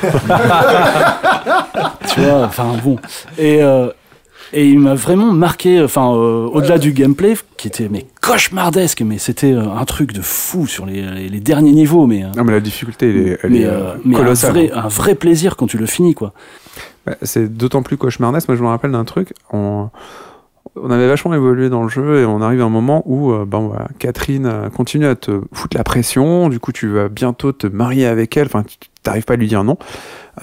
euh, 0.03 0.09
tu 2.13 2.21
vois, 2.21 2.43
enfin, 2.45 2.75
bon. 2.83 2.97
Et, 3.37 3.61
euh, 3.61 3.89
et 4.53 4.67
il 4.69 4.79
m'a 4.79 4.93
vraiment 4.95 5.33
marqué, 5.33 5.81
enfin, 5.81 6.13
euh, 6.13 6.45
au-delà 6.47 6.77
du 6.77 6.91
gameplay, 6.93 7.35
qui 7.57 7.67
était 7.67 7.89
mais 7.89 8.05
cauchemardesque, 8.21 9.01
mais 9.01 9.17
c'était 9.17 9.51
euh, 9.53 9.69
un 9.69 9.83
truc 9.85 10.13
de 10.13 10.21
fou 10.21 10.67
sur 10.67 10.85
les, 10.85 11.01
les, 11.01 11.27
les 11.29 11.39
derniers 11.39 11.73
niveaux, 11.73 12.05
mais. 12.07 12.23
euh, 12.23 12.27
Non 12.35 12.43
mais 12.45 12.53
la 12.53 12.59
difficulté 12.61 13.09
elle 13.09 13.17
est, 13.27 13.39
elle 13.43 13.51
mais, 13.51 13.59
est, 13.61 13.65
euh, 13.65 13.71
euh, 13.71 13.95
mais 14.05 14.15
un, 14.15 14.19
colossale. 14.19 14.51
vrai, 14.51 14.71
un 14.71 14.87
vrai 14.87 15.15
plaisir 15.15 15.55
quand 15.57 15.67
tu 15.67 15.77
le 15.77 15.85
finis, 15.85 16.13
quoi. 16.13 16.31
Bah, 17.05 17.15
c'est 17.23 17.53
d'autant 17.53 17.83
plus 17.83 17.97
cauchemardesque. 17.97 18.47
Moi, 18.47 18.57
je 18.57 18.63
me 18.63 18.67
rappelle 18.67 18.91
d'un 18.91 19.05
truc. 19.05 19.33
On, 19.51 19.89
on 20.81 20.91
avait 20.91 21.07
vachement 21.07 21.33
évolué 21.33 21.69
dans 21.69 21.83
le 21.83 21.89
jeu 21.89 22.21
et 22.21 22.25
on 22.25 22.41
arrive 22.41 22.61
à 22.61 22.65
un 22.65 22.69
moment 22.69 23.03
où 23.05 23.31
euh, 23.31 23.45
ben, 23.45 23.87
Catherine 23.99 24.45
euh, 24.45 24.69
continue 24.69 25.05
à 25.05 25.15
te 25.15 25.41
foutre 25.53 25.77
la 25.77 25.83
pression. 25.83 26.49
Du 26.49 26.59
coup, 26.59 26.71
tu 26.71 26.87
vas 26.87 27.09
bientôt 27.09 27.51
te 27.51 27.67
marier 27.67 28.05
avec 28.05 28.35
elle. 28.37 28.47
Enfin, 28.47 28.63
tu 28.63 28.77
n'arrives 29.05 29.25
pas 29.25 29.33
à 29.33 29.37
lui 29.37 29.47
dire 29.47 29.63
non. 29.63 29.77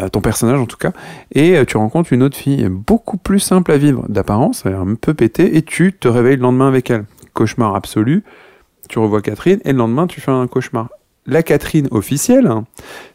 Euh, 0.00 0.08
ton 0.08 0.20
personnage, 0.20 0.58
en 0.58 0.66
tout 0.66 0.76
cas. 0.76 0.92
Et 1.32 1.64
tu 1.66 1.76
rencontres 1.76 2.12
une 2.12 2.22
autre 2.22 2.36
fille 2.36 2.66
beaucoup 2.68 3.16
plus 3.16 3.38
simple 3.38 3.72
à 3.72 3.78
vivre 3.78 4.04
d'apparence. 4.08 4.66
Un 4.66 4.94
peu 4.94 5.14
pétée 5.14 5.56
et 5.56 5.62
tu 5.62 5.92
te 5.92 6.08
réveilles 6.08 6.36
le 6.36 6.42
lendemain 6.42 6.68
avec 6.68 6.90
elle. 6.90 7.04
Cauchemar 7.32 7.74
absolu. 7.74 8.24
Tu 8.88 8.98
revois 8.98 9.22
Catherine 9.22 9.60
et 9.64 9.72
le 9.72 9.78
lendemain, 9.78 10.06
tu 10.06 10.20
fais 10.20 10.30
un 10.30 10.46
cauchemar. 10.46 10.88
La 11.26 11.42
Catherine 11.42 11.88
officielle 11.90 12.46
hein, 12.46 12.64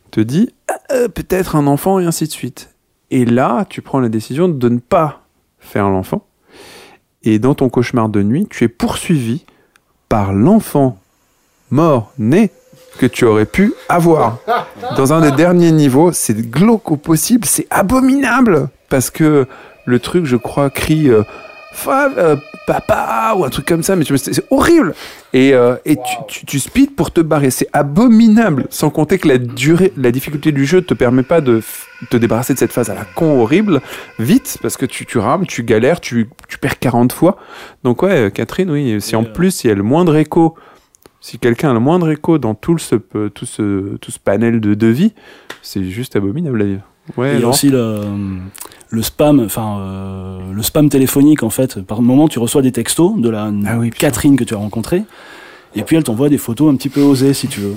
te 0.10 0.20
dit 0.20 0.50
peut-être 1.14 1.56
un 1.56 1.68
enfant 1.68 2.00
et 2.00 2.06
ainsi 2.06 2.26
de 2.26 2.32
suite. 2.32 2.74
Et 3.12 3.24
là, 3.24 3.66
tu 3.70 3.84
prends 3.84 4.00
la 4.00 4.10
décision 4.10 4.50
de 4.50 4.70
ne 4.70 4.80
pas 4.80 5.22
faire 5.60 5.90
l'enfant. 5.90 6.26
Et 7.24 7.40
dans 7.40 7.54
ton 7.54 7.70
cauchemar 7.70 8.10
de 8.10 8.24
nuit, 8.24 8.48
tu 8.50 8.64
es 8.64 8.68
poursuivi 8.68 9.46
par 10.08 10.34
l'enfant 10.34 10.98
mort, 11.72 12.12
né, 12.18 12.50
que 12.98 13.06
tu 13.06 13.26
aurais 13.26 13.46
pu 13.46 13.74
avoir. 13.88 14.38
Dans 14.96 15.14
un 15.14 15.22
des 15.22 15.32
derniers 15.32 15.72
niveaux, 15.72 16.12
c'est 16.12 16.50
glauque 16.50 16.92
au 16.92 16.98
possible, 16.98 17.46
c'est 17.46 17.68
abominable. 17.70 18.70
Parce 18.90 19.10
que 19.10 19.48
le 19.86 20.00
truc, 20.00 20.26
je 20.26 20.36
crois, 20.36 20.70
crie 20.70 21.10
euh, 21.10 21.24
euh, 21.88 22.36
papa 22.68 23.34
ou 23.38 23.46
un 23.46 23.50
truc 23.50 23.66
comme 23.66 23.84
ça, 23.84 23.96
mais 23.96 24.06
c'est 24.18 24.46
horrible. 24.50 24.94
Et, 25.34 25.54
euh, 25.54 25.76
et 25.86 25.96
tu, 25.96 26.16
tu, 26.28 26.46
tu 26.46 26.60
speed 26.60 26.96
pour 26.96 27.12
te 27.12 27.22
barrer, 27.22 27.52
c'est 27.52 27.68
abominable. 27.74 28.68
Sans 28.70 28.90
compter 28.90 29.18
que 29.18 29.28
la 29.28 29.38
durée, 29.38 29.94
la 29.98 30.12
difficulté 30.12 30.52
du 30.52 30.66
jeu 30.66 30.82
te 30.82 30.94
permet 30.94 31.24
pas 31.24 31.42
de 31.42 31.62
te 32.10 32.18
débarrasser 32.18 32.54
de 32.54 32.60
cette 32.60 32.72
phase 32.72 32.90
à 32.90 32.96
la 32.96 33.06
con 33.06 33.42
horrible 33.42 33.82
vite, 34.20 34.58
parce 34.62 34.78
que 34.78 34.86
tu, 34.86 35.06
tu 35.06 35.18
rames, 35.18 35.46
tu 35.46 35.64
galères, 35.64 36.00
tu, 36.00 36.30
tu 36.48 36.58
perds 36.58 36.80
40 36.80 37.12
fois. 37.14 37.38
Donc 37.84 38.04
ouais, 38.04 38.28
euh, 38.28 38.30
Catherine, 38.30 38.70
oui, 38.72 39.02
si 39.02 39.16
en 39.16 39.24
euh, 39.24 39.34
plus 39.34 39.64
il 39.64 39.68
y 39.68 39.72
a 39.72 39.76
le 39.76 39.84
moindre 39.84 40.16
écho, 40.16 40.56
si 41.22 41.38
quelqu'un 41.38 41.72
a 41.72 41.74
le 41.74 41.80
moindre 41.80 42.10
écho 42.10 42.38
dans 42.38 42.56
tout 42.56 42.78
ce, 42.78 42.96
tout 42.96 43.46
ce, 43.46 43.98
tout 43.98 44.12
ce 44.12 44.20
panel 44.20 44.62
de, 44.62 44.74
de 44.74 44.88
vie, 44.88 45.14
c'est 45.62 45.84
juste 45.84 46.16
abominable 46.16 46.62
à 46.62 46.66
vivre. 46.66 46.89
Ouais, 47.18 47.34
Et 47.34 47.36
il 47.36 47.42
y 47.42 47.44
a 47.44 47.48
aussi 47.48 47.70
le, 47.70 48.02
le 48.90 49.02
spam, 49.02 49.40
enfin 49.46 49.80
euh, 49.80 50.40
le 50.54 50.64
spam 50.64 50.90
téléphonique 50.90 51.44
en 51.44 51.50
fait. 51.50 51.82
Par 51.82 52.02
moment, 52.02 52.28
tu 52.28 52.40
reçois 52.40 52.62
des 52.62 52.72
textos 52.72 53.20
de 53.20 53.30
la 53.30 53.52
Ah 53.66 53.78
oui. 53.78 53.90
Catherine 53.90 54.36
que 54.36 54.44
tu 54.44 54.54
as 54.54 54.58
rencontrée. 54.58 55.04
Et 55.76 55.84
puis 55.84 55.96
elle 55.96 56.04
t'envoie 56.04 56.30
des 56.30 56.40
photos 56.40 56.74
un 56.74 56.76
petit 56.76 56.90
peu 56.90 57.02
osées 57.02 57.34
si 57.34 57.48
tu 57.48 57.60
veux. 57.60 57.76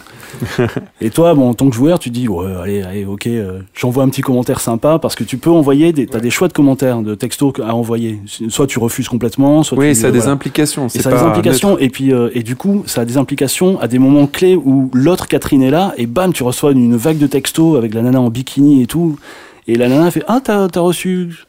et 1.03 1.11
toi, 1.11 1.35
bon, 1.35 1.51
en 1.51 1.55
tant 1.55 1.69
que 1.69 1.75
joueur, 1.75 1.99
tu 1.99 2.09
dis 2.09 2.27
ouais, 2.27 2.51
allez, 2.63 2.83
allez, 2.83 3.05
ok, 3.05 3.27
euh, 3.27 3.61
j'envoie 3.75 4.03
un 4.03 4.09
petit 4.09 4.23
commentaire 4.23 4.61
sympa 4.61 4.99
parce 4.99 5.15
que 5.15 5.25
tu 5.25 5.37
peux 5.37 5.51
envoyer 5.51 5.93
des, 5.93 6.07
t'as 6.07 6.21
des 6.21 6.31
choix 6.31 6.49
de 6.49 6.55
commentaires, 6.55 7.03
de 7.03 7.15
textos 7.15 7.53
à 7.63 7.75
envoyer. 7.75 8.21
Soit 8.49 8.67
tu 8.67 8.79
refuses 8.79 9.09
complètement, 9.09 9.63
soit 9.63 9.77
Oui, 9.77 9.89
tu, 9.89 9.95
ça 9.97 10.07
a 10.07 10.11
des 10.11 10.21
voilà. 10.21 10.33
implications. 10.33 10.87
Et 10.87 11.01
ça 11.01 11.11
a 11.11 11.13
des 11.13 11.19
implications, 11.21 11.79
et 11.79 11.91
puis 11.91 12.15
euh, 12.15 12.31
et 12.35 12.43
du 12.43 12.57
coup, 12.57 12.83
ça 12.87 13.03
a 13.03 13.05
des 13.05 13.19
implications 13.19 13.79
à 13.81 13.89
des 13.89 13.99
moments 13.99 14.27
clés 14.27 14.57
où 14.57 14.91
l'autre 14.95 15.29
Catherine 15.29 15.63
est 15.63 15.71
là, 15.71 15.93
et 15.99 16.07
bam, 16.07 16.33
tu 16.33 16.43
reçois 16.45 16.73
une 16.73 16.97
vague 16.97 17.19
de 17.19 17.27
textos 17.27 17.77
avec 17.77 17.93
la 17.93 18.01
nana 18.01 18.21
en 18.21 18.31
bikini 18.31 18.83
et 18.83 18.87
tout, 18.87 19.19
et 19.69 19.75
la 19.77 19.89
nana 19.89 20.11
fait 20.11 20.25
ah 20.29 20.41
t'as 20.43 20.69
t'as 20.69 20.81
reçu. 20.81 21.45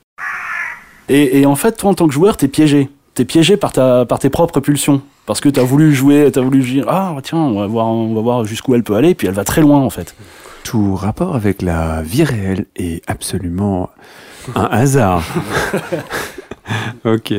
Et, 1.08 1.40
et 1.40 1.46
en 1.46 1.56
fait, 1.56 1.78
toi 1.78 1.92
en 1.92 1.94
tant 1.94 2.08
que 2.08 2.14
joueur, 2.14 2.36
t'es 2.36 2.48
piégé, 2.50 2.90
t'es 3.14 3.24
piégé 3.26 3.56
par 3.56 3.72
ta 3.72 4.06
par 4.06 4.20
tes 4.20 4.30
propres 4.30 4.60
pulsions, 4.60 5.02
parce 5.26 5.40
que 5.42 5.50
t'as 5.50 5.64
voulu 5.64 5.94
jouer, 5.94 6.30
t'as 6.32 6.42
voulu 6.42 6.62
dire 6.62 6.86
ah 6.90 7.16
tiens 7.24 7.38
on 7.40 7.60
va 7.60 7.68
voir 7.68 7.88
on 7.88 8.14
va 8.14 8.22
voir 8.22 8.46
jusqu'où 8.46 8.76
elle 8.76 8.84
peut 8.84 8.96
aller, 8.96 9.16
puis 9.16 9.28
elle 9.28 9.34
va 9.34 9.44
très 9.44 9.62
loin 9.62 9.80
en 9.82 9.90
fait. 9.90 10.16
Tout 10.64 10.96
rapport 10.96 11.36
avec 11.36 11.62
la 11.62 12.02
vie 12.02 12.24
réelle 12.24 12.66
est 12.76 13.02
absolument 13.10 13.90
un 14.56 14.64
hasard. 14.66 15.24
ok. 17.06 17.34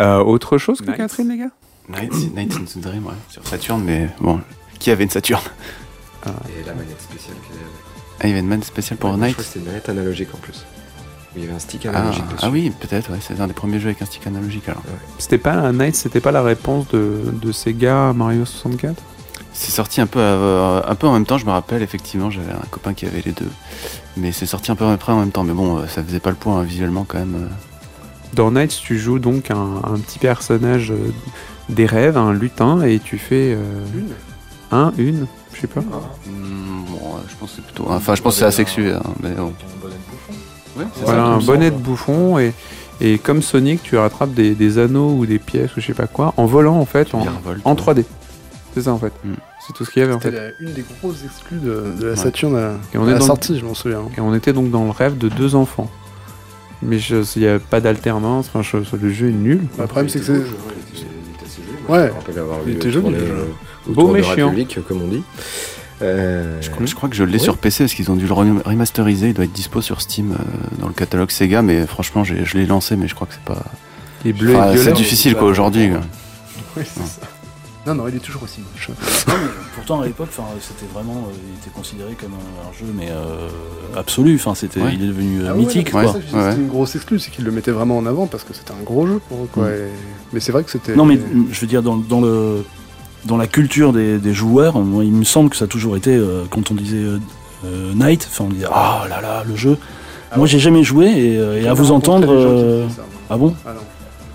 Euh, 0.00 0.18
autre 0.18 0.58
chose 0.58 0.80
que 0.80 0.86
Nice. 0.86 0.96
Catherine, 0.96 1.28
les 1.28 1.38
gars? 1.38 1.50
Night, 1.88 2.12
Night 2.34 2.52
in 2.54 2.64
the 2.64 2.78
Dream, 2.82 3.06
ouais, 3.06 3.12
sur 3.30 3.46
Saturn, 3.46 3.82
mais 3.82 4.08
bon, 4.20 4.40
qui 4.78 4.90
avait 4.90 5.04
une 5.04 5.10
Saturn. 5.10 5.40
Et 6.26 6.66
la 6.66 6.74
manette 6.74 7.00
spéciale 7.00 7.36
qu'il 7.46 7.56
y 7.56 7.58
avait. 7.58 7.66
Ah, 8.20 8.24
il 8.24 8.28
y 8.28 8.32
avait 8.32 8.40
une 8.40 8.48
manette 8.48 8.66
spéciale 8.66 8.98
pour 8.98 9.12
Je 9.12 9.16
Night 9.16 9.32
crois 9.32 9.44
que 9.44 9.48
c'était 9.48 9.60
une 9.60 9.66
manette 9.66 9.88
analogique 9.88 10.28
en 10.34 10.38
plus. 10.38 10.66
Il 11.36 11.42
y 11.42 11.44
avait 11.44 11.54
un 11.54 11.58
stick 11.58 11.86
ah, 11.86 11.90
analogique 11.90 12.24
dessus. 12.26 12.38
ah 12.42 12.50
oui, 12.50 12.70
peut-être, 12.70 13.10
ouais, 13.12 13.18
c'est 13.20 13.38
un 13.40 13.46
des 13.46 13.52
premiers 13.52 13.78
jeux 13.80 13.88
avec 13.88 14.02
un 14.02 14.06
stick 14.06 14.26
analogique 14.26 14.68
alors. 14.68 14.82
C'était 15.18 15.38
pas 15.38 15.52
un 15.52 15.72
Night, 15.72 15.94
c'était 15.94 16.20
pas 16.20 16.32
la 16.32 16.42
réponse 16.42 16.88
de, 16.88 17.20
de 17.32 17.52
Sega 17.52 18.10
à 18.10 18.12
Mario 18.12 18.44
64 18.44 18.94
C'est 19.52 19.70
sorti 19.70 20.00
un 20.00 20.06
peu, 20.06 20.18
euh, 20.20 20.80
un 20.86 20.94
peu 20.94 21.06
en 21.06 21.12
même 21.12 21.26
temps, 21.26 21.38
je 21.38 21.46
me 21.46 21.50
rappelle, 21.50 21.82
effectivement, 21.82 22.30
j'avais 22.30 22.52
un 22.52 22.66
copain 22.70 22.94
qui 22.94 23.06
avait 23.06 23.22
les 23.24 23.32
deux. 23.32 23.50
Mais 24.16 24.32
c'est 24.32 24.46
sorti 24.46 24.70
un 24.72 24.76
peu 24.76 24.86
après 24.86 25.12
en 25.12 25.20
même 25.20 25.30
temps, 25.30 25.44
mais 25.44 25.52
bon, 25.52 25.78
euh, 25.78 25.86
ça 25.86 26.02
faisait 26.02 26.20
pas 26.20 26.30
le 26.30 26.36
point 26.36 26.58
hein, 26.60 26.62
visuellement 26.64 27.04
quand 27.06 27.18
même. 27.18 27.34
euh. 27.36 27.48
Dans 28.34 28.50
Night, 28.50 28.70
tu 28.82 28.98
joues 28.98 29.18
donc 29.18 29.50
un, 29.50 29.80
un 29.84 29.98
petit 29.98 30.18
personnage 30.18 30.90
euh, 30.90 31.12
des 31.68 31.86
rêves, 31.86 32.16
un 32.16 32.32
lutin, 32.32 32.82
et 32.82 32.98
tu 32.98 33.18
fais 33.18 33.54
euh, 33.54 33.84
Une 33.94 34.08
un, 34.70 34.92
une, 34.98 35.26
je 35.54 35.60
sais 35.62 35.66
pas. 35.66 35.80
Hmm, 35.80 36.84
bon, 36.90 36.96
euh, 37.16 37.20
je 37.28 37.34
pense 37.36 37.50
que 37.50 37.56
c'est 37.56 37.64
plutôt. 37.64 37.86
Enfin, 37.88 38.14
je 38.14 38.20
pense 38.22 38.34
que 38.34 38.40
c'est 38.40 38.44
asexué, 38.44 38.92
hein, 38.92 39.02
mais 39.22 39.30
bon. 39.30 39.54
Ouais, 40.78 40.84
Voilà, 41.04 41.22
ça. 41.22 41.26
un 41.28 41.38
bonnet 41.38 41.70
de 41.70 41.76
bouffon, 41.76 42.38
et, 42.38 42.52
et 43.00 43.18
comme 43.18 43.42
Sonic, 43.42 43.82
tu 43.82 43.96
rattrapes 43.96 44.32
des, 44.34 44.54
des 44.54 44.78
anneaux 44.78 45.10
ou 45.12 45.26
des 45.26 45.38
pièces 45.38 45.76
ou 45.76 45.80
je 45.80 45.86
sais 45.86 45.94
pas 45.94 46.06
quoi, 46.06 46.32
en 46.36 46.46
volant 46.46 46.76
en 46.78 46.84
fait, 46.86 47.14
en, 47.14 47.20
Virevolt, 47.22 47.60
en 47.64 47.74
ouais. 47.74 47.76
3D. 47.80 48.04
C'est 48.74 48.82
ça 48.82 48.92
en 48.92 48.98
fait. 48.98 49.12
Mm. 49.24 49.32
C'est 49.66 49.72
tout 49.74 49.84
ce 49.84 49.90
qu'il 49.90 50.00
y 50.00 50.04
avait 50.04 50.14
en 50.14 50.20
fait. 50.20 50.30
la- 50.30 50.50
une 50.60 50.72
des 50.72 50.84
grosses 51.00 51.24
exclus 51.24 51.58
de, 51.58 51.84
de 51.98 52.04
la 52.06 52.10
Ouais. 52.12 52.16
Saturn 52.16 52.54
à, 52.56 52.72
Et 52.94 52.98
on 52.98 53.04
à 53.06 53.08
est 53.08 53.12
la 53.14 53.18
dans- 53.18 53.24
sortie, 53.26 53.58
je 53.58 53.64
m'en 53.64 53.74
souviens. 53.74 54.02
Et 54.16 54.20
on 54.20 54.34
était 54.34 54.52
donc 54.52 54.70
dans 54.70 54.84
le 54.84 54.90
rêve 54.90 55.18
de 55.18 55.28
deux 55.28 55.54
enfants. 55.54 55.90
Mais 56.80 56.98
je- 57.00 57.16
il 57.36 57.42
n'y 57.42 57.48
a 57.48 57.58
pas 57.58 57.80
d'alternance, 57.80 58.50
enfin, 58.54 58.62
je- 58.62 58.96
le 58.96 59.10
jeu 59.10 59.28
est 59.28 59.32
nul. 59.32 59.62
Le 59.78 59.86
problème, 59.86 60.08
c'est 60.08 60.20
que 60.20 60.24
c'est. 60.26 60.32
Il 60.32 60.38
était 60.38 61.44
assez 61.44 61.62
joli. 61.62 61.78
Ouais. 61.88 62.12
Il 62.66 62.72
était 62.74 62.90
joli, 62.90 63.10
jeu. 63.10 63.16
euh, 63.20 63.44
Beau. 63.92 64.08
République, 64.12 64.78
comme 64.86 65.02
on 65.02 65.08
dit. 65.08 65.22
Euh, 66.02 66.58
Je 66.60 66.70
crois, 66.70 66.86
je 66.86 66.94
crois 66.94 67.08
que 67.08 67.16
je 67.16 67.24
l'ai 67.24 67.32
Ouais. 67.34 67.38
sur 67.38 67.56
PC 67.58 67.84
parce 67.84 67.94
qu'ils 67.94 68.10
ont 68.10 68.16
dû 68.16 68.26
le 68.26 68.32
rem- 68.32 68.62
remasteriser. 68.64 69.28
Il 69.28 69.34
doit 69.34 69.44
être 69.44 69.52
dispo 69.52 69.80
sur 69.82 70.00
Steam 70.00 70.32
euh, 70.32 70.36
dans 70.80 70.86
le 70.88 70.92
catalogue 70.94 71.30
Sega, 71.30 71.62
mais 71.62 71.86
franchement, 71.86 72.22
j'ai- 72.24 72.44
je 72.44 72.56
l'ai 72.56 72.66
lancé, 72.66 72.96
mais 72.96 73.08
je 73.08 73.14
crois 73.14 73.26
que 73.26 73.34
c'est 73.34 73.42
pas. 73.44 73.62
Il 74.24 74.30
est 74.30 74.32
bleu 74.32 74.56
Enfin, 74.56 74.72
et 74.72 74.76
c'est 74.78 74.92
difficile 74.92 75.34
quoi 75.34 75.48
aujourd'hui. 75.48 75.90
Oui, 76.76 76.82
c'est 76.84 77.00
ça. 77.00 77.20
Non, 77.86 77.94
non, 77.94 78.08
il 78.08 78.16
est 78.16 78.20
toujours 78.20 78.42
aussi 78.42 78.60
moche. 78.60 78.90
Non, 79.26 79.34
mais 79.40 79.48
pourtant 79.74 80.02
à 80.02 80.06
l'époque, 80.06 80.28
c'était 80.60 80.84
vraiment, 80.92 81.26
euh, 81.28 81.36
il 81.48 81.58
était 81.58 81.70
considéré 81.74 82.12
comme 82.20 82.32
un, 82.34 82.68
un 82.68 82.72
jeu 82.78 82.92
mais 82.94 83.08
euh, 83.10 83.48
absolu. 83.96 84.34
Enfin, 84.34 84.54
c'était, 84.54 84.80
Ouais. 84.82 84.90
il 84.92 85.02
est 85.02 85.06
devenu 85.06 85.40
euh, 85.40 85.48
Ah 85.50 85.54
mythique 85.54 85.92
ouais. 85.94 86.04
C'était 86.06 86.60
une 86.60 86.68
grosse 86.68 86.94
exclue, 86.96 87.18
c'est 87.18 87.30
qu'ils 87.30 87.44
le 87.46 87.50
mettaient 87.50 87.70
vraiment 87.70 87.96
en 87.96 88.04
avant 88.04 88.26
parce 88.26 88.44
que 88.44 88.52
c'était 88.52 88.72
un 88.72 88.82
gros 88.84 89.06
jeu 89.06 89.20
pour 89.28 89.44
eux. 89.44 89.48
Quoi, 89.50 89.64
Mm. 89.64 89.68
et- 89.68 89.88
Mais 90.34 90.40
c'est 90.40 90.52
vrai 90.52 90.62
que 90.64 90.70
c'était. 90.70 90.94
Non, 90.94 91.06
mais 91.06 91.18
je 91.50 91.60
veux 91.60 91.66
dire 91.66 91.82
dans, 91.82 91.96
dans 91.96 92.20
le 92.20 92.64
dans 93.24 93.36
la 93.36 93.46
culture 93.46 93.92
des, 93.92 94.18
des 94.18 94.34
joueurs, 94.34 94.74
il 94.76 95.12
me 95.12 95.24
semble 95.24 95.50
que 95.50 95.56
ça 95.56 95.64
a 95.66 95.68
toujours 95.68 95.96
été 95.96 96.14
euh, 96.14 96.44
quand 96.50 96.70
on 96.70 96.74
disait 96.74 96.96
euh, 96.96 97.18
euh, 97.64 97.92
Night, 97.94 98.26
enfin 98.30 98.44
on 98.44 98.50
disait 98.50 98.66
ah 98.72 99.06
là 99.08 99.20
là 99.20 99.42
le 99.46 99.56
jeu. 99.56 99.76
Ah 100.30 100.36
moi 100.36 100.44
ouais. 100.44 100.48
j'ai 100.48 100.58
jamais 100.58 100.84
joué 100.84 101.06
et, 101.06 101.38
euh, 101.38 101.60
et 101.62 101.66
à 101.68 101.74
vous 101.74 101.90
entendre. 101.90 102.28
euh, 102.32 102.88
ça. 102.88 103.02
Ah 103.30 103.36
bon 103.36 103.54
Ah 103.66 103.72
non. 103.74 103.80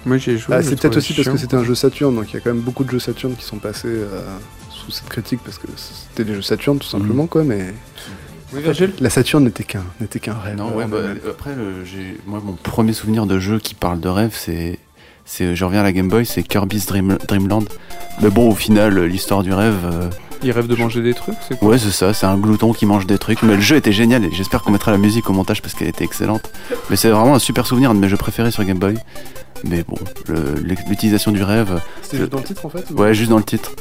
Moi 0.06 0.18
j'ai 0.18 0.38
joué. 0.38 0.56
Ah, 0.56 0.62
c'est 0.64 0.76
peut-être 0.80 0.98
aussi 0.98 1.14
parce 1.14 1.30
que 1.30 1.38
c'était 1.38 1.56
un 1.56 1.64
jeu 1.64 1.76
Saturn, 1.76 2.14
donc 2.16 2.26
il 2.32 2.34
y 2.34 2.38
a 2.38 2.40
quand 2.42 2.50
même 2.54 2.62
beaucoup 2.62 2.84
de 2.84 2.90
jeux 2.92 3.00
Saturn 3.00 3.36
qui 3.36 3.46
sont 3.46 3.58
passés 3.58 3.88
euh, 3.88 4.22
sous 4.70 4.92
cette 4.92 5.08
critique 5.08 5.40
parce 5.46 5.58
que 5.58 5.68
c'était 5.76 6.26
des 6.26 6.36
jeux 6.36 6.42
Saturn 6.42 6.78
tout 6.78 6.88
simplement, 6.88 7.26
quoi. 7.28 7.44
Mais 7.46 7.74
Oui, 8.54 8.62
la 9.00 9.10
Saturn 9.10 9.44
n'était 9.46 9.64
qu'un 9.64 9.84
n'était 10.02 10.20
qu'un 10.20 10.34
rêve. 10.34 10.58
Non, 10.58 10.76
ouais, 10.76 10.84
en 10.84 10.90
bah, 10.90 10.98
après, 11.30 11.56
le- 11.56 11.86
j'ai- 11.86 12.20
moi, 12.28 12.42
mon 12.44 12.54
premier 12.54 12.92
souvenir 12.94 13.26
de 13.26 13.40
jeu 13.40 13.60
qui 13.60 13.76
parle 13.76 14.00
de 14.02 14.10
rêve, 14.10 14.34
c'est. 14.36 14.78
C'est 15.26 15.56
je 15.56 15.66
reviens 15.66 15.80
à 15.82 15.84
la 15.84 15.92
Game 15.94 16.10
Boy, 16.10 16.26
c'est 16.26 16.44
Kirby's 16.44 16.86
Dream, 16.86 17.18
Dreamland. 17.28 17.66
Mais 18.22 18.30
bon, 18.30 18.50
au 18.50 18.56
final, 18.56 19.04
l'histoire 19.06 19.44
du 19.44 19.54
rêve. 19.54 19.76
euh, 19.86 20.10
Il 20.44 20.52
rêve 20.52 20.68
de 20.68 20.76
manger 20.76 21.02
des 21.02 21.14
trucs, 21.14 21.36
c'est 21.48 21.58
quoi 21.58 21.70
Ouais, 21.70 21.78
c'est 21.78 21.92
ça, 21.92 22.14
c'est 22.14 22.26
un 22.26 22.38
glouton 22.38 22.74
qui 22.74 22.86
mange 22.86 23.08
des 23.08 23.18
trucs. 23.18 23.42
Mais 23.44 23.56
le 23.56 23.62
jeu 23.62 23.76
était 23.78 23.92
génial 23.94 24.24
et 24.26 24.32
j'espère 24.32 24.62
qu'on 24.62 24.72
mettra 24.72 24.92
la 24.92 24.98
musique 24.98 25.30
au 25.30 25.34
montage 25.34 25.62
parce 25.62 25.74
qu'elle 25.74 25.88
était 25.88 26.04
excellente. 26.04 26.52
Mais 26.90 26.96
c'est 26.96 27.10
vraiment 27.10 27.36
un 27.36 27.40
super 27.40 27.66
souvenir, 27.66 27.90
un 27.92 27.96
de 27.96 28.00
mes 28.00 28.10
jeux 28.10 28.18
préférés 28.18 28.52
sur 28.52 28.64
Game 28.66 28.78
Boy. 28.80 28.96
Mais 29.64 29.84
bon, 29.84 29.96
l'utilisation 30.88 31.32
du 31.32 31.42
rêve, 31.42 31.80
C'était 32.02 32.18
juste 32.18 32.32
dans 32.32 32.40
le 32.40 32.44
titre 32.44 32.66
en 32.66 32.70
fait 32.70 32.86
ou- 32.92 32.96
ouais, 32.96 33.14
juste 33.14 33.30
dans 33.30 33.38
le 33.38 33.44
titre. 33.46 33.72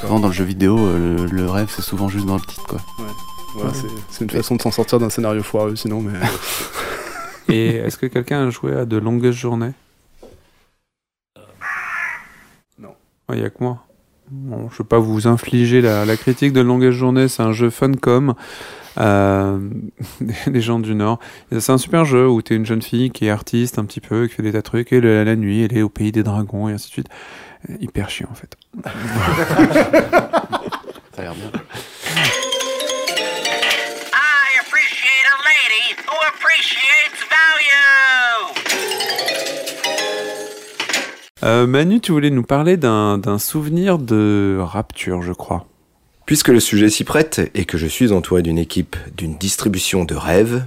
Souvent 0.00 0.20
dans 0.20 0.28
le 0.28 0.32
jeu 0.32 0.44
vidéo, 0.44 0.78
euh, 0.78 1.16
le, 1.18 1.26
le 1.26 1.50
rêve, 1.50 1.68
c'est 1.74 1.82
souvent 1.82 2.08
juste 2.08 2.26
dans 2.26 2.36
le 2.36 2.40
titre, 2.40 2.64
quoi. 2.68 2.80
C'est- 3.74 3.86
c'est 4.10 4.24
une 4.24 4.30
façon 4.30 4.54
de 4.54 4.62
s'en 4.62 4.70
sortir 4.70 5.00
d'un 5.00 5.10
scénario 5.10 5.42
foireux 5.42 5.74
sinon, 5.76 6.00
mais. 6.00 6.12
Et 7.52 7.76
est-ce 7.78 7.96
que 7.98 8.06
quelqu'un 8.06 8.46
a 8.46 8.50
joué 8.50 8.72
à 8.76 8.84
de 8.84 8.96
longues 8.96 9.30
journées 9.32 9.72
Non. 12.78 12.94
Il 13.34 13.40
n'y 13.40 13.46
a 13.46 13.50
que 13.50 13.62
moi. 13.62 13.84
Bon, 14.30 14.68
je 14.70 14.74
ne 14.74 14.78
veux 14.78 14.84
pas 14.84 14.98
vous 14.98 15.26
infliger 15.26 15.80
la, 15.82 16.04
la 16.06 16.16
critique 16.16 16.52
de 16.54 16.60
Longuest 16.62 16.96
Journée, 16.96 17.28
c'est 17.28 17.42
un 17.42 17.52
jeu 17.52 17.68
Funcom, 17.68 18.34
euh, 18.98 19.58
des, 20.46 20.60
gens 20.62 20.78
du 20.78 20.94
Nord. 20.94 21.18
C'est 21.50 21.72
un 21.72 21.76
super 21.76 22.04
jeu 22.06 22.26
où 22.28 22.40
tu 22.40 22.54
es 22.54 22.56
une 22.56 22.64
jeune 22.64 22.80
fille 22.80 23.10
qui 23.10 23.26
est 23.26 23.30
artiste 23.30 23.78
un 23.78 23.84
petit 23.84 24.00
peu, 24.00 24.26
qui 24.28 24.34
fait 24.36 24.42
des 24.42 24.52
tas 24.52 24.58
de 24.58 24.62
trucs, 24.62 24.90
et 24.92 25.00
le- 25.00 25.22
la 25.24 25.36
nuit, 25.36 25.62
elle 25.64 25.76
est 25.76 25.82
au 25.82 25.90
pays 25.90 26.12
des 26.12 26.22
dragons, 26.22 26.68
et 26.68 26.72
ainsi 26.72 26.86
de 26.88 26.92
suite. 26.92 27.08
Euh, 27.68 27.74
Hyper 27.80 28.08
chiant 28.08 28.28
en 28.30 28.34
fait. 28.34 28.56
Ça 28.82 28.90
a 31.18 31.22
l'air 31.22 31.34
bien. 31.34 31.50
I 34.14 34.58
appreciate 34.60 35.26
a 35.28 35.36
lady 35.44 35.94
who 36.06 36.16
appreciates 36.28 37.20
value. 37.28 38.61
Euh, 41.44 41.66
Manu, 41.66 42.00
tu 42.00 42.12
voulais 42.12 42.30
nous 42.30 42.44
parler 42.44 42.76
d'un 42.76 43.38
souvenir 43.38 43.98
de 43.98 44.58
rapture, 44.60 45.22
je 45.22 45.32
crois. 45.32 45.66
Puisque 46.24 46.48
le 46.48 46.60
sujet 46.60 46.88
s'y 46.88 47.02
prête 47.02 47.50
et 47.54 47.64
que 47.64 47.76
je 47.76 47.88
suis 47.88 48.12
entouré 48.12 48.42
d'une 48.42 48.58
équipe 48.58 48.96
d'une 49.16 49.36
distribution 49.36 50.04
de 50.04 50.14
rêves, 50.14 50.64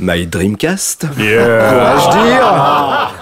My 0.00 0.26
Dreamcast, 0.26 1.06
pourrais-je 1.06 2.10
dire 2.26 3.14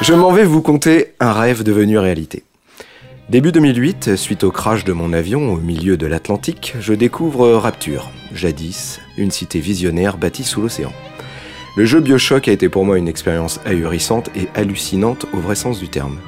Je 0.00 0.14
m'en 0.14 0.32
vais 0.32 0.44
vous 0.44 0.62
conter 0.62 1.12
un 1.20 1.32
rêve 1.32 1.62
devenu 1.62 1.98
réalité. 1.98 2.44
Début 3.28 3.52
2008, 3.52 4.16
suite 4.16 4.42
au 4.42 4.50
crash 4.50 4.84
de 4.84 4.92
mon 4.92 5.12
avion 5.12 5.52
au 5.52 5.56
milieu 5.56 5.98
de 5.98 6.06
l'Atlantique, 6.06 6.74
je 6.80 6.94
découvre 6.94 7.52
Rapture, 7.52 8.10
jadis 8.34 9.00
une 9.18 9.30
cité 9.30 9.60
visionnaire 9.60 10.16
bâtie 10.16 10.44
sous 10.44 10.62
l'océan. 10.62 10.92
Le 11.76 11.84
jeu 11.84 11.98
Bioshock 11.98 12.46
a 12.46 12.52
été 12.52 12.68
pour 12.68 12.84
moi 12.84 12.98
une 12.98 13.08
expérience 13.08 13.58
ahurissante 13.64 14.30
et 14.36 14.48
hallucinante 14.54 15.26
au 15.32 15.38
vrai 15.38 15.56
sens 15.56 15.80
du 15.80 15.88
terme. 15.88 16.18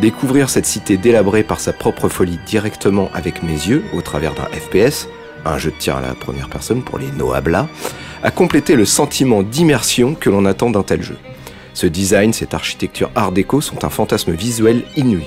Découvrir 0.00 0.48
cette 0.48 0.66
cité 0.66 0.96
délabrée 0.96 1.42
par 1.42 1.58
sa 1.58 1.72
propre 1.72 2.08
folie 2.08 2.38
directement 2.46 3.10
avec 3.12 3.42
mes 3.42 3.54
yeux, 3.54 3.82
au 3.92 4.02
travers 4.02 4.34
d'un 4.34 4.44
FPS, 4.44 5.08
un 5.44 5.58
jeu 5.58 5.72
de 5.72 5.76
tir 5.76 5.96
à 5.96 6.00
la 6.00 6.14
première 6.14 6.48
personne 6.48 6.82
pour 6.82 7.00
les 7.00 7.10
Noabla, 7.10 7.68
a 8.22 8.30
complété 8.30 8.76
le 8.76 8.84
sentiment 8.84 9.42
d'immersion 9.42 10.14
que 10.14 10.30
l'on 10.30 10.44
attend 10.46 10.70
d'un 10.70 10.84
tel 10.84 11.02
jeu. 11.02 11.16
Ce 11.74 11.88
design, 11.88 12.32
cette 12.32 12.54
architecture 12.54 13.10
art 13.16 13.32
déco 13.32 13.60
sont 13.60 13.84
un 13.84 13.90
fantasme 13.90 14.32
visuel 14.32 14.84
inouï. 14.96 15.26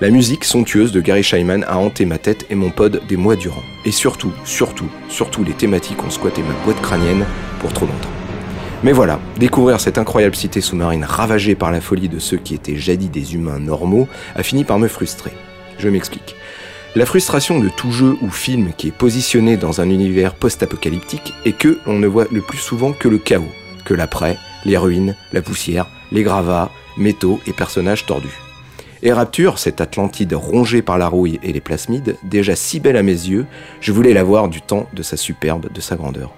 La 0.00 0.10
musique 0.10 0.44
somptueuse 0.44 0.92
de 0.92 1.00
Gary 1.00 1.24
Scheinman 1.24 1.64
a 1.64 1.76
hanté 1.76 2.04
ma 2.04 2.18
tête 2.18 2.46
et 2.50 2.54
mon 2.54 2.70
pod 2.70 3.02
des 3.08 3.16
mois 3.16 3.34
durant. 3.34 3.62
Et 3.84 3.90
surtout, 3.90 4.32
surtout, 4.44 4.88
surtout 5.08 5.42
les 5.42 5.54
thématiques 5.54 6.02
ont 6.04 6.10
squatté 6.10 6.42
ma 6.42 6.54
boîte 6.64 6.80
crânienne 6.80 7.26
pour 7.58 7.72
trop 7.72 7.86
longtemps. 7.86 8.19
Mais 8.82 8.92
voilà, 8.92 9.20
découvrir 9.36 9.78
cette 9.78 9.98
incroyable 9.98 10.34
cité 10.34 10.62
sous-marine 10.62 11.04
ravagée 11.04 11.54
par 11.54 11.70
la 11.70 11.82
folie 11.82 12.08
de 12.08 12.18
ceux 12.18 12.38
qui 12.38 12.54
étaient 12.54 12.76
jadis 12.76 13.10
des 13.10 13.34
humains 13.34 13.58
normaux 13.58 14.08
a 14.34 14.42
fini 14.42 14.64
par 14.64 14.78
me 14.78 14.88
frustrer. 14.88 15.32
Je 15.78 15.90
m'explique. 15.90 16.34
La 16.96 17.04
frustration 17.04 17.60
de 17.60 17.68
tout 17.68 17.92
jeu 17.92 18.16
ou 18.22 18.30
film 18.30 18.72
qui 18.74 18.88
est 18.88 18.96
positionné 18.96 19.58
dans 19.58 19.82
un 19.82 19.90
univers 19.90 20.34
post-apocalyptique 20.34 21.34
est 21.44 21.52
que 21.52 21.78
l'on 21.86 21.98
ne 21.98 22.06
voit 22.06 22.24
le 22.32 22.40
plus 22.40 22.58
souvent 22.58 22.92
que 22.92 23.08
le 23.08 23.18
chaos, 23.18 23.52
que 23.84 23.92
l'après, 23.92 24.38
les 24.64 24.78
ruines, 24.78 25.14
la 25.34 25.42
poussière, 25.42 25.86
les 26.10 26.22
gravats, 26.22 26.70
métaux 26.96 27.38
et 27.46 27.52
personnages 27.52 28.06
tordus. 28.06 28.40
Et 29.02 29.12
Rapture, 29.12 29.58
cette 29.58 29.82
Atlantide 29.82 30.32
rongée 30.32 30.80
par 30.80 30.96
la 30.96 31.06
rouille 31.06 31.38
et 31.42 31.52
les 31.52 31.60
plasmides, 31.60 32.16
déjà 32.22 32.56
si 32.56 32.80
belle 32.80 32.96
à 32.96 33.02
mes 33.02 33.12
yeux, 33.12 33.46
je 33.82 33.92
voulais 33.92 34.14
la 34.14 34.24
voir 34.24 34.48
du 34.48 34.62
temps 34.62 34.88
de 34.94 35.02
sa 35.02 35.18
superbe, 35.18 35.70
de 35.70 35.80
sa 35.82 35.96
grandeur. 35.96 36.32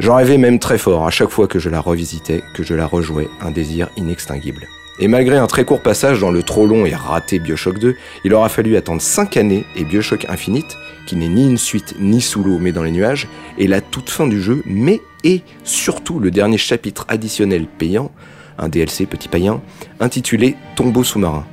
J'en 0.00 0.16
rêvais 0.16 0.38
même 0.38 0.58
très 0.58 0.78
fort 0.78 1.06
à 1.06 1.10
chaque 1.10 1.28
fois 1.28 1.46
que 1.46 1.58
je 1.58 1.68
la 1.68 1.78
revisitais, 1.78 2.42
que 2.54 2.62
je 2.62 2.72
la 2.72 2.86
rejouais, 2.86 3.28
un 3.42 3.50
désir 3.50 3.90
inextinguible. 3.98 4.66
Et 4.98 5.08
malgré 5.08 5.36
un 5.36 5.46
très 5.46 5.66
court 5.66 5.82
passage 5.82 6.20
dans 6.20 6.30
le 6.30 6.42
trop 6.42 6.64
long 6.64 6.86
et 6.86 6.94
raté 6.94 7.38
Bioshock 7.38 7.78
2, 7.78 7.96
il 8.24 8.32
aura 8.32 8.48
fallu 8.48 8.78
attendre 8.78 9.02
5 9.02 9.36
années 9.36 9.66
et 9.76 9.84
Bioshock 9.84 10.24
Infinite, 10.30 10.78
qui 11.04 11.16
n'est 11.16 11.28
ni 11.28 11.50
une 11.50 11.58
suite 11.58 11.96
ni 12.00 12.22
sous 12.22 12.42
l'eau 12.42 12.58
mais 12.58 12.72
dans 12.72 12.82
les 12.82 12.92
nuages, 12.92 13.28
est 13.58 13.66
la 13.66 13.82
toute 13.82 14.08
fin 14.08 14.26
du 14.26 14.40
jeu, 14.40 14.62
mais 14.64 15.02
et 15.22 15.42
surtout 15.64 16.18
le 16.18 16.30
dernier 16.30 16.56
chapitre 16.56 17.04
additionnel 17.08 17.66
payant, 17.66 18.10
un 18.56 18.70
DLC 18.70 19.04
petit 19.04 19.28
païen, 19.28 19.60
intitulé 20.00 20.56
Tombeau 20.76 21.04
sous-marin, 21.04 21.44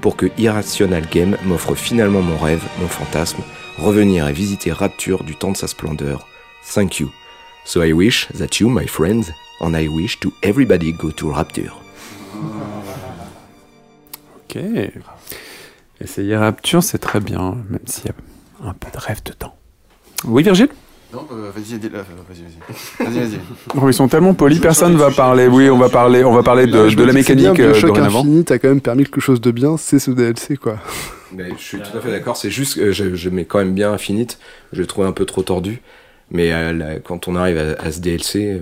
pour 0.00 0.14
que 0.14 0.26
Irrational 0.38 1.02
Game 1.10 1.36
m'offre 1.44 1.74
finalement 1.74 2.22
mon 2.22 2.38
rêve, 2.38 2.62
mon 2.80 2.86
fantasme, 2.86 3.42
revenir 3.78 4.28
et 4.28 4.32
visiter 4.32 4.70
Rapture 4.70 5.24
du 5.24 5.34
temps 5.34 5.50
de 5.50 5.56
sa 5.56 5.66
splendeur. 5.66 6.28
Thank 6.72 7.00
you. 7.00 7.10
So 7.66 7.82
I 7.82 7.92
wish 7.92 8.28
that 8.38 8.60
you, 8.60 8.68
my 8.68 8.86
friends, 8.86 9.32
and 9.60 9.74
I 9.74 9.88
wish 9.88 10.20
to 10.20 10.32
everybody 10.40 10.92
go 10.92 11.10
to 11.10 11.32
Rapture. 11.32 11.72
Ok. 14.36 14.56
Essayer 16.00 16.36
Rapture, 16.36 16.84
c'est 16.84 16.98
très 16.98 17.18
bien, 17.18 17.56
même 17.68 17.80
s'il 17.86 18.06
y 18.06 18.08
a 18.10 18.68
un 18.68 18.72
peu 18.72 18.88
de 18.92 18.98
rêve 18.98 19.20
dedans. 19.24 19.52
Oui, 20.24 20.44
Virgile? 20.44 20.68
Non, 21.12 21.26
euh, 21.32 21.50
vas-y, 21.54 21.74
euh, 21.74 21.88
vas-y, 22.28 22.42
vas-y. 22.42 23.04
Vas-y, 23.04 23.18
vas-y. 23.30 23.40
Oh, 23.82 23.88
Ils 23.88 23.94
sont 23.94 24.06
tellement 24.06 24.34
polis, 24.34 24.60
personne 24.60 24.94
va 24.96 25.10
parler. 25.10 25.48
Oui, 25.48 25.68
on 25.68 25.78
va 25.78 25.88
parler, 25.88 26.22
on 26.22 26.32
va 26.32 26.44
parler 26.44 26.66
de, 26.66 26.70
de 26.72 27.02
la 27.02 27.12
dis 27.12 27.24
que 27.24 27.32
mécanique 27.32 27.58
euh, 27.60 27.80
dorénavant. 27.80 28.20
Infinite 28.20 28.50
a 28.52 28.58
quand 28.60 28.68
même 28.68 28.80
permis 28.80 29.04
quelque 29.04 29.20
chose 29.20 29.40
de 29.40 29.50
bien, 29.50 29.76
c'est 29.76 29.98
ce 29.98 30.12
DLC 30.12 30.56
quoi. 30.56 30.76
Mais 31.32 31.50
je 31.58 31.62
suis 31.62 31.78
tout 31.78 31.96
à 31.96 32.00
fait 32.00 32.12
d'accord. 32.12 32.36
C'est 32.36 32.50
juste 32.50 32.76
que 32.76 32.92
je, 32.92 33.16
je 33.16 33.28
mets 33.30 33.44
quand 33.44 33.58
même 33.58 33.74
bien 33.74 33.92
Infinite. 33.92 34.38
Je 34.72 34.80
le 34.80 34.86
trouvais 34.86 35.08
un 35.08 35.12
peu 35.12 35.24
trop 35.24 35.42
tordu. 35.42 35.80
Mais 36.30 36.52
euh, 36.52 36.72
là, 36.72 36.98
quand 36.98 37.28
on 37.28 37.36
arrive 37.36 37.58
à, 37.58 37.80
à 37.82 37.92
ce 37.92 38.00
DLC, 38.00 38.52
euh, 38.52 38.60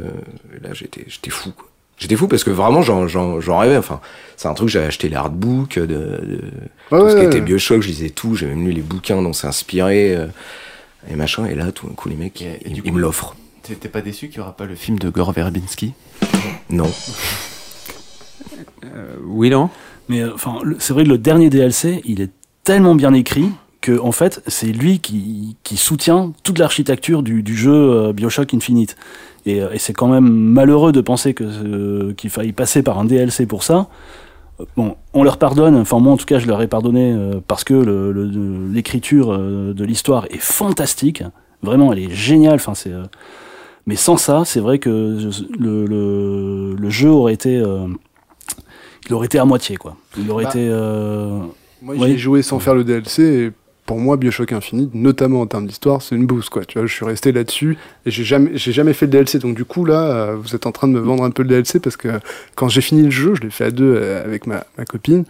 là 0.62 0.70
j'étais 0.74 1.04
j'étais 1.08 1.30
fou. 1.30 1.50
quoi. 1.56 1.66
J'étais 1.96 2.16
fou 2.16 2.26
parce 2.28 2.42
que 2.44 2.50
vraiment 2.50 2.82
j'en- 2.82 3.06
j'en 3.08 3.40
j'en 3.40 3.58
rêvais. 3.58 3.76
Enfin, 3.76 4.00
c'est 4.36 4.48
un 4.48 4.54
truc 4.54 4.68
j'avais 4.68 4.86
acheté 4.86 5.08
les 5.08 5.16
artbooks 5.16 5.78
de, 5.78 5.86
de 5.86 6.40
Ouais, 6.90 6.98
tout 7.00 7.08
ce 7.08 7.14
qui 7.14 7.20
ouais, 7.20 7.26
était. 7.26 7.40
Bioshock. 7.40 7.80
Je 7.82 7.88
lisais 7.88 8.10
tout. 8.10 8.34
J'ai 8.34 8.46
même 8.46 8.64
lu 8.66 8.72
les 8.72 8.82
bouquins 8.82 9.22
dont 9.22 9.32
c'est 9.32 9.46
inspiré 9.46 10.14
euh, 10.14 10.26
et 11.10 11.14
machin. 11.16 11.46
Et 11.46 11.54
là, 11.54 11.72
tout 11.72 11.86
d'un 11.86 11.94
coup, 11.94 12.08
les 12.08 12.16
mecs, 12.16 12.42
Et- 12.42 12.60
ils, 12.66 12.72
du 12.74 12.80
ils 12.84 12.90
coup- 12.90 12.96
me 12.96 13.00
l'offrent. 13.00 13.36
T'es 13.62 13.88
pas 13.88 14.02
déçu 14.02 14.28
qu'il 14.28 14.38
y 14.38 14.40
aura 14.40 14.54
pas 14.54 14.66
le 14.66 14.74
film 14.74 14.98
de 14.98 15.08
Gore 15.08 15.32
Verbinski? 15.32 15.94
Non. 16.68 16.90
Euh, 18.84 19.14
oui, 19.24 19.48
non 19.50 19.70
Mais 20.08 20.20
euh, 20.20 20.32
enfin, 20.34 20.58
c'est 20.78 20.92
vrai 20.92 21.04
que 21.04 21.08
le 21.08 21.18
dernier 21.18 21.48
DLC, 21.50 22.02
il 22.04 22.20
est 22.20 22.30
tellement 22.62 22.94
bien 22.94 23.14
écrit 23.14 23.48
que 23.84 23.98
en 24.00 24.12
fait, 24.12 24.42
c'est 24.46 24.66
lui 24.72 24.98
qui, 24.98 25.56
qui 25.62 25.76
soutient 25.76 26.32
toute 26.42 26.58
l'architecture 26.58 27.22
du, 27.22 27.42
du 27.42 27.54
jeu 27.56 27.72
euh, 27.72 28.12
Bioshock 28.14 28.54
Infinite. 28.54 28.96
Et, 29.46 29.60
euh, 29.62 29.68
et 29.72 29.78
c'est 29.78 29.92
quand 29.92 30.08
même 30.08 30.26
malheureux 30.28 30.90
de 30.92 31.00
penser 31.02 31.34
que 31.34 31.44
euh, 31.44 32.14
qu'il 32.14 32.30
faille 32.30 32.52
passer 32.52 32.82
par 32.82 32.98
un 32.98 33.04
DLC 33.04 33.44
pour 33.46 33.62
ça. 33.62 33.88
Bon, 34.76 34.96
on 35.12 35.22
leur 35.22 35.36
pardonne. 35.36 35.74
Enfin, 35.76 35.98
moi, 35.98 36.12
en 36.12 36.16
tout 36.16 36.24
cas, 36.24 36.38
je 36.38 36.46
leur 36.46 36.62
ai 36.62 36.66
pardonné 36.68 37.12
euh, 37.12 37.40
parce 37.46 37.62
que 37.64 37.74
le- 37.74 38.10
le- 38.12 38.72
l'écriture 38.72 39.36
de 39.38 39.84
l'histoire 39.84 40.26
est 40.30 40.40
fantastique. 40.40 41.22
Vraiment, 41.62 41.92
elle 41.92 41.98
est 41.98 42.10
géniale. 42.14 42.54
Enfin, 42.54 42.74
c'est. 42.74 42.92
euh, 42.92 43.02
Mais 43.86 43.96
sans 43.96 44.16
ça, 44.16 44.44
c'est 44.46 44.60
vrai 44.60 44.78
que 44.78 45.18
le, 45.58 45.84
le, 46.76 46.90
jeu 46.90 47.10
aurait 47.10 47.34
été, 47.34 47.62
il 49.08 49.12
aurait 49.14 49.26
été 49.26 49.38
à 49.38 49.44
moitié, 49.44 49.76
quoi. 49.76 49.96
Il 50.16 50.30
aurait 50.30 50.44
Bah, 50.44 50.50
été. 50.50 50.68
Moi, 51.82 51.94
Oui. 51.98 52.06
j'y 52.08 52.12
ai 52.14 52.18
joué 52.18 52.40
sans 52.42 52.58
faire 52.60 52.74
le 52.74 52.82
DLC 52.84 53.22
et 53.22 53.52
pour 53.86 53.98
moi, 53.98 54.16
Bioshock 54.16 54.52
Infinite, 54.52 54.94
notamment 54.94 55.42
en 55.42 55.46
termes 55.46 55.66
d'histoire, 55.66 56.00
c'est 56.00 56.14
une 56.14 56.26
bouse, 56.26 56.48
quoi. 56.48 56.64
Tu 56.64 56.78
vois, 56.78 56.86
je 56.86 56.94
suis 56.94 57.04
resté 57.04 57.32
là-dessus 57.32 57.76
et 58.06 58.10
j'ai 58.10 58.24
jamais, 58.24 58.50
j'ai 58.54 58.72
jamais 58.72 58.94
fait 58.94 59.06
le 59.06 59.12
DLC. 59.12 59.38
Donc, 59.38 59.56
du 59.56 59.64
coup, 59.64 59.84
là, 59.84 60.00
euh, 60.00 60.36
vous 60.36 60.54
êtes 60.54 60.66
en 60.66 60.72
train 60.72 60.88
de 60.88 60.92
me 60.94 61.00
vendre 61.00 61.22
un 61.24 61.30
peu 61.30 61.42
le 61.42 61.48
DLC 61.48 61.80
parce 61.80 61.96
que 61.96 62.08
quand 62.54 62.68
j'ai 62.68 62.80
fini 62.80 63.02
le 63.02 63.10
jeu, 63.10 63.34
je 63.34 63.42
l'ai 63.42 63.50
fait 63.50 63.64
à 63.64 63.70
deux 63.70 63.94
euh, 63.96 64.24
avec 64.24 64.46
ma, 64.46 64.64
ma 64.78 64.84
copine. 64.86 65.24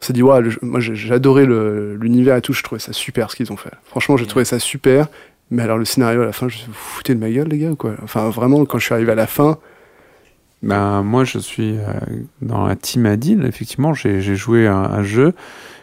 On 0.00 0.04
s'est 0.06 0.12
dit, 0.12 0.22
ouais, 0.22 0.40
le 0.40 0.52
moi, 0.62 0.80
j'ai 0.80 1.12
adoré 1.12 1.44
l'univers 1.44 2.36
et 2.36 2.40
tout. 2.40 2.52
Je 2.52 2.62
trouvais 2.62 2.78
ça 2.80 2.92
super 2.92 3.30
ce 3.30 3.36
qu'ils 3.36 3.52
ont 3.52 3.56
fait. 3.56 3.72
Franchement, 3.84 4.16
j'ai 4.16 4.26
trouvé 4.26 4.44
ça 4.44 4.58
super. 4.58 5.08
Mais 5.50 5.62
alors, 5.62 5.76
le 5.76 5.84
scénario 5.84 6.22
à 6.22 6.26
la 6.26 6.32
fin, 6.32 6.48
je 6.48 6.54
me 6.54 6.58
suis 6.58 6.66
dit, 6.66 6.68
vous 6.68 6.78
foutez 6.78 7.14
de 7.14 7.20
ma 7.20 7.30
gueule, 7.30 7.48
les 7.48 7.58
gars, 7.58 7.74
quoi? 7.76 7.94
Enfin, 8.02 8.30
vraiment, 8.30 8.64
quand 8.64 8.78
je 8.78 8.84
suis 8.84 8.94
arrivé 8.94 9.12
à 9.12 9.16
la 9.16 9.26
fin, 9.26 9.58
Ben, 10.62 11.02
moi, 11.02 11.24
je 11.24 11.38
suis 11.38 11.76
euh, 11.78 11.92
dans 12.42 12.66
la 12.66 12.76
team 12.76 13.06
Adil. 13.06 13.44
Effectivement, 13.46 13.94
j'ai 13.94 14.20
j'ai 14.20 14.36
joué 14.36 14.66
à 14.66 14.76
un 14.76 15.02
jeu. 15.02 15.32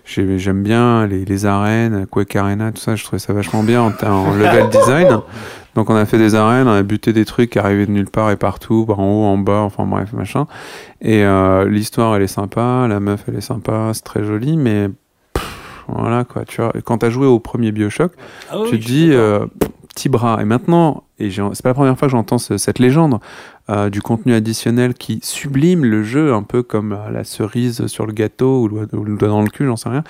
J'ai- 0.08 0.40
J'aime 0.40 0.64
bien 0.64 1.06
les, 1.06 1.26
les 1.26 1.46
arènes, 1.46 2.06
Quake 2.08 2.36
Arena, 2.36 2.72
tout 2.72 2.80
ça. 2.82 2.96
Je 2.96 3.04
trouvais 3.04 3.20
ça 3.20 3.34
vachement 3.34 3.62
bien 3.64 3.82
en, 3.82 3.92
en 4.08 4.34
level 4.34 4.70
design. 4.70 5.20
Donc, 5.76 5.90
on 5.92 5.96
a 5.96 6.06
fait 6.06 6.18
des 6.18 6.34
arènes, 6.34 6.68
on 6.68 6.72
a 6.74 6.82
buté 6.82 7.14
des 7.14 7.26
trucs 7.26 7.52
qui 7.52 7.60
arrivaient 7.60 7.86
de 7.86 7.92
nulle 7.92 8.10
part 8.10 8.32
et 8.32 8.36
partout, 8.38 8.86
par 8.88 9.00
en 9.00 9.12
haut, 9.12 9.26
en 9.26 9.38
bas, 9.38 9.60
enfin 9.60 9.86
bref, 9.86 10.12
machin. 10.14 10.48
Et 11.02 11.24
euh, 11.24 11.70
l'histoire, 11.70 12.16
elle 12.16 12.24
est 12.24 12.28
sympa, 12.28 12.88
la 12.88 13.00
meuf, 13.00 13.26
elle 13.28 13.36
est 13.36 13.42
sympa, 13.42 13.92
c'est 13.94 14.04
très 14.04 14.24
joli, 14.24 14.58
mais 14.58 14.90
pff, 15.34 15.46
voilà 15.88 16.24
quoi. 16.24 16.46
Tu 16.46 16.62
vois, 16.62 16.72
quand 16.84 17.00
t'as 17.00 17.10
joué 17.12 17.28
au 17.28 17.40
premier 17.40 17.72
Bioshock, 17.72 18.14
Ah 18.50 18.60
oui, 18.62 18.70
tu 18.72 18.80
te 18.80 18.86
dis 18.86 19.10
euh, 19.12 19.46
petit 19.94 20.10
bras. 20.10 20.40
Et 20.42 20.46
maintenant, 20.46 21.04
et 21.20 21.30
c'est 21.32 21.62
pas 21.62 21.70
la 21.70 21.74
première 21.76 21.98
fois 21.98 22.08
que 22.08 22.12
j'entends 22.14 22.38
ce- 22.40 22.58
cette 22.58 22.80
légende 22.80 23.20
euh, 23.70 23.90
du 23.90 24.02
contenu 24.02 24.34
additionnel 24.34 24.94
qui 24.94 25.20
sublime 25.24 25.84
le 25.84 26.04
jeu, 26.04 26.34
un 26.34 26.44
peu 26.44 26.64
comme 26.64 26.94
euh, 26.94 27.12
la 27.12 27.24
cerise 27.24 27.88
sur 27.88 28.06
le 28.06 28.14
gâteau 28.14 28.62
ou 28.64 28.68
le, 28.68 28.88
ou 28.94 29.04
le 29.04 29.18
doigt 29.18 29.28
dans 29.28 29.42
le 29.42 29.50
cul, 29.50 29.66
j'en 29.66 29.76
sais 29.76 29.90
rien, 29.90 30.04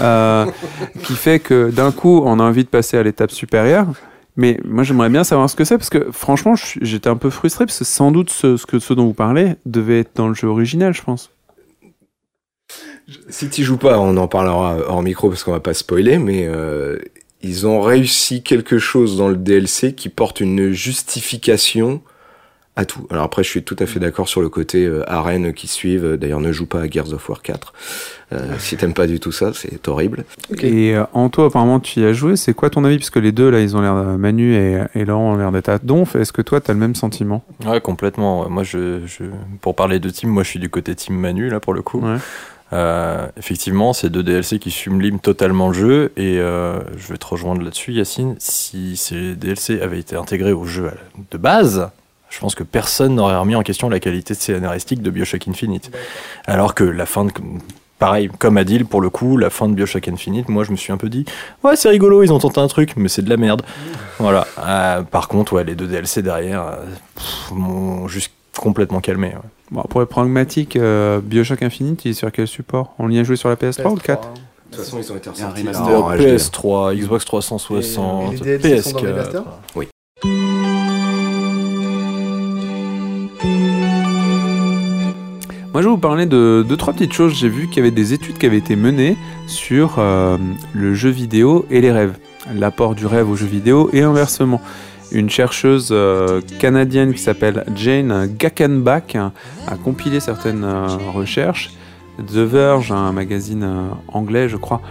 euh, 0.00 0.46
qui 1.02 1.14
fait 1.14 1.40
que 1.40 1.70
d'un 1.70 1.92
coup, 1.92 2.22
on 2.24 2.38
a 2.38 2.42
envie 2.42 2.64
de 2.64 2.68
passer 2.68 2.96
à 2.96 3.02
l'étape 3.02 3.30
supérieure. 3.30 3.88
Mais 4.36 4.58
moi, 4.64 4.84
j'aimerais 4.84 5.10
bien 5.10 5.24
savoir 5.24 5.50
ce 5.50 5.56
que 5.56 5.64
c'est 5.64 5.76
parce 5.76 5.90
que 5.90 6.10
franchement, 6.12 6.54
j'étais 6.80 7.08
un 7.08 7.16
peu 7.16 7.30
frustré 7.30 7.66
parce 7.66 7.80
que 7.80 7.84
sans 7.84 8.12
doute 8.12 8.30
ce, 8.30 8.56
ce 8.56 8.64
que 8.64 8.78
ce 8.78 8.94
dont 8.94 9.06
vous 9.06 9.14
parlez 9.14 9.56
devait 9.66 10.00
être 10.00 10.12
dans 10.14 10.28
le 10.28 10.34
jeu 10.34 10.46
original, 10.46 10.94
je 10.94 11.02
pense. 11.02 11.30
Si 13.28 13.48
tu 13.48 13.64
joues 13.64 13.76
pas, 13.76 13.98
on 13.98 14.16
en 14.16 14.28
parlera 14.28 14.78
hors 14.86 15.02
micro 15.02 15.28
parce 15.28 15.42
qu'on 15.42 15.50
va 15.50 15.60
pas 15.60 15.74
spoiler, 15.74 16.18
mais 16.18 16.46
euh, 16.46 16.98
ils 17.42 17.66
ont 17.66 17.80
réussi 17.80 18.42
quelque 18.42 18.78
chose 18.78 19.16
dans 19.16 19.28
le 19.28 19.36
DLC 19.36 19.94
qui 19.94 20.08
porte 20.08 20.40
une 20.40 20.70
justification 20.70 22.02
à 22.80 22.84
tout. 22.86 23.06
Alors 23.10 23.24
après, 23.24 23.42
je 23.42 23.48
suis 23.48 23.62
tout 23.62 23.76
à 23.78 23.86
fait 23.86 24.00
d'accord 24.00 24.28
sur 24.28 24.40
le 24.40 24.48
côté 24.48 24.86
euh, 24.86 25.04
arène 25.10 25.52
qui 25.52 25.68
suivent. 25.68 26.16
D'ailleurs, 26.16 26.40
ne 26.40 26.50
joue 26.50 26.66
pas 26.66 26.80
à 26.80 26.88
Gears 26.88 27.12
of 27.12 27.28
War 27.28 27.42
4. 27.42 27.72
Euh, 28.32 28.38
si 28.58 28.76
t'aimes 28.76 28.94
pas 28.94 29.06
du 29.06 29.20
tout 29.20 29.32
ça, 29.32 29.52
c'est 29.52 29.86
horrible. 29.86 30.24
Et 30.62 30.96
euh, 30.96 31.04
Anto, 31.12 31.44
apparemment, 31.44 31.78
tu 31.78 32.00
y 32.00 32.04
as 32.04 32.12
joué. 32.12 32.36
C'est 32.36 32.54
quoi 32.54 32.70
ton 32.70 32.84
avis? 32.84 32.96
Parce 32.98 33.10
que 33.10 33.18
les 33.18 33.32
deux, 33.32 33.50
là, 33.50 33.60
ils 33.60 33.76
ont 33.76 33.82
l'air, 33.82 33.94
euh, 33.94 34.16
Manu 34.16 34.54
et, 34.54 34.82
et 34.94 35.04
Laurent 35.04 35.34
ont 35.34 35.36
l'air 35.36 35.52
d'être 35.52 35.68
à 35.68 35.78
donf. 35.78 36.16
Est-ce 36.16 36.32
que 36.32 36.42
toi, 36.42 36.60
tu 36.60 36.70
as 36.70 36.74
le 36.74 36.80
même 36.80 36.94
sentiment? 36.94 37.44
Ouais, 37.66 37.80
complètement. 37.80 38.48
Moi, 38.48 38.62
je, 38.62 39.00
je, 39.06 39.24
pour 39.60 39.76
parler 39.76 39.98
de 39.98 40.08
team, 40.08 40.30
moi, 40.30 40.42
je 40.42 40.48
suis 40.48 40.60
du 40.60 40.70
côté 40.70 40.94
team 40.94 41.16
Manu, 41.16 41.50
là, 41.50 41.60
pour 41.60 41.74
le 41.74 41.82
coup. 41.82 42.00
Ouais. 42.00 42.16
Euh, 42.72 43.26
effectivement, 43.36 43.92
c'est 43.92 44.10
deux 44.10 44.22
DLC 44.22 44.58
qui 44.58 44.70
subliment 44.70 45.18
totalement 45.18 45.68
le 45.68 45.74
jeu, 45.74 46.12
et 46.16 46.38
euh, 46.38 46.78
je 46.96 47.12
vais 47.12 47.18
te 47.18 47.26
rejoindre 47.26 47.62
là-dessus, 47.62 47.92
Yacine. 47.92 48.36
Si 48.38 48.96
ces 48.96 49.34
DLC 49.34 49.80
avaient 49.80 49.98
été 49.98 50.16
intégrés 50.16 50.52
au 50.52 50.64
jeu 50.64 50.90
de 51.30 51.38
base, 51.38 51.90
je 52.30 52.38
pense 52.40 52.54
que 52.54 52.62
personne 52.62 53.14
n'aurait 53.16 53.36
remis 53.36 53.54
en 53.56 53.62
question 53.62 53.88
la 53.88 54.00
qualité 54.00 54.34
scénaristique 54.34 55.02
de 55.02 55.10
Bioshock 55.10 55.46
Infinite. 55.48 55.90
Alors 56.46 56.74
que 56.74 56.84
la 56.84 57.04
fin 57.06 57.24
de. 57.26 57.32
Pareil, 57.98 58.30
comme 58.38 58.56
Adil, 58.56 58.86
pour 58.86 59.02
le 59.02 59.10
coup, 59.10 59.36
la 59.36 59.50
fin 59.50 59.68
de 59.68 59.74
Bioshock 59.74 60.08
Infinite, 60.08 60.48
moi 60.48 60.64
je 60.64 60.70
me 60.70 60.76
suis 60.76 60.90
un 60.90 60.96
peu 60.96 61.10
dit, 61.10 61.26
ouais, 61.64 61.76
c'est 61.76 61.90
rigolo, 61.90 62.22
ils 62.22 62.32
ont 62.32 62.38
tenté 62.38 62.58
un 62.58 62.66
truc, 62.66 62.94
mais 62.96 63.08
c'est 63.08 63.20
de 63.20 63.28
la 63.28 63.36
merde. 63.36 63.60
Voilà. 64.18 64.46
Euh, 64.58 65.02
par 65.02 65.28
contre, 65.28 65.52
ouais, 65.52 65.64
les 65.64 65.74
deux 65.74 65.86
DLC 65.86 66.22
derrière 66.22 66.62
euh, 66.62 66.76
m'ont 67.52 68.08
juste 68.08 68.32
complètement 68.58 69.00
calmé. 69.00 69.28
ouais. 69.28 69.34
bon, 69.70 69.82
Pour 69.82 70.00
être 70.00 70.08
pragmatique, 70.08 70.76
euh, 70.76 71.20
Bioshock 71.22 71.62
Infinite, 71.62 72.04
il 72.06 72.12
est 72.12 72.14
sur 72.14 72.32
quel 72.32 72.46
support? 72.46 72.94
On 72.98 73.10
y 73.10 73.18
a 73.18 73.22
joué 73.22 73.36
sur 73.36 73.50
la 73.50 73.56
PS3 73.56 73.90
ou 73.90 73.94
le 73.96 74.00
4 74.00 74.28
De 74.32 74.76
toute 74.76 74.84
façon, 74.84 74.98
ils 74.98 75.12
ont 75.12 75.16
été 75.16 75.28
a 75.28 75.32
un 75.32 75.34
ressortis 75.34 75.60
remaster. 75.60 76.02
en 76.04 76.16
HD. 76.16 76.20
PS3, 76.22 76.94
Xbox 76.96 77.24
360, 77.26 78.32
Et- 78.32 78.36
et 78.36 78.38
les 78.44 78.58
DLC 78.58 78.82
sont 78.92 78.98
dans 78.98 79.04
le 79.04 79.12
PS4. 79.12 79.16
remaster? 79.18 79.44
Moi, 85.72 85.82
je 85.82 85.86
vais 85.86 85.92
vous 85.92 85.98
parler 85.98 86.26
de 86.26 86.66
deux, 86.68 86.76
trois 86.76 86.92
petites 86.92 87.12
choses. 87.12 87.32
J'ai 87.32 87.48
vu 87.48 87.68
qu'il 87.68 87.76
y 87.76 87.80
avait 87.80 87.92
des 87.92 88.12
études 88.12 88.38
qui 88.38 88.46
avaient 88.46 88.58
été 88.58 88.74
menées 88.74 89.16
sur 89.46 89.96
euh, 89.98 90.36
le 90.74 90.94
jeu 90.94 91.10
vidéo 91.10 91.64
et 91.70 91.80
les 91.80 91.92
rêves. 91.92 92.18
L'apport 92.52 92.96
du 92.96 93.06
rêve 93.06 93.30
au 93.30 93.36
jeu 93.36 93.46
vidéo 93.46 93.88
et 93.92 94.02
inversement. 94.02 94.60
Une 95.12 95.30
chercheuse 95.30 95.90
euh, 95.92 96.40
canadienne 96.58 97.14
qui 97.14 97.20
s'appelle 97.20 97.64
Jane 97.76 98.26
Gackenbach 98.36 99.14
a 99.14 99.76
compilé 99.76 100.18
certaines 100.18 100.64
euh, 100.64 100.88
recherches. 101.14 101.70
The 102.18 102.38
Verge, 102.38 102.90
un 102.90 103.12
magazine 103.12 103.90
anglais, 104.08 104.48
je 104.48 104.56
crois, 104.56 104.82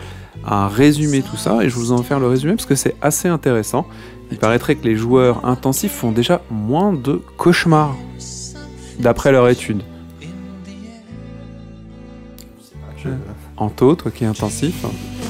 a 0.45 0.69
résumé 0.69 1.21
tout 1.21 1.35
ça 1.35 1.61
et 1.61 1.69
je 1.69 1.75
vous 1.75 1.91
en 1.91 2.03
faire 2.03 2.21
le 2.21 2.27
résumé 2.27 2.53
parce 2.53 2.65
que 2.65 2.75
c'est 2.75 2.95
assez 3.01 3.27
intéressant. 3.27 3.85
Il 4.31 4.37
paraîtrait 4.37 4.75
que 4.75 4.85
les 4.85 4.95
joueurs 4.95 5.45
intensifs 5.45 5.91
font 5.91 6.13
déjà 6.13 6.41
moins 6.49 6.93
de 6.93 7.21
cauchemars, 7.35 7.97
d'après 8.99 9.33
leur 9.33 9.49
étude. 9.49 9.83
Anto, 13.57 13.95
toi 13.95 14.11
qui 14.11 14.23
es 14.23 14.27
intensif. 14.27 14.85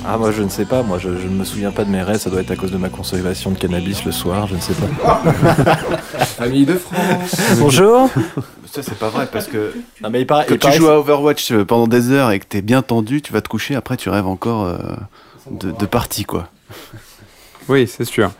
Ah, 0.07 0.17
moi 0.17 0.31
je 0.31 0.43
ne 0.43 0.49
sais 0.49 0.65
pas, 0.65 0.81
moi 0.83 0.97
je, 0.97 1.09
je 1.17 1.27
ne 1.27 1.33
me 1.35 1.43
souviens 1.43 1.71
pas 1.71 1.83
de 1.83 1.89
mes 1.89 2.01
rêves, 2.01 2.17
ça 2.19 2.29
doit 2.29 2.41
être 2.41 2.51
à 2.51 2.55
cause 2.55 2.71
de 2.71 2.77
ma 2.77 2.89
consommation 2.89 3.51
de 3.51 3.57
cannabis 3.57 4.05
le 4.05 4.11
soir, 4.11 4.47
je 4.47 4.55
ne 4.55 4.59
sais 4.61 4.73
pas. 4.73 5.15
Famille 6.37 6.65
de 6.65 6.75
France. 6.75 7.35
Bonjour 7.59 8.09
Ça, 8.65 8.81
c'est 8.83 8.97
pas 8.97 9.09
vrai 9.09 9.27
parce 9.31 9.47
que 9.47 9.73
Non, 10.01 10.09
mais 10.09 10.21
il 10.21 10.27
paraît, 10.27 10.45
quand 10.47 10.53
il 10.55 10.59
tu 10.59 10.67
paraît- 10.67 10.77
joues 10.77 10.87
à 10.89 10.99
Overwatch 10.99 11.51
euh, 11.51 11.65
pendant 11.65 11.87
des 11.87 12.11
heures 12.11 12.31
et 12.31 12.39
que 12.39 12.45
t'es 12.45 12.61
bien 12.61 12.81
tendu, 12.81 13.21
tu 13.21 13.33
vas 13.33 13.41
te 13.41 13.49
coucher, 13.49 13.75
après 13.75 13.97
tu 13.97 14.09
rêves 14.09 14.27
encore 14.27 14.65
euh, 14.65 14.77
de, 15.51 15.71
de 15.71 15.85
partie, 15.85 16.23
quoi. 16.23 16.47
Oui, 17.67 17.87
c'est 17.87 18.05
sûr. 18.05 18.31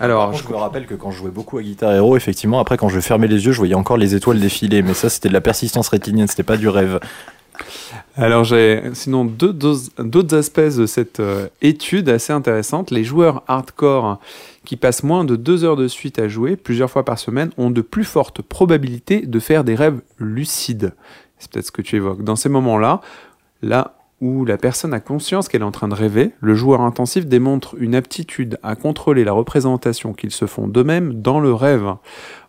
Alors, 0.00 0.30
contre, 0.30 0.44
je 0.46 0.52
me 0.52 0.56
rappelle 0.56 0.86
que 0.86 0.94
quand 0.94 1.10
je 1.10 1.18
jouais 1.18 1.30
beaucoup 1.30 1.58
à 1.58 1.62
Guitar 1.62 1.92
Hero, 1.92 2.16
effectivement, 2.16 2.60
après 2.60 2.76
quand 2.76 2.88
je 2.88 3.00
fermais 3.00 3.26
les 3.26 3.44
yeux, 3.44 3.52
je 3.52 3.58
voyais 3.58 3.74
encore 3.74 3.96
les 3.96 4.14
étoiles 4.14 4.38
défiler, 4.40 4.82
mais 4.82 4.94
ça 4.94 5.08
c'était 5.10 5.28
de 5.28 5.34
la 5.34 5.40
persistance 5.40 5.88
rétinienne, 5.88 6.28
c'était 6.28 6.42
pas 6.44 6.56
du 6.56 6.68
rêve. 6.68 7.00
Alors 8.16 8.44
j'ai 8.44 8.82
sinon 8.94 9.24
deux 9.24 9.52
d'autres 9.52 10.36
aspects 10.36 10.60
de 10.60 10.86
cette 10.86 11.20
euh, 11.20 11.48
étude 11.62 12.08
assez 12.08 12.32
intéressante. 12.32 12.90
Les 12.90 13.04
joueurs 13.04 13.42
hardcore 13.46 14.18
qui 14.64 14.76
passent 14.76 15.02
moins 15.02 15.24
de 15.24 15.36
deux 15.36 15.64
heures 15.64 15.76
de 15.76 15.88
suite 15.88 16.18
à 16.18 16.28
jouer 16.28 16.56
plusieurs 16.56 16.90
fois 16.90 17.04
par 17.04 17.18
semaine 17.18 17.50
ont 17.56 17.70
de 17.70 17.80
plus 17.80 18.04
fortes 18.04 18.42
probabilités 18.42 19.22
de 19.22 19.40
faire 19.40 19.64
des 19.64 19.74
rêves 19.74 20.00
lucides. 20.18 20.94
C'est 21.38 21.50
peut-être 21.50 21.66
ce 21.66 21.72
que 21.72 21.82
tu 21.82 21.96
évoques. 21.96 22.24
Dans 22.24 22.36
ces 22.36 22.48
moments-là, 22.48 23.00
là, 23.62 23.94
où 24.20 24.44
la 24.44 24.56
personne 24.56 24.92
a 24.92 25.00
conscience 25.00 25.48
qu'elle 25.48 25.62
est 25.62 25.64
en 25.64 25.70
train 25.70 25.88
de 25.88 25.94
rêver, 25.94 26.32
le 26.40 26.54
joueur 26.54 26.80
intensif 26.80 27.26
démontre 27.26 27.76
une 27.78 27.94
aptitude 27.94 28.58
à 28.62 28.74
contrôler 28.74 29.22
la 29.22 29.32
représentation 29.32 30.12
qu'ils 30.12 30.32
se 30.32 30.46
font 30.46 30.66
d'eux-mêmes 30.66 31.14
dans 31.14 31.38
le 31.38 31.54
rêve, 31.54 31.94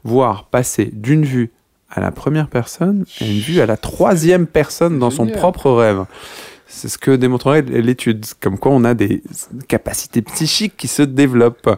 voire 0.03 0.45
passer 0.45 0.89
d'une 0.91 1.25
vue 1.25 1.51
à 1.91 1.99
la 1.99 2.11
première 2.11 2.47
personne 2.47 3.05
à 3.21 3.25
une 3.25 3.39
vue 3.39 3.61
à 3.61 3.65
la 3.65 3.77
troisième 3.77 4.47
personne 4.47 4.99
dans 4.99 5.09
son 5.09 5.25
Génial. 5.25 5.39
propre 5.39 5.71
rêve. 5.71 6.05
C'est 6.67 6.87
ce 6.87 6.99
que 6.99 7.15
démontrerait 7.15 7.63
l'étude, 7.63 8.25
comme 8.39 8.59
quoi 8.59 8.71
on 8.71 8.83
a 8.83 8.93
des 8.93 9.23
capacités 9.67 10.21
psychiques 10.21 10.77
qui 10.77 10.87
se 10.87 11.01
développent. 11.01 11.75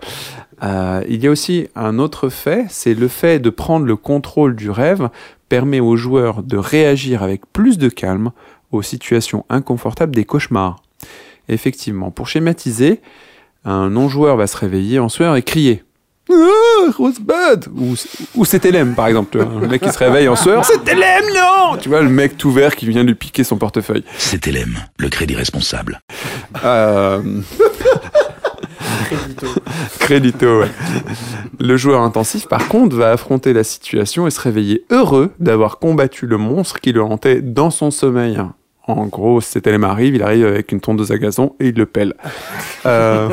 Euh, 0.63 1.01
il 1.07 1.23
y 1.23 1.27
a 1.27 1.31
aussi 1.31 1.67
un 1.75 1.97
autre 1.97 2.27
fait, 2.27 2.65
c'est 2.69 2.93
le 2.93 3.07
fait 3.07 3.39
de 3.39 3.49
prendre 3.49 3.85
le 3.85 3.95
contrôle 3.95 4.55
du 4.55 4.69
rêve 4.69 5.09
permet 5.47 5.79
aux 5.79 5.95
joueurs 5.95 6.43
de 6.43 6.57
réagir 6.57 7.23
avec 7.23 7.41
plus 7.51 7.77
de 7.77 7.89
calme 7.89 8.31
aux 8.71 8.81
situations 8.81 9.45
inconfortables 9.49 10.13
des 10.13 10.25
cauchemars. 10.25 10.81
Effectivement, 11.49 12.11
pour 12.11 12.27
schématiser, 12.27 13.01
un 13.65 13.89
non-joueur 13.89 14.37
va 14.37 14.47
se 14.47 14.57
réveiller 14.57 14.99
en 14.99 15.09
sueur 15.09 15.35
et 15.35 15.41
crier. 15.41 15.83
Ah, 16.33 16.91
Rosebud 16.97 17.67
Ou, 17.77 17.95
ou 18.35 18.45
c'est 18.45 18.65
Elem, 18.65 18.95
par 18.95 19.07
exemple. 19.07 19.29
tu 19.31 19.43
vois. 19.43 19.61
Le 19.61 19.67
mec 19.67 19.81
qui 19.81 19.91
se 19.91 19.97
réveille 19.97 20.27
en 20.27 20.35
sueur, 20.35 20.63
c'est 20.65 20.87
Elem, 20.87 21.25
non 21.33 21.77
Tu 21.77 21.89
vois, 21.89 22.01
le 22.01 22.09
mec 22.09 22.37
tout 22.37 22.51
vert 22.51 22.75
qui 22.75 22.87
vient 22.87 23.03
lui 23.03 23.15
piquer 23.15 23.43
son 23.43 23.57
portefeuille. 23.57 24.03
C'est 24.17 24.45
LM, 24.47 24.77
le 24.97 25.09
crédit 25.09 25.35
responsable. 25.35 26.01
Euh, 26.63 27.21
Crédito, 29.99 30.61
ouais. 30.61 30.67
Le 31.59 31.77
joueur 31.77 32.01
intensif, 32.01 32.47
par 32.47 32.67
contre, 32.67 32.95
va 32.95 33.11
affronter 33.11 33.53
la 33.53 33.63
situation 33.63 34.27
et 34.27 34.31
se 34.31 34.39
réveiller 34.39 34.83
heureux 34.89 35.31
d'avoir 35.39 35.79
combattu 35.79 36.27
le 36.27 36.37
monstre 36.37 36.79
qui 36.79 36.91
le 36.91 37.01
hantait 37.03 37.41
dans 37.41 37.69
son 37.71 37.91
sommeil. 37.91 38.39
En 38.87 39.05
gros, 39.05 39.41
cet 39.41 39.67
élément 39.67 39.87
arrive, 39.87 40.15
il 40.15 40.23
arrive 40.23 40.45
avec 40.45 40.71
une 40.71 40.81
tondeuse 40.81 41.11
à 41.11 41.17
gazon 41.17 41.55
et 41.59 41.67
il 41.67 41.75
le 41.75 41.85
pèle. 41.85 42.13
Euh, 42.85 43.29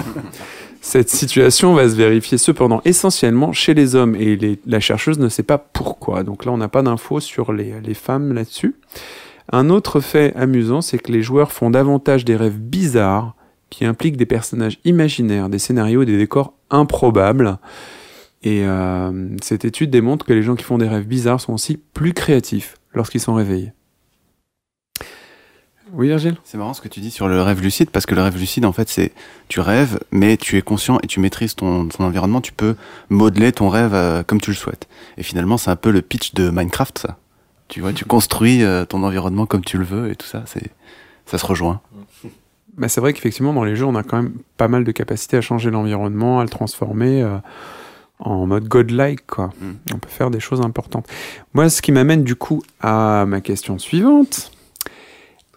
cette 0.89 1.11
situation 1.11 1.75
va 1.75 1.87
se 1.87 1.95
vérifier 1.95 2.39
cependant 2.39 2.81
essentiellement 2.87 3.53
chez 3.53 3.75
les 3.75 3.95
hommes 3.95 4.17
et 4.17 4.59
la 4.65 4.81
chercheuse 4.81 5.19
ne 5.19 5.29
sait 5.29 5.43
pas 5.43 5.59
pourquoi. 5.59 6.23
Donc 6.23 6.47
là, 6.47 6.53
on 6.53 6.57
n'a 6.57 6.69
pas 6.69 6.83
d'infos 6.83 7.21
sur 7.21 7.53
les, 7.53 7.75
les 7.83 7.93
femmes 7.93 8.33
là-dessus. 8.33 8.75
Un 9.53 9.69
autre 9.69 10.01
fait 10.01 10.35
amusant, 10.35 10.81
c'est 10.81 10.99
que 10.99 11.13
les 11.13 11.23
joueurs 11.23 11.53
font 11.53 11.69
davantage 11.69 12.25
des 12.25 12.37
rêves 12.37 12.59
bizarres 12.59 13.35
qui 13.69 13.85
impliquent 13.85 14.17
des 14.17 14.25
personnages 14.25 14.79
imaginaires, 14.87 15.51
des 15.51 15.59
scénarios 15.59 16.05
et 16.05 16.07
des 16.07 16.17
décors 16.17 16.55
improbables. 16.71 17.59
Et 18.43 18.63
euh, 18.65 19.29
cette 19.43 19.67
étude 19.67 19.91
démontre 19.91 20.25
que 20.25 20.33
les 20.33 20.43
gens 20.43 20.55
qui 20.55 20.65
font 20.65 20.79
des 20.79 20.89
rêves 20.89 21.07
bizarres 21.07 21.43
sont 21.43 21.53
aussi 21.53 21.77
plus 21.77 22.15
créatifs 22.15 22.77
lorsqu'ils 22.95 23.21
sont 23.21 23.35
réveillés. 23.35 23.73
Oui, 25.93 26.09
Virgile 26.09 26.37
C'est 26.45 26.59
marrant 26.59 26.75
ce 26.75 26.81
que 26.81 26.89
tu 26.89 27.01
dis 27.01 27.11
sur 27.11 27.29
le 27.29 27.41
rêve 27.41 27.61
lucide, 27.61 27.91
parce 27.91 28.07
que 28.07 28.15
le 28.15 28.23
rêve 28.23 28.37
lucide, 28.37 28.65
en 28.65 28.73
fait, 28.73 28.89
c'est 28.89 29.13
tu 29.49 29.61
rêves, 29.61 29.99
mais 30.11 30.37
tu 30.37 30.57
es 30.57 30.63
conscient 30.63 30.99
et 31.03 31.07
tu 31.07 31.21
maîtrises 31.21 31.55
ton, 31.55 31.89
ton 31.89 32.05
environnement, 32.05 32.41
tu 32.41 32.53
peux 32.53 32.77
modeler 33.09 33.53
ton 33.53 33.69
rêve 33.69 33.95
euh, 33.95 34.23
comme 34.23 34.41
tu 34.41 34.51
le 34.51 34.57
souhaites. 34.57 34.89
Et 35.17 35.23
finalement, 35.23 35.57
c'est 35.57 35.71
un 35.71 35.77
peu 35.77 35.91
le 35.91 36.03
pitch 36.03 36.35
de 36.35 36.51
Minecraft, 36.51 36.99
ça. 36.99 37.19
Tu 37.69 37.81
vois, 37.81 37.93
tu 37.93 38.05
construis 38.05 38.63
euh, 38.63 38.85
ton 38.85 39.03
environnement 39.03 39.45
comme 39.45 39.65
tu 39.65 39.77
le 39.77 39.85
veux 39.85 40.11
et 40.11 40.17
tout 40.17 40.27
ça, 40.27 40.43
c'est 40.47 40.71
ça 41.27 41.37
se 41.37 41.45
rejoint. 41.45 41.81
Bah, 42.79 42.89
c'est 42.89 43.01
vrai 43.01 43.13
qu'effectivement, 43.13 43.53
dans 43.53 43.65
les 43.65 43.77
jeux, 43.77 43.85
on 43.85 43.95
a 43.95 44.03
quand 44.03 44.23
même 44.23 44.33
pas 44.57 44.69
mal 44.69 44.85
de 44.85 44.93
capacité 44.93 45.37
à 45.37 45.41
changer 45.41 45.71
l'environnement, 45.71 46.41
à 46.41 46.45
le 46.45 46.49
transformer 46.49 47.23
euh, 47.23 47.37
en 48.21 48.47
mode 48.47 48.67
godlike, 48.69 49.27
quoi. 49.27 49.53
Mm. 49.61 49.73
On 49.95 49.99
peut 49.99 50.09
faire 50.09 50.31
des 50.31 50.41
choses 50.41 50.61
importantes. 50.61 51.07
Moi, 51.53 51.69
ce 51.69 51.83
qui 51.83 51.93
m'amène 51.93 52.25
du 52.25 52.37
coup 52.37 52.63
à 52.81 53.25
ma 53.27 53.41
question 53.41 53.79
suivante. 53.79 54.53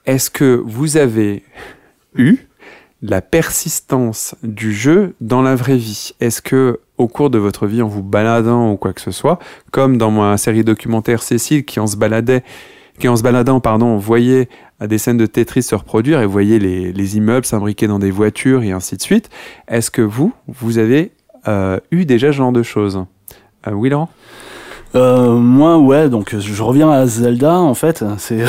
Est-ce 0.05 0.29
que 0.29 0.61
vous 0.65 0.97
avez 0.97 1.43
eu 2.15 2.37
la 3.01 3.21
persistance 3.21 4.35
du 4.43 4.73
jeu 4.73 5.15
dans 5.21 5.41
la 5.41 5.55
vraie 5.55 5.77
vie? 5.77 6.11
Est-ce 6.19 6.41
que 6.41 6.79
au 6.97 7.07
cours 7.07 7.29
de 7.29 7.37
votre 7.37 7.65
vie, 7.65 7.81
en 7.81 7.87
vous 7.87 8.03
baladant 8.03 8.71
ou 8.71 8.77
quoi 8.77 8.93
que 8.93 9.01
ce 9.01 9.11
soit, 9.11 9.39
comme 9.71 9.97
dans 9.97 10.11
ma 10.11 10.37
série 10.37 10.63
documentaire 10.63 11.23
Cécile, 11.23 11.65
qui 11.65 11.79
en 11.79 11.87
se 11.87 11.97
baladait, 11.97 12.43
qui 12.99 13.07
en 13.07 13.15
se 13.15 13.23
baladant, 13.23 13.59
pardon, 13.59 13.97
voyait 13.97 14.49
des 14.79 14.97
scènes 14.97 15.17
de 15.17 15.25
Tetris 15.25 15.63
se 15.63 15.75
reproduire 15.75 16.21
et 16.21 16.27
les, 16.59 16.91
les 16.91 17.17
immeubles 17.17 17.45
s'imbriquer 17.45 17.87
dans 17.87 17.99
des 17.99 18.11
voitures 18.11 18.63
et 18.63 18.71
ainsi 18.71 18.97
de 18.97 19.01
suite. 19.01 19.29
Est-ce 19.67 19.91
que 19.91 20.01
vous, 20.01 20.33
vous 20.47 20.77
avez 20.77 21.11
euh, 21.47 21.79
eu 21.91 22.05
déjà 22.05 22.27
ce 22.27 22.37
genre 22.37 22.51
de 22.51 22.63
choses? 22.63 23.03
Euh, 23.67 23.71
Oui, 23.71 23.89
Laurent? 23.89 24.09
Euh, 24.93 25.35
moi, 25.35 25.77
ouais, 25.77 26.09
donc 26.09 26.35
je 26.37 26.63
reviens 26.63 26.89
à 26.89 27.05
Zelda, 27.05 27.57
en 27.57 27.73
fait. 27.73 28.03
C'est 28.17 28.43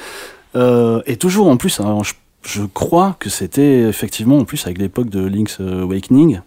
euh, 0.58 1.00
et 1.06 1.16
toujours 1.16 1.48
en 1.48 1.56
plus, 1.56 1.80
hein, 1.80 1.98
je, 2.02 2.12
je 2.42 2.62
crois 2.62 3.16
que 3.18 3.30
c'était 3.30 3.80
effectivement 3.80 4.38
en 4.38 4.44
plus 4.44 4.66
avec 4.66 4.78
l'époque 4.78 5.08
de 5.08 5.24
Link's 5.26 5.60
Awakening. 5.60 6.40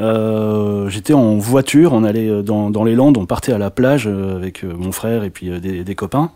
Euh, 0.00 0.88
J'étais 0.88 1.12
en 1.12 1.36
voiture, 1.36 1.92
on 1.92 2.04
allait 2.04 2.28
euh, 2.28 2.42
dans, 2.42 2.70
dans 2.70 2.84
les 2.84 2.94
Landes, 2.94 3.18
on 3.18 3.26
partait 3.26 3.52
à 3.52 3.58
la 3.58 3.70
plage 3.70 4.06
avec 4.06 4.62
mon 4.62 4.92
frère 4.92 5.24
et 5.24 5.30
puis 5.30 5.50
des, 5.60 5.84
des 5.84 5.94
copains. 5.94 6.30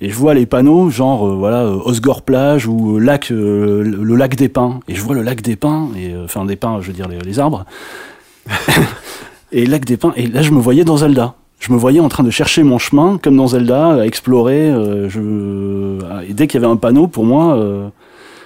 Et 0.00 0.10
je 0.10 0.16
vois 0.16 0.34
les 0.34 0.44
panneaux, 0.44 0.90
genre 0.90 1.26
euh, 1.26 1.34
voilà 1.34 1.66
Osgore 1.66 2.22
plage 2.22 2.66
ou 2.66 2.98
lac, 2.98 3.30
euh, 3.30 3.82
le 3.82 4.16
lac 4.16 4.34
des 4.36 4.48
pins. 4.48 4.80
Et 4.88 4.94
je 4.94 5.00
vois 5.00 5.14
le 5.14 5.22
lac 5.22 5.40
des 5.40 5.56
pins, 5.56 5.88
et 5.96 6.14
enfin 6.16 6.44
des 6.44 6.56
pins, 6.56 6.80
je 6.80 6.88
veux 6.88 6.92
dire 6.92 7.08
les, 7.08 7.18
les 7.20 7.38
arbres. 7.38 7.64
et 9.52 9.66
lac 9.66 9.84
des 9.84 9.96
pins. 9.96 10.12
Et 10.16 10.26
là, 10.26 10.42
je 10.42 10.50
me 10.50 10.60
voyais 10.60 10.84
dans 10.84 10.98
Zelda. 10.98 11.34
Je 11.58 11.72
me 11.72 11.78
voyais 11.78 12.00
en 12.00 12.08
train 12.08 12.24
de 12.24 12.30
chercher 12.30 12.62
mon 12.62 12.78
chemin, 12.78 13.18
comme 13.18 13.36
dans 13.36 13.48
Zelda, 13.48 14.00
à 14.00 14.06
explorer. 14.06 14.70
euh. 14.70 15.98
Et 16.28 16.34
dès 16.34 16.46
qu'il 16.46 16.60
y 16.60 16.64
avait 16.64 16.70
un 16.70 16.76
panneau, 16.76 17.06
pour 17.06 17.24
moi, 17.24 17.56
euh, 17.56 17.88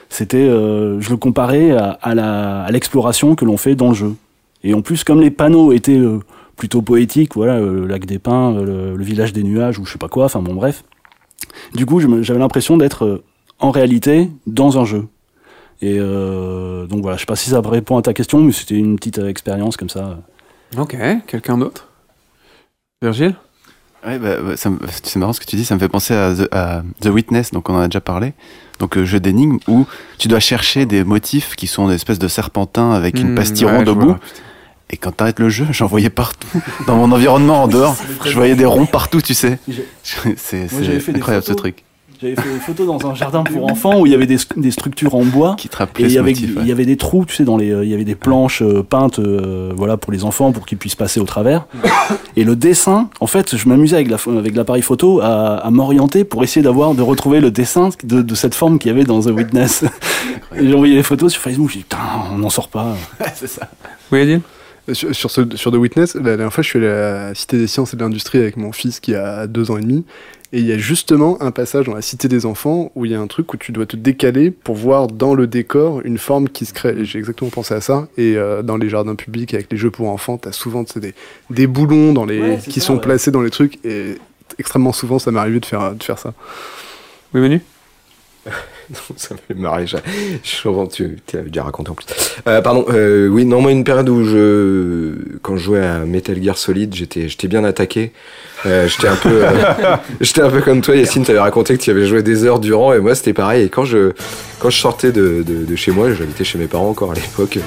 c'était, 0.09 0.37
euh, 0.37 1.01
je 1.01 1.11
le 1.11 1.17
comparais 1.17 1.73
à, 1.73 2.69
l'exploration 2.71 3.35
que 3.35 3.45
l'on 3.45 3.57
fait 3.57 3.75
dans 3.75 3.89
le 3.89 3.95
jeu. 3.95 4.15
Et 4.63 4.75
en 4.75 4.83
plus, 4.83 5.05
comme 5.05 5.21
les 5.21 5.31
panneaux 5.31 5.73
étaient 5.73 6.01
plutôt 6.57 6.83
poétiques, 6.83 7.35
voilà, 7.35 7.61
le 7.61 7.87
lac 7.87 8.07
des 8.07 8.19
pins, 8.19 8.53
le, 8.55 8.97
le 8.97 9.05
village 9.05 9.33
des 9.33 9.43
nuages, 9.43 9.79
ou 9.79 9.85
je 9.85 9.93
sais 9.93 9.99
pas 9.99 10.09
quoi, 10.09 10.27
enfin 10.27 10.41
bon, 10.41 10.55
bref. 10.55 10.85
Du 11.75 11.87
coup, 11.87 12.01
j'avais 12.23 12.41
l'impression 12.41 12.77
d'être 12.77 13.23
en 13.61 13.71
réalité 13.71 14.31
dans 14.47 14.79
un 14.79 14.85
jeu. 14.85 15.07
Et 15.81 15.99
donc 15.99 17.03
voilà, 17.03 17.17
je 17.17 17.21
sais 17.21 17.27
pas 17.27 17.37
si 17.37 17.51
ça 17.51 17.61
répond 17.65 17.97
à 17.97 18.03
ta 18.03 18.13
question, 18.13 18.41
mais 18.41 18.53
c'était 18.53 18.75
une 18.75 18.97
petite 18.97 19.19
expérience 19.19 19.77
comme 19.77 19.89
ça. 19.89 20.19
Ok, 20.77 20.97
quelqu'un 21.27 21.59
d'autre? 21.59 21.88
Virgile? 23.03 23.37
Ouais, 24.07 24.19
bah, 24.19 24.37
bah, 24.43 24.55
c'est 24.57 25.17
marrant 25.17 25.33
ce 25.33 25.41
que 25.41 25.45
tu 25.47 25.55
dis, 25.57 25.65
ça 25.65 25.75
me 25.75 25.81
fait 25.81 25.89
penser 25.89 26.15
à 26.15 26.35
The, 26.35 26.49
à 26.53 26.83
The 27.01 27.07
Witness, 27.07 27.53
donc 27.53 27.69
on 27.69 27.75
en 27.75 27.81
a 27.81 27.87
déjà 27.89 28.01
parlé. 28.01 28.33
Donc 28.81 28.97
euh, 28.97 29.05
jeu 29.05 29.21
d'énigmes 29.21 29.59
où 29.69 29.87
tu 30.19 30.29
dois 30.29 30.41
chercher 30.41 30.87
des 30.87 31.05
motifs 31.05 31.55
qui 31.57 31.67
sont 31.67 31.89
des 31.89 31.95
espèces 31.95 32.19
de 32.19 32.29
serpentins 32.29 32.93
avec 32.93 33.19
une 33.19 33.33
Hmm, 33.33 33.35
pastille 33.37 33.67
ouais, 33.67 33.77
ronde 33.77 33.89
au 33.89 33.95
bout. 33.95 34.17
Et 34.91 34.97
quand 34.97 35.13
t'arrêtes 35.13 35.39
le 35.41 35.49
jeu, 35.49 35.67
j'en 35.73 35.87
voyais 35.87 36.11
partout. 36.11 36.61
Dans 36.87 36.97
mon 36.97 37.13
environnement 37.13 37.65
en 37.65 37.69
dehors, 37.69 37.97
je 38.25 38.33
voyais 38.35 38.55
des 38.57 38.65
ronds 38.65 38.87
partout, 38.87 39.21
tu 39.21 39.35
sais. 39.35 39.59
C'est 40.37 40.69
incroyable 41.15 41.45
ce 41.45 41.53
truc. 41.53 41.85
J'avais 42.21 42.35
fait 42.35 42.53
des 42.53 42.59
photos 42.59 42.87
dans 42.87 43.09
un 43.11 43.15
jardin 43.15 43.45
pour 43.45 43.71
enfants 43.71 44.01
où 44.01 44.07
il 44.07 44.11
y 44.13 44.15
avait 44.15 44.27
des, 44.27 44.39
des 44.57 44.71
structures 44.73 45.15
en 45.15 45.25
bois. 45.25 45.55
Qui 45.57 45.69
te 45.69 45.81
Et 45.83 45.87
il 46.01 46.11
y, 46.13 46.19
avait, 46.19 46.33
motif, 46.33 46.57
ouais. 46.57 46.63
il 46.63 46.69
y 46.69 46.73
avait 46.73 46.85
des 46.85 46.97
trous, 46.97 47.25
tu 47.25 47.35
sais, 47.37 47.45
dans 47.45 47.57
les, 47.57 47.69
il 47.69 47.89
y 47.89 47.95
avait 47.95 48.05
des 48.05 48.17
planches 48.17 48.61
euh, 48.63 48.83
peintes, 48.83 49.21
euh, 49.21 49.73
voilà, 49.77 49.97
pour 49.97 50.13
les 50.13 50.25
enfants, 50.25 50.51
pour 50.51 50.67
qu'ils 50.67 50.79
puissent 50.79 50.97
passer 50.97 51.21
au 51.21 51.25
travers. 51.25 51.67
Et 52.37 52.43
le 52.43 52.57
dessin, 52.57 53.09
en 53.21 53.27
fait, 53.29 53.57
je 53.57 53.69
m'amusais 53.69 53.95
avec 53.97 54.09
la, 54.11 54.17
avec 54.37 54.57
l'appareil 54.57 54.83
photo 54.83 55.21
à, 55.21 55.59
à 55.59 55.71
m'orienter 55.71 56.25
pour 56.25 56.43
essayer 56.43 56.63
d'avoir, 56.63 56.95
de 56.95 57.03
retrouver 57.03 57.41
le 57.41 57.51
dessin 57.53 57.91
de, 58.03 58.21
de 58.23 58.35
cette 58.35 58.55
forme 58.57 58.79
qu'il 58.81 58.91
y 58.91 58.95
avait 58.95 59.05
dans 59.05 59.21
The 59.21 59.27
Witness. 59.31 59.85
Et 60.57 60.67
j'ai 60.67 60.75
envoyé 60.75 60.97
les 60.97 61.03
photos 61.05 61.33
sur 61.33 61.41
Facebook, 61.43 61.69
j'ai 61.71 61.79
dit, 61.79 61.85
putain, 61.85 61.99
on 62.33 62.39
n'en 62.39 62.51
sort 62.51 62.69
pas. 62.69 62.97
c'est 63.35 63.47
ça. 63.49 63.69
Oui, 64.11 64.23
Adil? 64.23 64.41
Euh, 64.89 64.95
Sur, 64.95 65.15
sur, 65.15 65.31
ce- 65.31 65.55
sur 65.57 65.71
The 65.71 65.75
Witness, 65.77 66.15
la 66.15 66.23
dernière 66.37 66.53
fois, 66.53 66.63
je 66.63 66.69
suis 66.71 66.79
allé 66.79 66.89
à 66.89 67.29
la 67.29 67.35
Cité 67.35 67.59
des 67.59 67.67
Sciences 67.67 67.93
et 67.93 67.97
de 67.97 68.01
l'Industrie 68.03 68.39
avec 68.39 68.57
mon 68.57 68.73
fils 68.73 69.01
qui 69.01 69.15
a 69.15 69.47
deux 69.47 69.71
ans 69.71 69.77
et 69.77 69.83
demi. 69.83 70.05
Et 70.53 70.61
il 70.61 70.67
y 70.67 70.73
a 70.73 70.79
justement 70.79 71.37
un 71.43 71.51
passage 71.51 71.85
dans 71.87 71.95
la 71.95 72.01
Cité 72.01 72.27
des 72.27 72.47
Enfants 72.47 72.91
où 72.95 73.05
il 73.05 73.11
y 73.11 73.15
a 73.15 73.21
un 73.21 73.27
truc 73.27 73.53
où 73.53 73.59
tu 73.59 73.71
dois 73.71 73.85
te 73.85 73.97
décaler 73.97 74.51
pour 74.51 74.77
voir 74.77 75.07
dans 75.09 75.35
le 75.35 75.47
décor 75.47 76.01
une 76.05 76.17
forme 76.17 76.49
qui 76.49 76.65
se 76.65 76.73
crée. 76.73 77.05
J'ai 77.05 77.19
exactement 77.19 77.51
pensé 77.51 77.75
à 77.75 77.83
ça. 77.83 78.09
Et 78.17 78.37
euh, 78.37 78.63
dans 78.63 78.79
les 78.79 78.89
jardins 78.89 79.15
publics, 79.15 79.53
avec 79.53 79.71
les 79.71 79.77
jeux 79.77 79.91
pour 79.91 80.09
enfants, 80.09 80.39
t'as 80.39 80.53
souvent 80.53 80.85
des, 80.97 81.15
des 81.51 81.67
boulons 81.67 82.15
dans 82.15 82.25
les, 82.25 82.41
Ouais, 82.41 82.59
qui 82.67 82.81
ça, 82.81 82.87
sont 82.87 82.95
ouais. 82.95 83.01
placés 83.01 83.31
dans 83.31 83.43
les 83.43 83.51
trucs. 83.51 83.79
Et 83.85 84.15
extrêmement 84.59 84.93
souvent, 84.95 85.19
ça 85.19 85.31
m'est 85.31 85.39
arrivé 85.41 85.61
de 85.61 85.67
faire, 85.67 85.95
de 85.95 86.03
faire 86.03 86.19
ça. 86.19 86.33
Oui, 87.35 87.41
Manu? 87.43 87.61
ça 89.17 89.35
me 89.35 89.39
fait 89.47 89.55
marrer. 89.55 89.87
Je, 89.87 89.97
je 90.43 90.87
tu, 90.89 91.17
tu 91.27 91.37
l'avais 91.37 91.49
déjà 91.51 91.65
raconté 91.65 91.91
en 91.91 91.95
plus. 91.95 92.07
Euh, 92.47 92.61
pardon. 92.61 92.87
Euh, 92.91 93.29
oui, 93.29 93.45
non, 93.45 93.61
moi 93.61 93.73
une 93.73 93.85
période 93.85 94.09
où 94.09 94.25
je, 94.25 95.15
quand 95.43 95.57
je 95.57 95.65
jouais 95.65 95.85
à 95.85 95.99
Metal 96.01 96.43
Gear 96.43 96.57
Solid, 96.57 96.95
j'étais, 96.95 97.29
j'étais 97.29 97.49
bien 97.49 97.65
attaqué. 97.65 98.13
Euh, 98.67 98.89
j'étais 98.89 99.09
un 99.09 99.17
peu, 99.17 99.45
euh, 99.45 99.51
j'étais 100.21 100.43
un 100.43 100.51
peu 100.51 100.61
comme 100.61 100.81
toi, 100.81 100.97
Yacine. 100.97 101.25
T'avais 101.25 101.39
raconté 101.39 101.77
que 101.77 101.83
tu 101.83 101.91
avais 101.91 102.07
joué 102.07 102.23
des 102.23 102.45
heures 102.45 102.59
durant, 102.59 102.93
et 102.93 102.99
moi 102.99 103.15
c'était 103.15 103.33
pareil. 103.33 103.65
Et 103.65 103.69
quand 103.69 103.85
je, 103.85 104.13
quand 104.59 104.71
je 104.71 104.79
sortais 104.79 105.13
de, 105.13 105.45
de, 105.47 105.77
chez 105.77 105.93
moi, 105.93 106.13
j'habitais 106.13 106.45
chez 106.45 106.59
mes 106.59 106.67
parents 106.67 106.89
encore 106.89 107.13
à 107.13 107.15
l'époque. 107.15 107.59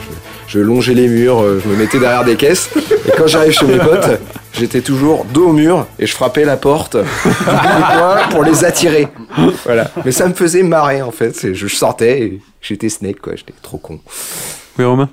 Je, 0.48 0.58
je 0.58 0.60
longeais 0.60 0.94
les 0.94 1.08
murs, 1.08 1.42
euh, 1.42 1.62
je 1.64 1.70
me 1.70 1.76
mettais 1.78 2.00
derrière 2.00 2.26
des 2.26 2.36
caisses. 2.36 2.70
Et 3.08 3.12
quand 3.18 3.28
j'arrive 3.28 3.54
chez 3.54 3.66
mes 3.66 3.78
potes, 3.78 4.20
j'étais 4.54 4.82
toujours 4.82 5.26
dos 5.26 5.48
au 5.50 5.54
mur 5.54 5.88
et 6.00 6.06
je 6.06 6.14
frappais 6.14 6.46
la 6.46 6.58
porte 6.58 6.98
pour 8.32 8.44
les 8.44 8.64
attirer. 8.66 9.08
Voilà. 9.66 9.90
Mais 10.06 10.12
ça 10.12 10.28
me 10.28 10.34
faisait 10.34 10.64
marrer 10.64 11.02
en 11.02 11.12
fait. 11.12 11.54
Je 11.54 11.68
sortais 11.68 12.22
et 12.22 12.42
j'étais 12.62 12.90
Snake 12.90 13.20
quoi. 13.20 13.34
J'étais 13.36 13.54
trop 13.62 13.78
con. 13.78 14.00
Oui, 14.78 14.86
Romain 14.86 15.10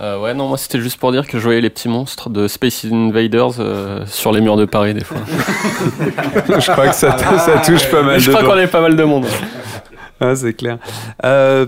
Euh, 0.00 0.18
ouais, 0.20 0.32
non, 0.34 0.48
moi 0.48 0.56
c'était 0.58 0.80
juste 0.80 0.98
pour 0.98 1.12
dire 1.12 1.26
que 1.26 1.38
je 1.38 1.44
voyais 1.44 1.60
les 1.60 1.70
petits 1.70 1.88
monstres 1.88 2.30
de 2.30 2.48
Space 2.48 2.84
Invaders 2.90 3.60
euh, 3.60 4.04
sur 4.06 4.32
les 4.32 4.40
murs 4.40 4.56
de 4.56 4.64
Paris 4.64 4.94
des 4.94 5.04
fois. 5.04 5.18
Je 6.48 6.70
crois 6.72 6.88
que 6.88 6.94
ça, 6.94 7.16
ça 7.18 7.58
touche 7.64 7.90
pas 7.90 8.02
mal 8.02 8.18
je 8.18 8.26
de 8.30 8.30
crois 8.34 8.44
gens. 8.46 8.52
qu'on 8.54 8.58
est 8.60 8.66
pas 8.66 8.80
mal 8.80 8.96
de 8.96 9.04
monde. 9.04 9.26
Ah, 10.20 10.34
c'est 10.36 10.52
clair. 10.54 10.78
Euh, 11.24 11.66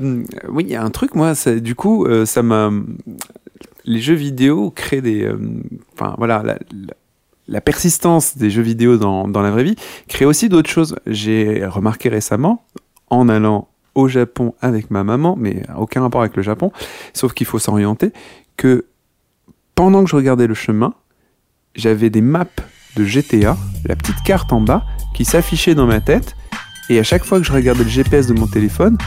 oui, 0.49 0.65
il 0.67 0.73
y 0.73 0.77
a 0.77 0.83
un 0.83 0.91
truc, 0.91 1.15
moi, 1.17 1.35
ça- 1.35 1.57
du 1.57 1.75
coup, 1.75 2.07
euh, 2.07 2.25
ça 2.25 2.43
m'a. 2.43 2.71
Les 3.85 4.01
jeux 4.01 4.15
vidéo 4.15 4.71
créent 4.71 5.01
des. 5.03 5.25
euh, 5.25 5.37
Enfin, 5.95 6.15
voilà, 6.19 6.41
la, 6.45 6.55
la- 6.55 6.95
la 7.49 7.61
persistance 7.61 8.37
des 8.37 8.51
jeux 8.51 8.63
vidéo 8.63 8.97
dans, 8.97 9.29
dans 9.29 9.43
la 9.43 9.51
vraie 9.51 9.65
vie 9.65 9.77
crée 10.09 10.25
aussi 10.25 10.49
d'autres 10.49 10.71
choses. 10.71 10.97
J'ai 11.07 11.65
remarqué 11.67 12.09
récemment, 12.09 12.65
en 13.11 13.29
allant 13.29 13.69
au 13.95 14.09
Japon 14.09 14.55
avec 14.61 14.91
ma 14.91 15.05
maman, 15.05 15.37
mais 15.39 15.63
aucun 15.77 16.03
rapport 16.03 16.21
avec 16.21 16.37
le 16.37 16.43
Japon, 16.43 16.73
sauf 17.13 17.33
qu'il 17.33 17.47
faut 17.47 17.59
s'orienter, 17.59 18.13
que 18.57 18.87
pendant 19.75 20.05
que 20.05 20.11
je 20.11 20.17
regardais 20.17 20.47
le 20.47 20.55
chemin, 20.55 20.95
j'avais 21.75 22.11
des 22.11 22.21
maps 22.21 22.47
de 22.97 23.05
GTA, 23.05 23.57
la 23.87 23.97
petite 23.97 24.23
carte 24.25 24.53
en 24.53 24.61
bas, 24.61 24.85
qui 25.15 25.25
s'affichait 25.25 25.75
dans 25.75 25.87
ma 25.87 26.01
tête, 26.01 26.35
et 26.89 26.99
à 26.99 27.03
chaque 27.03 27.25
fois 27.25 27.39
que 27.39 27.45
je 27.45 27.53
regardais 27.53 27.85
le 27.85 27.91
GPS 27.91 28.27
de 28.27 28.35
mon 28.35 28.47
téléphone, 28.47 28.99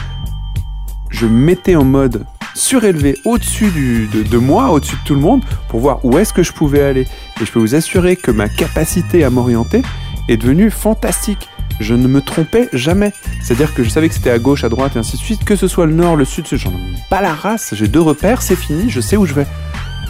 je 1.10 1.26
mettais 1.26 1.76
en 1.76 1.84
mode 1.84 2.24
surélevé 2.54 3.18
au-dessus 3.24 3.70
de 4.12 4.38
moi, 4.38 4.70
au-dessus 4.70 4.96
de 4.96 5.04
tout 5.04 5.14
le 5.14 5.20
monde, 5.20 5.42
pour 5.68 5.80
voir 5.80 6.04
où 6.04 6.18
est-ce 6.18 6.32
que 6.32 6.42
je 6.42 6.52
pouvais 6.52 6.82
aller. 6.82 7.06
Et 7.40 7.44
je 7.44 7.52
peux 7.52 7.60
vous 7.60 7.74
assurer 7.74 8.16
que 8.16 8.30
ma 8.30 8.48
capacité 8.48 9.24
à 9.24 9.30
m'orienter 9.30 9.82
est 10.28 10.36
devenue 10.36 10.70
fantastique. 10.70 11.48
Je 11.80 11.94
ne 11.94 12.08
me 12.08 12.20
trompais 12.20 12.68
jamais. 12.72 13.12
C'est-à-dire 13.42 13.72
que 13.72 13.84
je 13.84 13.88
savais 13.88 14.08
que 14.08 14.14
c'était 14.14 14.30
à 14.30 14.38
gauche, 14.38 14.64
à 14.64 14.68
droite, 14.68 14.96
et 14.96 14.98
ainsi 14.98 15.16
de 15.16 15.22
suite. 15.22 15.44
Que 15.44 15.56
ce 15.56 15.68
soit 15.68 15.86
le 15.86 15.94
nord, 15.94 16.16
le 16.16 16.24
sud, 16.24 16.46
j'en 16.50 16.70
ai 16.70 16.74
pas 17.08 17.20
la 17.22 17.32
race. 17.32 17.74
J'ai 17.74 17.88
deux 17.88 18.00
repères, 18.00 18.42
c'est 18.42 18.56
fini, 18.56 18.90
je 18.90 19.00
sais 19.00 19.16
où 19.16 19.26
je 19.26 19.34
vais. 19.34 19.46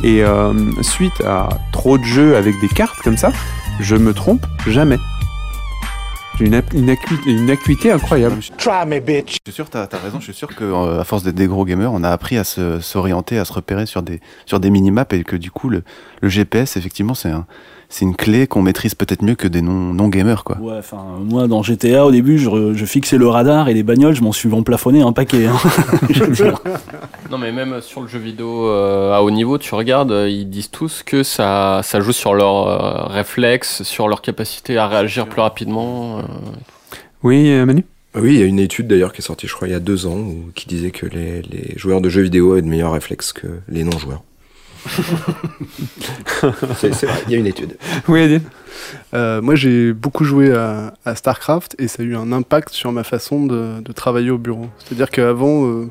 Et 0.02 0.22
euh, 0.22 0.54
suite 0.82 1.20
à 1.26 1.48
trop 1.72 1.98
de 1.98 2.04
jeux 2.04 2.36
avec 2.36 2.58
des 2.60 2.68
cartes 2.68 3.00
comme 3.02 3.16
ça, 3.16 3.32
je 3.80 3.96
me 3.96 4.14
trompe 4.14 4.46
jamais. 4.66 4.98
J'ai 6.38 6.46
une, 6.46 6.62
une 6.74 6.90
acu- 6.90 7.20
une 7.26 7.50
acuité 7.50 7.90
incroyable. 7.90 8.36
Try 8.58 8.86
me, 8.86 9.00
bitch. 9.00 9.38
Je 9.44 9.50
suis 9.50 9.52
sûr, 9.56 9.68
t'as 9.68 9.82
as 9.90 9.96
raison. 9.98 10.18
Je 10.20 10.24
suis 10.24 10.34
sûr 10.34 10.48
que 10.54 10.62
euh, 10.64 11.00
à 11.00 11.04
force 11.04 11.22
d'être 11.24 11.34
des 11.34 11.46
gros 11.48 11.64
gamers, 11.64 11.92
on 11.92 12.04
a 12.04 12.10
appris 12.10 12.38
à 12.38 12.44
se- 12.44 12.78
s'orienter, 12.80 13.38
à 13.38 13.44
se 13.44 13.52
repérer 13.52 13.86
sur 13.86 14.02
des 14.02 14.20
sur 14.46 14.60
des 14.60 14.70
minimaps 14.70 15.12
et 15.16 15.24
que 15.24 15.36
du 15.36 15.50
coup 15.50 15.68
le, 15.68 15.82
le 16.22 16.28
GPS 16.28 16.76
effectivement 16.76 17.14
c'est 17.14 17.30
un 17.30 17.46
c'est 17.90 18.04
une 18.04 18.14
clé 18.14 18.46
qu'on 18.46 18.60
maîtrise 18.62 18.94
peut-être 18.94 19.22
mieux 19.22 19.34
que 19.34 19.48
des 19.48 19.62
non 19.62 19.94
non 19.94 20.08
gamers 20.08 20.44
quoi. 20.44 20.58
Ouais, 20.60 20.76
enfin, 20.78 21.02
moi, 21.24 21.46
dans 21.48 21.62
GTA, 21.62 22.04
au 22.04 22.10
début, 22.10 22.38
je, 22.38 22.74
je 22.74 22.84
fixais 22.84 23.16
le 23.16 23.26
radar 23.28 23.68
et 23.68 23.74
les 23.74 23.82
bagnoles, 23.82 24.14
je 24.14 24.22
m'en 24.22 24.32
suis 24.32 24.52
emplafonné 24.52 25.00
un 25.00 25.12
paquet. 25.12 25.46
hein. 25.46 25.56
Non, 27.30 27.38
mais 27.38 27.52
même 27.52 27.80
sur 27.82 28.00
le 28.00 28.08
jeu 28.08 28.18
vidéo 28.18 28.66
euh, 28.68 29.12
à 29.14 29.22
haut 29.22 29.30
niveau, 29.30 29.58
tu 29.58 29.74
regardes, 29.74 30.12
euh, 30.12 30.28
ils 30.30 30.48
disent 30.48 30.70
tous 30.70 31.02
que 31.04 31.22
ça, 31.22 31.80
ça 31.84 32.00
joue 32.00 32.12
sur 32.12 32.34
leur 32.34 32.66
euh, 32.68 33.06
réflexe, 33.06 33.82
sur 33.82 34.08
leur 34.08 34.22
capacité 34.22 34.78
à 34.78 34.88
réagir 34.88 35.26
plus 35.26 35.40
rapidement. 35.42 36.18
euh. 36.18 36.22
Oui, 37.22 37.50
euh, 37.50 37.66
Manu? 37.66 37.84
Oui, 38.14 38.34
il 38.34 38.40
y 38.40 38.42
a 38.42 38.46
une 38.46 38.58
étude 38.58 38.86
d'ailleurs 38.88 39.12
qui 39.12 39.20
est 39.20 39.24
sortie, 39.24 39.46
je 39.46 39.54
crois, 39.54 39.68
il 39.68 39.72
y 39.72 39.74
a 39.74 39.80
deux 39.80 40.06
ans, 40.06 40.16
où- 40.16 40.50
qui 40.54 40.66
disait 40.66 40.90
que 40.90 41.04
les, 41.06 41.42
les 41.42 41.74
joueurs 41.76 42.00
de 42.00 42.08
jeux 42.08 42.22
vidéo 42.22 42.52
avaient 42.52 42.62
de 42.62 42.66
meilleurs 42.66 42.92
réflexes 42.92 43.32
que 43.32 43.46
les 43.68 43.84
non-joueurs. 43.84 44.22
C'est 46.76 47.06
vrai, 47.06 47.22
il 47.26 47.32
y 47.32 47.34
a 47.34 47.38
une 47.38 47.46
étude. 47.46 47.76
Oui, 48.08 48.22
Adil 48.22 48.42
Euh, 49.14 49.40
moi, 49.42 49.54
j'ai 49.54 49.92
beaucoup 49.92 50.24
joué 50.24 50.52
à, 50.52 50.94
à 51.04 51.14
StarCraft 51.14 51.74
et 51.78 51.88
ça 51.88 52.02
a 52.02 52.06
eu 52.06 52.16
un 52.16 52.32
impact 52.32 52.70
sur 52.70 52.92
ma 52.92 53.04
façon 53.04 53.46
de, 53.46 53.80
de 53.80 53.92
travailler 53.92 54.30
au 54.30 54.38
bureau. 54.38 54.68
C'est-à-dire 54.78 55.10
qu'avant, 55.10 55.66
euh, 55.66 55.90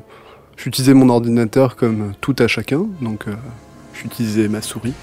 j'utilisais 0.56 0.94
mon 0.94 1.08
ordinateur 1.08 1.76
comme 1.76 2.12
tout 2.20 2.36
à 2.38 2.48
chacun, 2.48 2.86
donc 3.00 3.28
euh, 3.28 3.34
j'utilisais 3.94 4.48
ma 4.48 4.62
souris. 4.62 4.94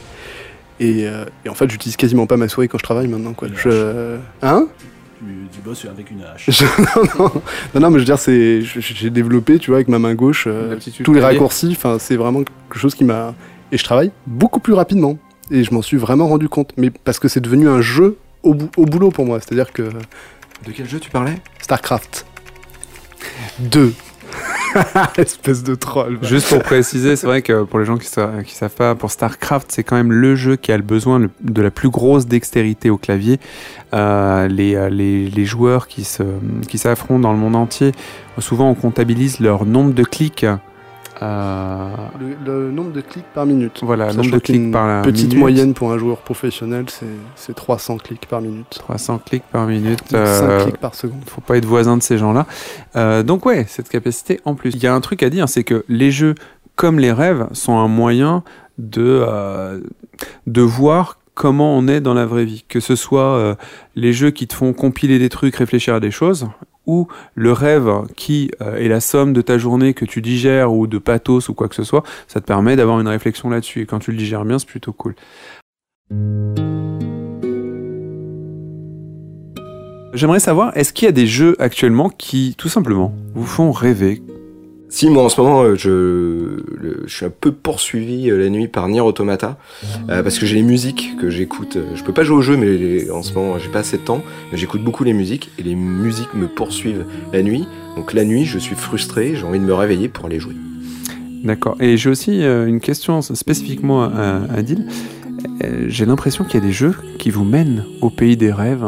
Et, 0.79 1.07
euh, 1.07 1.25
et 1.45 1.49
en 1.49 1.53
fait, 1.53 1.69
j'utilise 1.69 1.95
quasiment 1.95 2.27
pas 2.27 2.37
ma 2.37 2.49
souris 2.49 2.67
quand 2.67 2.77
je 2.77 2.83
travaille 2.83 3.07
maintenant. 3.07 3.33
Quoi. 3.33 3.47
Je... 3.55 4.17
Hein? 4.41 4.67
Tu, 5.19 5.25
tu 5.51 5.61
bosses 5.61 5.85
avec 5.85 6.11
une 6.11 6.23
hache. 6.23 6.49
Non, 6.79 7.03
non, 7.17 7.31
non, 7.73 7.81
non, 7.81 7.89
mais 7.89 7.95
je 7.95 7.99
veux 7.99 8.05
dire, 8.05 8.19
c'est, 8.19 8.61
j'ai 8.61 9.09
développé, 9.09 9.57
tu 9.59 9.71
vois, 9.71 9.77
avec 9.77 9.87
ma 9.87 9.99
main 9.99 10.13
gauche, 10.13 10.45
euh, 10.47 10.77
tous 11.03 11.13
les 11.13 11.21
raccourcis. 11.21 11.71
Enfin, 11.71 11.97
c'est 11.99 12.17
vraiment 12.17 12.43
quelque 12.43 12.79
chose 12.79 12.95
qui 12.95 13.05
m'a. 13.05 13.33
Et 13.71 13.77
je 13.77 13.83
travaille 13.83 14.11
beaucoup 14.27 14.59
plus 14.59 14.73
rapidement. 14.73 15.17
Et 15.51 15.63
je 15.63 15.73
m'en 15.73 15.81
suis 15.81 15.97
vraiment 15.97 16.27
rendu 16.27 16.49
compte. 16.49 16.71
Mais 16.77 16.89
parce 16.89 17.19
que 17.19 17.27
c'est 17.27 17.39
devenu 17.41 17.67
un 17.69 17.81
jeu 17.81 18.17
au, 18.43 18.53
bou- 18.53 18.69
au 18.77 18.85
boulot 18.85 19.11
pour 19.11 19.25
moi. 19.25 19.39
C'est-à-dire 19.39 19.71
que 19.73 19.83
De 19.83 20.71
quel 20.75 20.87
jeu 20.87 20.99
tu 20.99 21.09
parlais? 21.09 21.35
StarCraft 21.61 22.25
2. 23.59 23.93
Espèce 25.17 25.63
de 25.63 25.75
troll. 25.75 26.17
Juste 26.21 26.49
pour 26.49 26.61
préciser, 26.61 27.15
c'est 27.15 27.27
vrai 27.27 27.41
que 27.41 27.63
pour 27.63 27.79
les 27.79 27.85
gens 27.85 27.97
qui 27.97 28.09
ne 28.19 28.41
qui 28.41 28.53
savent 28.55 28.73
pas, 28.73 28.93
pour 28.95 29.09
StarCraft, 29.11 29.71
c'est 29.71 29.83
quand 29.83 29.95
même 29.95 30.11
le 30.11 30.35
jeu 30.35 30.57
qui 30.57 30.71
a 30.71 30.77
le 30.77 30.83
besoin 30.83 31.19
le- 31.19 31.29
de 31.41 31.61
la 31.61 31.71
plus 31.71 31.89
grosse 31.89 32.25
dextérité 32.27 32.89
au 32.89 32.97
clavier. 32.97 33.39
Euh, 33.93 34.47
les, 34.49 34.75
euh, 34.75 34.89
les, 34.89 35.29
les 35.29 35.45
joueurs 35.45 35.87
qui 35.87 36.03
s'affrontent 36.03 37.19
dans 37.19 37.31
le 37.31 37.37
monde 37.39 37.55
entier, 37.55 37.93
souvent 38.39 38.69
on 38.69 38.75
comptabilise 38.75 39.39
leur 39.39 39.65
nombre 39.65 39.93
de 39.93 40.03
clics. 40.03 40.45
Euh, 41.21 41.89
Le, 42.19 42.35
le 42.45 42.71
nombre 42.71 42.91
de 42.91 43.01
clics 43.01 43.25
par 43.33 43.45
minute. 43.45 43.79
Voilà, 43.81 44.07
Sachant 44.07 44.21
nombre 44.21 44.31
de 44.35 44.39
clics 44.39 44.71
par 44.71 44.87
la 44.87 45.01
Petite 45.01 45.27
minute. 45.27 45.39
moyenne 45.39 45.73
pour 45.73 45.91
un 45.91 45.97
joueur 45.97 46.17
professionnel, 46.17 46.85
c'est, 46.89 47.05
c'est 47.35 47.55
300 47.55 47.97
clics 47.97 48.25
par 48.27 48.41
minute. 48.41 48.67
300 48.69 49.21
clics 49.25 49.43
par 49.51 49.67
minute. 49.67 50.01
5 50.09 50.15
euh, 50.17 50.63
clics 50.63 50.77
par 50.77 50.95
seconde. 50.95 51.21
faut 51.27 51.41
pas 51.41 51.57
être 51.57 51.65
voisin 51.65 51.97
de 51.97 52.03
ces 52.03 52.17
gens-là. 52.17 52.45
Euh, 52.95 53.23
donc 53.23 53.45
ouais, 53.45 53.65
cette 53.67 53.89
capacité 53.89 54.39
en 54.45 54.55
plus. 54.55 54.71
Il 54.75 54.83
y 54.83 54.87
a 54.87 54.93
un 54.93 55.01
truc 55.01 55.23
à 55.23 55.29
dire, 55.29 55.47
c'est 55.47 55.63
que 55.63 55.85
les 55.87 56.11
jeux 56.11 56.35
comme 56.75 56.99
les 56.99 57.11
rêves 57.11 57.47
sont 57.53 57.77
un 57.77 57.87
moyen 57.87 58.43
de 58.77 59.23
euh, 59.25 59.79
de 60.47 60.61
voir 60.61 61.19
comment 61.33 61.77
on 61.77 61.87
est 61.87 62.01
dans 62.01 62.13
la 62.13 62.25
vraie 62.25 62.45
vie. 62.45 62.65
Que 62.67 62.79
ce 62.79 62.95
soit 62.95 63.57
les 63.95 64.13
jeux 64.13 64.31
qui 64.31 64.47
te 64.47 64.53
font 64.53 64.73
compiler 64.73 65.19
des 65.19 65.29
trucs, 65.29 65.55
réfléchir 65.55 65.95
à 65.95 65.99
des 65.99 66.11
choses, 66.11 66.47
ou 66.85 67.07
le 67.33 67.51
rêve 67.51 67.89
qui 68.15 68.51
euh, 68.61 68.77
est 68.77 68.87
la 68.87 68.99
somme 68.99 69.33
de 69.33 69.41
ta 69.41 69.57
journée 69.57 69.93
que 69.93 70.05
tu 70.05 70.21
digères 70.21 70.73
ou 70.73 70.87
de 70.87 70.97
pathos 70.97 71.49
ou 71.49 71.53
quoi 71.53 71.67
que 71.67 71.75
ce 71.75 71.83
soit, 71.83 72.03
ça 72.27 72.41
te 72.41 72.45
permet 72.45 72.75
d'avoir 72.75 72.99
une 72.99 73.07
réflexion 73.07 73.49
là-dessus. 73.49 73.81
Et 73.81 73.85
quand 73.85 73.99
tu 73.99 74.11
le 74.11 74.17
digères 74.17 74.45
bien, 74.45 74.59
c'est 74.59 74.67
plutôt 74.67 74.93
cool. 74.93 75.15
J'aimerais 80.13 80.39
savoir, 80.39 80.75
est-ce 80.77 80.93
qu'il 80.93 81.07
y 81.07 81.09
a 81.09 81.11
des 81.11 81.27
jeux 81.27 81.55
actuellement 81.59 82.09
qui, 82.09 82.55
tout 82.57 82.69
simplement, 82.69 83.13
vous 83.33 83.45
font 83.45 83.71
rêver? 83.71 84.21
Si, 84.95 85.09
moi 85.09 85.23
en 85.23 85.27
ce 85.27 85.41
moment, 85.41 85.63
euh, 85.63 85.75
je, 85.75 87.03
suis 87.07 87.25
un 87.25 87.29
peu 87.29 87.51
poursuivi 87.51 88.29
euh, 88.29 88.37
la 88.37 88.49
nuit 88.49 88.69
par 88.69 88.87
Nier 88.87 89.01
Automata, 89.01 89.57
euh, 90.09 90.23
parce 90.23 90.39
que 90.39 90.45
j'ai 90.45 90.55
les 90.55 90.61
musiques 90.61 91.17
que 91.19 91.29
j'écoute. 91.29 91.77
Je 91.95 92.01
peux 92.01 92.13
pas 92.13 92.23
jouer 92.23 92.37
au 92.37 92.41
jeu, 92.41 92.55
mais 92.55 93.11
en 93.11 93.21
ce 93.21 93.33
moment, 93.33 93.59
j'ai 93.59 93.67
pas 93.67 93.79
assez 93.79 93.97
de 93.97 94.03
temps. 94.03 94.21
mais 94.53 94.57
J'écoute 94.57 94.81
beaucoup 94.85 95.03
les 95.03 95.11
musiques, 95.11 95.51
et 95.59 95.63
les 95.63 95.75
musiques 95.75 96.33
me 96.33 96.47
poursuivent 96.47 97.03
la 97.33 97.43
nuit. 97.43 97.67
Donc 97.97 98.13
la 98.13 98.23
nuit, 98.23 98.45
je 98.45 98.57
suis 98.57 98.77
frustré, 98.77 99.35
j'ai 99.35 99.43
envie 99.43 99.59
de 99.59 99.65
me 99.65 99.73
réveiller 99.73 100.07
pour 100.07 100.27
aller 100.27 100.39
jouer. 100.39 100.55
D'accord. 101.43 101.75
Et 101.81 101.97
j'ai 101.97 102.09
aussi 102.09 102.41
une 102.45 102.79
question 102.79 103.21
spécifiquement 103.21 104.05
à, 104.05 104.43
à 104.49 104.59
Adil. 104.59 104.87
J'ai 105.87 106.05
l'impression 106.05 106.45
qu'il 106.45 106.53
y 106.53 106.63
a 106.63 106.65
des 106.65 106.71
jeux 106.71 106.95
qui 107.19 107.31
vous 107.31 107.43
mènent 107.43 107.83
au 107.99 108.09
pays 108.09 108.37
des 108.37 108.53
rêves. 108.53 108.85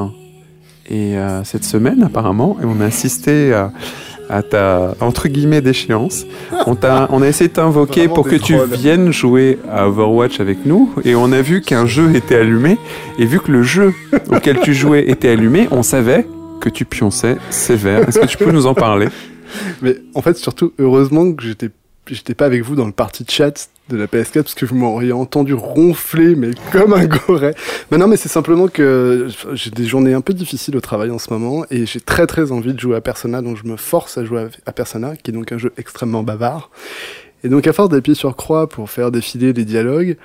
Et 0.90 1.16
cette 1.44 1.66
semaine, 1.66 2.02
apparemment, 2.02 2.56
on 2.64 2.80
a 2.80 2.86
assisté 2.86 3.52
à, 3.52 3.74
à 4.30 4.44
ta, 4.44 4.96
entre 5.00 5.28
guillemets, 5.28 5.62
déchéance. 5.62 6.26
On, 6.66 6.76
t'a- 6.76 7.08
on 7.12 7.22
a 7.22 7.28
essayé 7.28 7.48
de 7.50 7.54
t'invoquer 7.54 8.08
pour 8.08 8.28
que 8.28 8.36
tu 8.36 8.56
viennes 8.72 9.12
jouer 9.12 9.60
à 9.72 9.88
Overwatch 9.88 10.40
avec 10.40 10.66
nous. 10.66 10.94
Et 11.06 11.16
on 11.16 11.32
a 11.32 11.42
vu 11.42 11.62
qu'un 11.62 11.86
jeu 11.86 12.16
était 12.16 12.36
allumé. 12.36 12.78
Et 13.20 13.26
vu 13.26 13.40
que 13.40 13.52
le 13.52 13.64
jeu 13.64 13.94
auquel 14.32 14.60
tu 14.62 14.74
jouais 14.74 15.06
était 15.10 15.30
allumé, 15.30 15.68
on 15.72 15.84
savait 15.84 16.26
que 16.60 16.70
tu 16.70 16.86
pionçais 16.86 17.38
sévère. 17.50 18.08
Est-ce 18.08 18.20
que 18.20 18.26
tu 18.26 18.38
peux 18.38 18.52
nous 18.52 18.66
en 18.66 18.74
parler? 18.74 19.08
Mais 19.82 19.96
en 20.16 20.22
fait, 20.22 20.36
surtout, 20.38 20.74
heureusement 20.80 21.32
que 21.34 21.44
j'étais 21.44 21.70
j'étais 22.10 22.34
pas 22.34 22.46
avec 22.46 22.64
vous 22.64 22.76
dans 22.76 22.86
le 22.86 22.94
party 22.94 23.26
chat 23.28 23.70
de 23.90 23.98
la 23.98 24.06
PS4 24.08 24.34
parce 24.44 24.54
que 24.54 24.66
vous 24.66 24.76
m'auriez 24.76 25.12
entendu 25.14 25.54
ronfler, 25.54 26.36
mais 26.36 26.52
comme 26.72 26.94
un 26.94 27.06
goret. 27.06 27.56
Mais 27.92 27.98
non, 27.98 28.08
mais 28.08 28.18
c'est 28.18 28.30
simplement 28.30 28.68
que 28.68 29.28
j'ai 29.54 29.72
des 29.72 29.86
journées 29.86 30.14
un 30.14 30.22
peu 30.22 30.34
difficiles 30.34 30.76
au 30.76 30.82
travail 30.82 31.10
en 31.12 31.20
ce 31.20 31.32
moment 31.32 31.66
et 31.72 31.86
j'ai 31.86 32.00
très 32.02 32.28
très 32.28 32.52
envie 32.52 32.74
de 32.74 32.80
jouer 32.80 32.96
à 32.96 33.02
Persona, 33.02 33.42
donc 33.42 33.58
je 33.58 33.68
me 33.70 33.78
force 33.78 34.18
à 34.18 34.26
jouer 34.26 34.48
à- 34.66 34.72
Persona, 34.72 35.16
qui 35.16 35.32
est 35.32 35.34
donc 35.34 35.52
un 35.52 35.58
jeu 35.58 35.72
extrêmement 35.78 36.24
bavard. 36.24 36.70
Et 37.44 37.50
donc 37.50 37.66
à 37.68 37.74
force 37.74 37.90
d'appuyer 37.90 38.16
sur 38.16 38.36
croix 38.36 38.68
pour 38.68 38.90
faire 38.90 39.12
défiler 39.12 39.54
les 39.54 39.66
dialogues, 39.66 40.18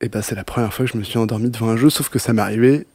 et 0.00 0.08
ben 0.08 0.22
c'est 0.22 0.34
la 0.34 0.44
première 0.44 0.72
fois 0.72 0.86
que 0.86 0.92
je 0.92 0.98
me 0.98 1.04
suis 1.04 1.18
endormi 1.18 1.50
devant 1.50 1.68
un 1.68 1.76
jeu, 1.76 1.90
sauf 1.90 2.08
que 2.08 2.18
ça 2.18 2.32
m'est 2.32 2.42
arrivé 2.42 2.86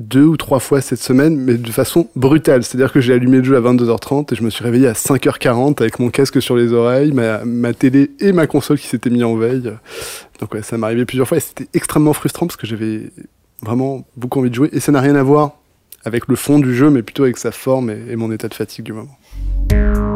deux 0.00 0.24
ou 0.24 0.36
trois 0.36 0.58
fois 0.58 0.80
cette 0.80 1.00
semaine, 1.00 1.36
mais 1.36 1.54
de 1.54 1.70
façon 1.70 2.08
brutale. 2.16 2.64
C'est-à-dire 2.64 2.92
que 2.92 3.00
j'ai 3.00 3.12
allumé 3.12 3.38
le 3.38 3.44
jeu 3.44 3.56
à 3.56 3.60
22h30 3.60 4.32
et 4.32 4.36
je 4.36 4.42
me 4.42 4.50
suis 4.50 4.64
réveillé 4.64 4.88
à 4.88 4.92
5h40 4.92 5.80
avec 5.80 5.98
mon 5.98 6.10
casque 6.10 6.40
sur 6.42 6.56
les 6.56 6.72
oreilles, 6.72 7.12
ma, 7.12 7.72
télé 7.72 8.10
et 8.20 8.32
ma 8.32 8.46
console 8.46 8.78
qui 8.78 8.86
s'étaient 8.86 9.10
mis 9.10 9.22
en 9.22 9.36
veille. 9.36 9.72
Donc 10.40 10.56
ça 10.62 10.76
arrivé 10.82 11.04
plusieurs 11.04 11.28
fois 11.28 11.36
et 11.36 11.40
c'était 11.40 11.68
extrêmement 11.74 12.12
frustrant 12.12 12.46
parce 12.46 12.56
que 12.56 12.66
j'avais 12.66 13.10
vraiment 13.62 14.06
beaucoup 14.16 14.40
envie 14.40 14.50
de 14.50 14.54
jouer 14.54 14.70
et 14.72 14.80
ça 14.80 14.90
n'a 14.90 15.00
rien 15.00 15.14
à 15.14 15.22
voir 15.22 15.52
avec 16.04 16.28
le 16.28 16.36
fond 16.36 16.58
du 16.58 16.74
jeu, 16.74 16.88
mais 16.88 17.02
plutôt 17.02 17.24
avec 17.24 17.36
sa 17.36 17.52
forme 17.52 17.90
et 17.90 18.16
mon 18.16 18.32
état 18.32 18.48
de 18.48 18.54
fatigue 18.54 18.86
du 18.86 18.94
moment. 18.94 20.09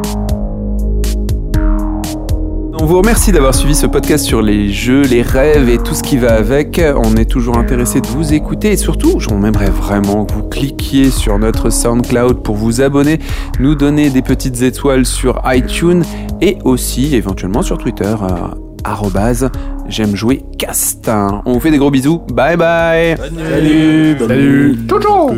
On 2.84 2.86
vous 2.86 2.98
remercie 2.98 3.32
d'avoir 3.32 3.54
suivi 3.54 3.74
ce 3.74 3.86
podcast 3.86 4.26
sur 4.26 4.42
les 4.42 4.70
jeux, 4.70 5.00
les 5.00 5.22
rêves 5.22 5.70
et 5.70 5.78
tout 5.78 5.94
ce 5.94 6.02
qui 6.02 6.18
va 6.18 6.34
avec. 6.34 6.78
On 7.02 7.16
est 7.16 7.24
toujours 7.24 7.56
intéressé 7.56 8.02
de 8.02 8.06
vous 8.08 8.34
écouter 8.34 8.72
et 8.72 8.76
surtout, 8.76 9.20
j'aimerais 9.20 9.70
vraiment 9.70 10.26
que 10.26 10.34
vous 10.34 10.42
cliquiez 10.42 11.10
sur 11.10 11.38
notre 11.38 11.70
SoundCloud 11.70 12.42
pour 12.42 12.56
vous 12.56 12.82
abonner, 12.82 13.20
nous 13.58 13.74
donner 13.74 14.10
des 14.10 14.20
petites 14.20 14.60
étoiles 14.60 15.06
sur 15.06 15.40
iTunes 15.46 16.04
et 16.42 16.58
aussi 16.64 17.14
éventuellement 17.16 17.62
sur 17.62 17.78
Twitter. 17.78 18.04
euh, 18.04 18.48
arrobase 18.84 19.50
j'aime 19.88 20.14
jouer 20.14 20.44
cast. 20.58 21.10
On 21.46 21.54
vous 21.54 21.60
fait 21.60 21.70
des 21.70 21.78
gros 21.78 21.90
bisous. 21.90 22.18
Bye 22.34 22.58
bye. 22.58 23.16
Salut, 23.16 24.14
bonne 24.18 24.28
Salut. 24.28 24.68
nuit. 24.76 24.86
Ciao, 24.86 25.00
ciao. 25.00 25.30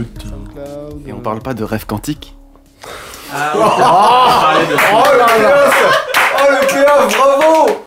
Et 1.06 1.12
on 1.12 1.20
parle 1.20 1.38
pas 1.38 1.54
de 1.54 1.62
rêve 1.62 1.86
quantique 1.86 2.34
Oh 3.32 3.58
le 4.68 6.05
Bravo 6.96 7.84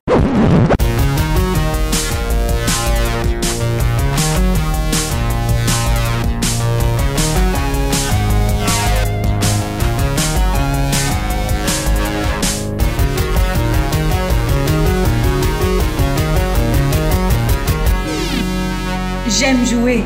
J'aime 19.28 19.66
jouer. 19.66 20.03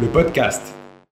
Le 0.00 0.08
podcast. 0.08 0.73